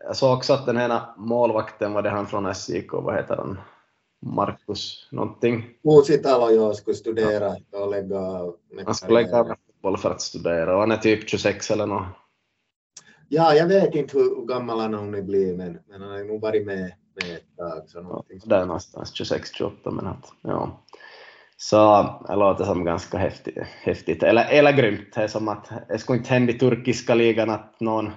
Jag 0.00 0.16
såg 0.16 0.36
också 0.36 0.52
att 0.52 0.66
den 0.66 0.76
här 0.76 1.00
målvakten, 1.16 1.92
var 1.92 2.02
det 2.02 2.10
han 2.10 2.26
från 2.26 2.54
SJK, 2.54 2.92
vad 2.92 3.14
heter 3.14 3.36
han? 3.36 3.58
Marcus 4.26 5.08
någonting. 5.10 5.64
Uusitalo 5.84 6.50
jag 6.50 6.76
skulle 6.76 6.96
studera 6.96 7.56
och 7.72 7.90
lägga 7.90 8.20
Han 8.84 8.94
skulle 8.94 9.22
lägga 9.22 9.38
av 9.38 9.44
fotboll 9.44 9.98
för 9.98 10.10
att 10.10 10.20
studera 10.20 10.74
och 10.74 10.80
han 10.80 10.90
är 10.90 10.96
typ 10.96 11.28
26 11.28 11.70
eller 11.70 11.86
något. 11.86 12.06
Ja, 13.28 13.54
jag 13.54 13.66
vet 13.66 13.94
inte 13.94 14.18
hur 14.18 14.46
gammal 14.46 14.80
han 14.80 14.94
har 14.94 15.00
hunnit 15.00 15.24
bli, 15.24 15.56
men, 15.56 15.78
men 15.88 16.02
han 16.02 16.10
har 16.10 16.24
nog 16.24 16.40
varit 16.40 16.66
med, 16.66 16.92
med 17.14 17.36
ett 17.36 17.56
tag. 17.56 17.82
Så 17.88 18.24
Ja, 18.28 18.38
där 18.44 18.66
någonstans, 18.66 19.12
26-28 19.20 19.90
men 19.90 20.06
att, 20.06 20.32
ja. 20.42 20.82
Så 21.64 22.04
det 22.28 22.36
låter 22.36 22.64
som 22.64 22.84
ganska 22.84 23.18
häftigt, 23.18 23.58
häftigt. 23.82 24.22
Eller, 24.22 24.46
eller 24.50 24.72
grymt. 24.72 25.14
Det 25.14 25.22
är 25.22 25.28
som 25.28 25.48
att 25.48 25.70
det 25.88 25.98
skulle 25.98 26.18
inte 26.18 26.34
hända 26.34 26.52
i 26.52 26.58
turkiska 26.58 27.14
ligan 27.14 27.50
att 27.50 27.80
någon 27.80 28.10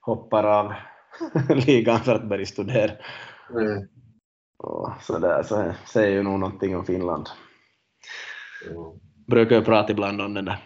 hoppar 0.00 0.44
av 0.44 0.72
ligan 1.66 2.00
för 2.00 2.14
att 2.14 2.28
börja 2.28 2.46
studera. 2.46 2.92
Nej. 3.50 3.88
Och 4.58 4.90
så 5.00 5.18
där, 5.18 5.42
så 5.42 5.56
det 5.56 5.76
säger 5.84 6.12
ju 6.12 6.22
nog 6.22 6.40
någonting 6.40 6.76
om 6.76 6.84
Finland. 6.84 7.28
Ja. 8.70 8.94
Brukar 9.26 9.56
ju 9.56 9.64
prata 9.64 9.92
ibland 9.92 10.20
om 10.20 10.34
den 10.34 10.44
där 10.44 10.58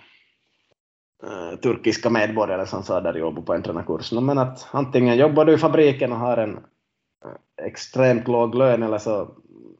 eh, 1.23 1.59
turkiska 1.59 2.11
medborgare 2.11 2.67
som 2.67 2.83
sa 2.83 3.01
där 3.01 3.15
jobbar 3.15 3.43
på 3.43 3.53
entreprenörkursen, 3.53 4.27
men 4.27 4.39
att 4.39 4.69
antingen 4.71 5.17
jobbar 5.17 5.45
du 5.45 5.55
i 5.55 5.59
fabriken 5.59 6.13
och 6.13 6.19
har 6.19 6.37
en 6.37 6.57
eh, 6.57 7.67
extremt 7.67 8.29
låg 8.29 8.55
lön 8.55 8.83
eller 8.83 8.99
så 8.99 9.29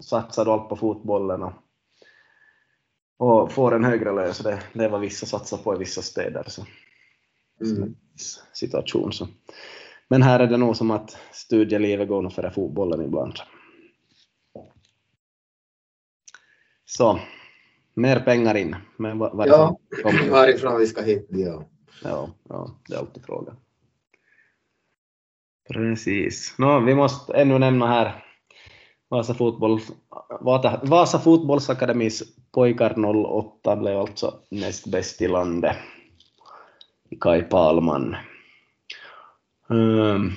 satsar 0.01 0.45
du 0.45 0.51
allt 0.51 0.69
på 0.69 0.77
fotbollen 0.77 1.43
och, 1.43 1.53
och 3.17 3.53
får 3.53 3.75
en 3.75 3.85
högre 3.85 4.13
lön. 4.13 4.35
Så 4.35 4.43
det, 4.43 4.63
det 4.73 4.85
är 4.85 4.89
vad 4.89 5.01
vissa 5.01 5.27
satsar 5.27 5.57
på 5.57 5.75
i 5.75 5.79
vissa 5.79 6.03
städer. 6.03 6.45
Så 6.47 6.67
Mm. 7.61 7.95
situation. 8.53 9.13
Så. 9.13 9.29
Men 10.09 10.23
här 10.23 10.41
är 10.41 10.47
det 10.47 10.57
nog 10.57 10.77
som 10.77 10.91
att 10.91 11.19
studielivet 11.33 12.09
går 12.09 12.23
nog 12.23 12.33
före 12.33 12.51
fotbollen 12.51 13.03
ibland. 13.03 13.33
Så, 16.85 17.21
mer 17.95 18.21
pengar 18.21 18.55
in. 18.57 18.77
Men 18.97 19.21
är 19.21 19.37
det 19.37 19.47
Ja, 19.49 19.79
varifrån 20.31 20.79
vi 20.79 20.87
ska 20.87 21.03
hit, 21.03 21.27
ja. 21.31 21.65
Ja, 22.03 22.31
ja, 22.49 22.71
det 22.89 22.95
är 22.95 22.99
alltid 22.99 23.25
frågan. 23.25 23.57
Precis. 25.69 26.55
Nå, 26.59 26.81
vi 26.81 26.95
måste 26.95 27.35
ännu 27.35 27.59
nämna 27.59 27.87
här 27.87 28.26
Vasa, 29.09 29.35
fotboll, 29.35 29.81
Vasa, 30.83 31.19
fotbollsakademis 31.19 32.23
pojkar 32.53 32.95
08 33.27 33.77
blev 33.77 33.99
alltså 33.99 34.35
näst 34.51 34.87
bäst 34.87 35.23
i 35.23 35.29
landet. 35.29 35.77
Kai 37.21 37.43
Palman. 37.43 38.17
Ehm, 39.71 40.31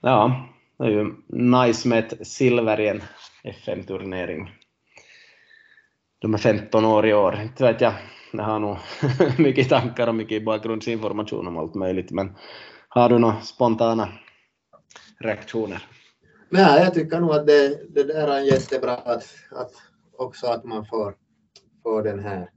ja, 0.00 0.48
det 0.78 0.84
är 0.84 0.90
ju 0.90 1.14
nice 1.28 1.88
med 1.88 1.98
ett 1.98 2.26
silver 2.26 2.80
i 2.80 2.88
en 2.88 3.02
FM-turnering. 3.44 4.50
De 6.18 6.34
är 6.34 6.38
15 6.38 6.84
år 6.84 7.06
i 7.06 7.14
år. 7.14 7.40
Inte 7.42 7.64
vet 7.64 7.80
jag, 7.80 7.94
jag 8.32 8.44
har 8.44 8.58
nog 8.58 8.76
mycket 9.38 9.68
tankar 9.68 10.06
och 10.06 10.14
mycket 10.14 10.44
bakgrundsinformation 10.44 11.46
om 11.46 11.58
allt 11.58 11.74
möjligt, 11.74 12.10
men 12.10 12.36
har 12.88 13.08
du 13.08 13.18
några 13.18 13.40
spontana 13.40 14.08
reaktioner? 15.18 15.82
Nej, 16.48 16.82
jag 16.82 16.94
tycker 16.94 17.20
nog 17.20 17.30
att 17.30 17.46
det, 17.46 17.94
det 17.94 18.04
där 18.04 18.28
är 18.28 18.40
jättebra 18.40 18.94
att, 18.94 19.24
att 19.50 19.72
också 20.12 20.46
att 20.46 20.64
man 20.64 20.86
får, 20.86 21.16
får 21.82 22.02
den 22.02 22.18
här 22.18 22.50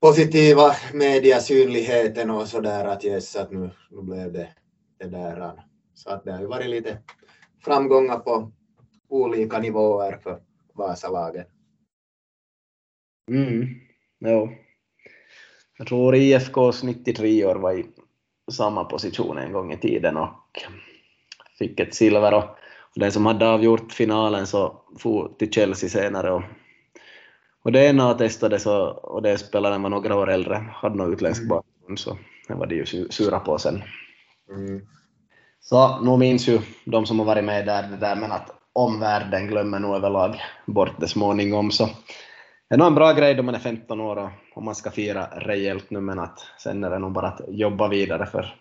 positiva 0.00 0.74
mediasynligheten 0.92 2.30
och 2.30 2.48
så 2.48 2.60
där 2.60 2.84
att 2.84 3.04
yes, 3.04 3.36
att 3.36 3.50
nu, 3.50 3.70
nu 3.90 4.02
blev 4.02 4.32
det 4.32 4.48
det 4.98 5.06
där. 5.06 5.62
Så 5.94 6.10
att 6.10 6.24
det 6.24 6.32
har 6.32 6.40
ju 6.40 6.46
varit 6.46 6.70
lite 6.70 6.98
framgångar 7.64 8.18
på 8.18 8.52
olika 9.08 9.58
nivåer 9.58 10.18
för 10.22 10.42
Vasalagen. 10.74 11.44
Mm. 13.30 13.66
Jo. 14.20 14.48
Jag 15.78 15.86
tror 15.86 16.14
IFKs 16.14 16.82
93 16.82 17.44
år 17.44 17.54
var 17.54 17.72
i 17.72 17.86
samma 18.52 18.84
position 18.84 19.38
en 19.38 19.52
gång 19.52 19.72
i 19.72 19.78
tiden 19.78 20.16
och 20.16 20.62
fick 21.68 21.80
ett 21.80 21.94
silver 21.94 22.34
och 22.34 22.44
och 22.94 23.00
den 23.00 23.12
som 23.12 23.26
hade 23.26 23.48
avgjort 23.48 23.92
finalen 23.92 24.46
så 24.46 24.80
for 24.98 25.28
till 25.38 25.52
Chelsea 25.52 25.90
senare 25.90 26.30
och, 26.32 26.42
och 27.64 27.72
det 27.72 27.86
ena 27.86 28.14
testade 28.14 28.58
så, 28.58 28.86
och 28.86 29.22
det 29.22 29.38
spelaren 29.38 29.82
var 29.82 29.90
några 29.90 30.16
år 30.16 30.30
äldre, 30.30 30.54
hade 30.74 30.96
någon 30.96 31.12
utländsk 31.12 31.42
Mm. 31.42 31.48
bakgrund 31.48 31.98
så 31.98 32.18
det 32.48 32.54
var 32.54 32.66
de 32.66 32.74
ju 32.74 32.84
su- 32.84 33.10
sura 33.10 33.38
på 33.40 33.58
sen. 33.58 33.82
Mm. 34.50 34.80
Så 35.60 36.00
nu 36.00 36.16
minns 36.16 36.48
ju 36.48 36.58
de 36.84 37.06
som 37.06 37.18
har 37.18 37.26
varit 37.26 37.44
med 37.44 37.66
där 37.66 37.82
det 37.82 37.96
där 37.96 38.16
men 38.16 38.32
att 38.32 38.50
omvärlden 38.72 39.46
glömmer 39.46 39.78
nog 39.78 39.94
överlag 39.96 40.40
bort 40.66 41.00
det 41.00 41.08
småningom 41.08 41.70
så 41.70 41.86
det 42.68 42.74
är 42.74 42.78
nog 42.78 42.86
en 42.86 42.94
bra 42.94 43.12
grej 43.12 43.34
då 43.34 43.42
man 43.42 43.54
är 43.54 43.58
15 43.58 44.00
år 44.00 44.16
och, 44.16 44.30
och 44.54 44.62
man 44.62 44.74
ska 44.74 44.90
fira 44.90 45.26
rejält 45.26 45.90
nu 45.90 46.00
men 46.00 46.18
att 46.18 46.38
sen 46.58 46.84
är 46.84 46.90
det 46.90 46.98
nog 46.98 47.12
bara 47.12 47.28
att 47.28 47.40
jobba 47.48 47.88
vidare 47.88 48.26
för 48.26 48.54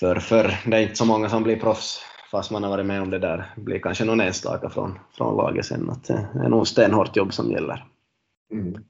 för, 0.00 0.16
för 0.16 0.70
det 0.70 0.76
är 0.76 0.82
inte 0.82 0.94
så 0.94 1.04
många 1.04 1.28
som 1.28 1.42
blir 1.42 1.60
proffs 1.60 2.00
fast 2.30 2.50
man 2.50 2.62
har 2.62 2.70
varit 2.70 2.86
med 2.86 3.02
om 3.02 3.10
det 3.10 3.18
där. 3.18 3.52
Det 3.56 3.60
blir 3.60 3.78
kanske 3.78 4.04
någon 4.04 4.20
enstaka 4.20 4.70
från, 4.70 4.98
från 5.16 5.36
laget 5.36 5.66
sen 5.66 5.90
att 5.90 6.04
det 6.04 6.28
är 6.44 6.48
nog 6.48 6.68
stenhårt 6.68 7.16
jobb 7.16 7.34
som 7.34 7.50
gäller. 7.50 7.84
Mm. 8.52 8.84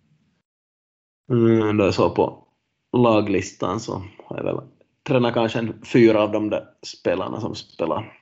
Mm, 1.31 1.77
då 1.77 1.85
jag 1.85 1.95
så 1.95 2.11
på 2.11 2.45
laglistan 2.97 3.81
så 3.81 4.03
har 4.25 4.37
jag 4.37 4.45
väl 4.45 4.61
tränat 5.09 5.35
kanske 5.35 5.69
fyra 5.93 6.23
av 6.23 6.33
de 6.33 6.51
där 6.51 6.65
spelarna 6.83 7.41
som 7.41 7.55
spelar 7.55 8.21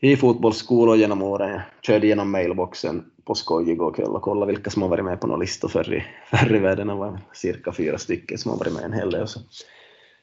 i 0.00 0.16
fotbollsskolor 0.16 0.96
genom 0.96 1.22
åren. 1.22 1.50
Jag 1.50 1.62
körde 1.82 2.06
igenom 2.06 2.30
mailboxen 2.30 3.04
på 3.24 3.34
skoj 3.34 3.70
igår 3.70 3.94
kväll 3.94 4.10
och 4.10 4.22
kollade 4.22 4.52
vilka 4.52 4.70
som 4.70 4.82
har 4.82 4.88
varit 4.88 5.04
med 5.04 5.20
på 5.20 5.26
någon 5.26 5.40
lista 5.40 5.68
förr 5.68 5.94
i, 5.94 6.04
förr 6.36 6.54
i 6.56 6.58
världen. 6.58 6.86
Det 6.86 6.94
var 6.94 7.20
cirka 7.32 7.72
fyra 7.72 7.98
stycken 7.98 8.38
som 8.38 8.50
har 8.50 8.58
varit 8.58 8.72
med 8.72 8.84
en 8.84 8.92
hel 8.92 9.10
del. 9.10 9.28
Så, 9.28 9.40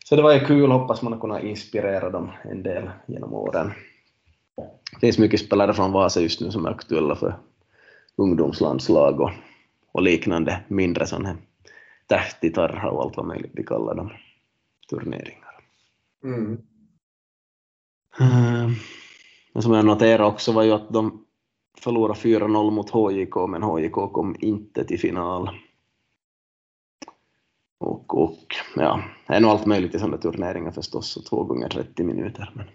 så 0.06 0.16
det 0.16 0.22
var 0.22 0.34
ju 0.34 0.40
kul, 0.40 0.72
hoppas 0.72 1.02
man 1.02 1.14
har 1.14 1.20
kunnat 1.20 1.44
inspirera 1.44 2.10
dem 2.10 2.32
en 2.44 2.64
del 2.64 2.90
genom 3.08 3.34
åren. 3.34 3.72
Det 4.92 5.00
finns 5.00 5.18
mycket 5.18 5.40
spelare 5.40 5.74
från 5.74 5.92
Vasa 5.92 6.22
just 6.22 6.42
nu 6.42 6.52
som 6.52 6.66
är 6.66 6.70
aktuella 6.70 7.16
för 7.16 7.40
ungdomslandslag 8.16 9.22
och, 9.22 9.32
och 9.92 10.02
liknande 10.02 10.64
mindre 10.68 11.08
sådana 11.08 11.30
här 11.30 11.38
tähtitarha 12.08 12.90
och 12.90 13.02
allt 13.02 13.18
vad 13.18 13.26
möjligt 13.26 13.52
vi 13.54 13.64
kallar 13.64 13.96
dem, 13.96 14.10
turneringar. 14.90 15.60
Mm. 16.24 16.62
Mm. 18.20 18.74
Det 19.54 19.62
som 19.62 19.74
jag 19.74 19.86
noterade 19.86 20.24
också 20.24 20.52
var 20.52 20.64
ju 20.64 20.72
att 20.72 20.94
de 20.94 21.26
förlorade 21.80 22.20
4-0 22.20 22.72
mot 22.72 22.90
HJK, 22.90 23.36
men 23.50 23.64
HJK 23.64 23.94
kom 23.94 24.36
inte 24.40 24.84
till 24.84 25.00
final. 25.00 25.50
Och, 27.80 28.18
och 28.24 28.56
ja, 28.76 29.04
det 29.28 29.34
är 29.34 29.40
nog 29.40 29.52
allt 29.52 29.66
möjligt 29.66 29.96
i 29.96 30.00
sådana 30.00 30.18
turneringar 30.18 30.72
förstås, 30.72 31.08
så 31.12 31.22
två 31.22 31.44
gånger 31.44 31.70
30 31.70 32.04
minuter. 32.04 32.52
Men, 32.56 32.66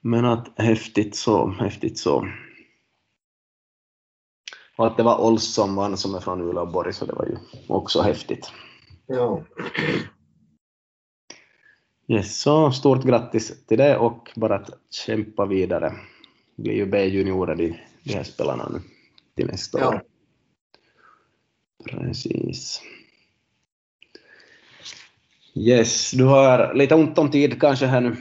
men 0.00 0.24
att 0.24 0.48
häftigt 0.56 1.16
så, 1.16 1.48
häftigt 1.50 1.98
så. 1.98 2.28
Och 4.76 4.86
att 4.86 4.96
det 4.96 5.02
var 5.02 5.20
Ols 5.26 5.54
som 5.54 5.74
vann 5.76 5.96
som 5.96 6.14
är 6.14 6.20
från 6.20 6.40
Uleåborg, 6.40 6.92
så 6.92 7.06
det 7.06 7.12
var 7.12 7.26
ju 7.26 7.36
också 7.68 8.00
häftigt. 8.00 8.52
Ja. 9.06 9.42
Yes, 12.08 12.40
så 12.40 12.72
stort 12.72 13.04
grattis 13.04 13.66
till 13.66 13.78
det 13.78 13.98
och 13.98 14.30
bara 14.36 14.54
att 14.54 14.70
kämpa 14.90 15.46
vidare. 15.46 15.92
Det 16.56 16.62
blir 16.62 16.74
ju 16.74 16.86
B-juniorer 16.86 17.54
de, 17.54 17.76
de 18.02 18.14
här 18.14 18.22
spelarna 18.22 18.68
nu 18.68 18.80
till 19.36 19.46
nästa 19.46 19.80
Ja. 19.80 19.88
år. 19.88 20.02
Precis. 21.84 22.82
Yes, 25.56 26.10
du 26.10 26.24
har 26.24 26.74
lite 26.74 26.94
ont 26.94 27.18
om 27.18 27.30
tid 27.30 27.60
kanske 27.60 27.86
här 27.86 28.00
nu. 28.00 28.16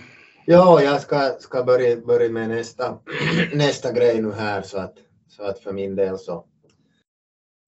Ja, 0.45 0.81
jag 0.81 1.01
ska, 1.01 1.29
ska 1.39 1.63
börja, 1.63 1.97
börja 1.97 2.29
med 2.29 2.49
nästa, 2.49 2.97
nästa 3.53 3.91
grej 3.91 4.21
nu 4.21 4.31
här 4.31 4.61
så 4.61 4.77
att, 4.77 4.93
så 5.27 5.43
att 5.43 5.59
för 5.59 5.73
min 5.73 5.95
del 5.95 6.17
så 6.17 6.45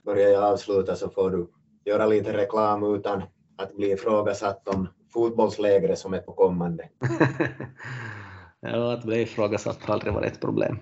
börjar 0.06 0.30
jag 0.30 0.44
avsluta 0.44 0.96
så 0.96 1.10
får 1.10 1.32
du 1.32 1.48
göra 1.86 2.06
lite 2.06 2.38
reklam 2.38 2.96
utan 2.96 3.22
att 3.58 3.76
bli 3.76 3.92
ifrågasatt 3.92 4.68
om 4.68 4.88
fotbollslägret 5.14 6.00
som 6.00 6.14
är 6.14 6.20
på 6.20 6.32
kommande. 6.32 6.90
ja, 8.60 8.94
att 8.94 9.04
bli 9.04 9.22
ifrågasatt 9.22 9.84
har 9.84 9.94
aldrig 9.94 10.14
varit 10.14 10.32
ett 10.32 10.42
problem. 10.42 10.80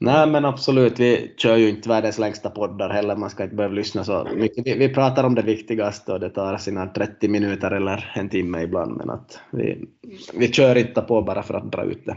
Nej 0.00 0.26
men 0.26 0.44
absolut, 0.44 0.98
vi 0.98 1.34
kör 1.36 1.56
ju 1.56 1.68
inte 1.68 1.88
världens 1.88 2.18
längsta 2.18 2.50
poddar 2.50 2.90
heller, 2.90 3.16
man 3.16 3.30
ska 3.30 3.44
inte 3.44 3.56
behöva 3.56 3.74
lyssna 3.74 4.04
så 4.04 4.28
mycket. 4.36 4.66
Vi, 4.66 4.74
vi 4.74 4.94
pratar 4.94 5.24
om 5.24 5.34
det 5.34 5.42
viktigaste 5.42 6.12
och 6.12 6.20
det 6.20 6.30
tar 6.30 6.56
sina 6.56 6.86
30 6.86 7.28
minuter 7.28 7.70
eller 7.70 8.12
en 8.14 8.28
timme 8.28 8.62
ibland, 8.62 8.96
men 8.96 9.10
att 9.10 9.40
vi, 9.50 9.88
vi 10.34 10.52
kör 10.52 10.76
inte 10.76 11.00
på 11.00 11.22
bara 11.22 11.42
för 11.42 11.54
att 11.54 11.72
dra 11.72 11.84
ut 11.84 12.06
det. 12.06 12.16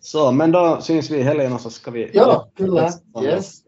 Så, 0.00 0.32
men 0.32 0.52
då 0.52 0.80
syns 0.80 1.10
vi 1.10 1.16
i 1.16 1.22
helgen 1.22 1.52
och 1.52 1.60
så 1.60 1.70
ska 1.70 1.90
vi... 1.90 2.10
Ja, 2.12 2.50
kyllä. 2.56 2.90
Yes. 3.22 3.62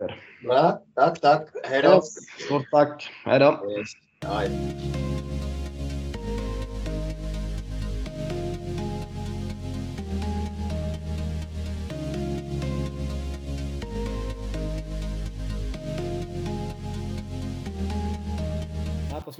Bra, 0.44 0.78
tack, 0.94 1.20
tack. 1.20 1.48
Hej 1.64 1.82
då. 1.82 2.02
Stort 2.46 2.70
tack. 2.70 3.10
Hej 3.24 3.38
då. 3.38 3.60
Yes. 3.78 5.03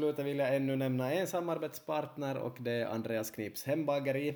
Slutet 0.05 0.27
vill 0.27 0.39
jag 0.39 0.57
ännu 0.57 0.77
nämna 0.77 1.13
en 1.13 1.27
samarbetspartner 1.27 2.37
och 2.39 2.57
det 2.61 2.71
är 2.71 2.87
Andreas 2.87 3.31
Knips 3.31 3.65
hembageri. 3.65 4.35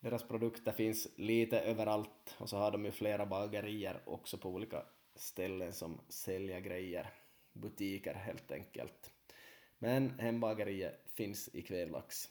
Deras 0.00 0.28
produkter 0.28 0.72
finns 0.72 1.08
lite 1.16 1.60
överallt 1.60 2.36
och 2.38 2.48
så 2.48 2.56
har 2.56 2.70
de 2.70 2.84
ju 2.84 2.90
flera 2.90 3.26
bagerier 3.26 4.02
också 4.04 4.38
på 4.38 4.48
olika 4.48 4.82
ställen 5.14 5.72
som 5.72 6.00
säljer 6.08 6.60
grejer, 6.60 7.10
butiker 7.52 8.14
helt 8.14 8.52
enkelt. 8.52 9.10
Men 9.78 10.18
hembageriet 10.18 11.00
finns 11.14 11.48
i 11.54 11.62
Kvedlax. 11.62 12.28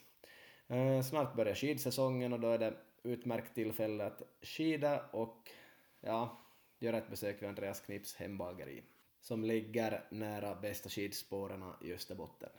Eh, 0.67 1.01
snart 1.01 1.35
börjar 1.35 1.55
skidsäsongen 1.55 2.33
och 2.33 2.39
då 2.39 2.47
är 2.47 2.59
det 2.59 2.73
utmärkt 3.03 3.55
tillfälle 3.55 4.05
att 4.05 4.21
skida 4.41 5.05
och 5.11 5.49
ja, 6.01 6.41
göra 6.79 6.97
ett 6.97 7.09
besök 7.09 7.41
vid 7.41 7.49
Andreas 7.49 7.81
Knips 7.81 8.15
hembageri 8.15 8.83
som 9.23 9.43
ligger 9.43 10.07
nära 10.11 10.55
bästa 10.55 10.89
skidspåren 10.89 11.63
i 11.81 11.93
Österbotten. 11.93 12.49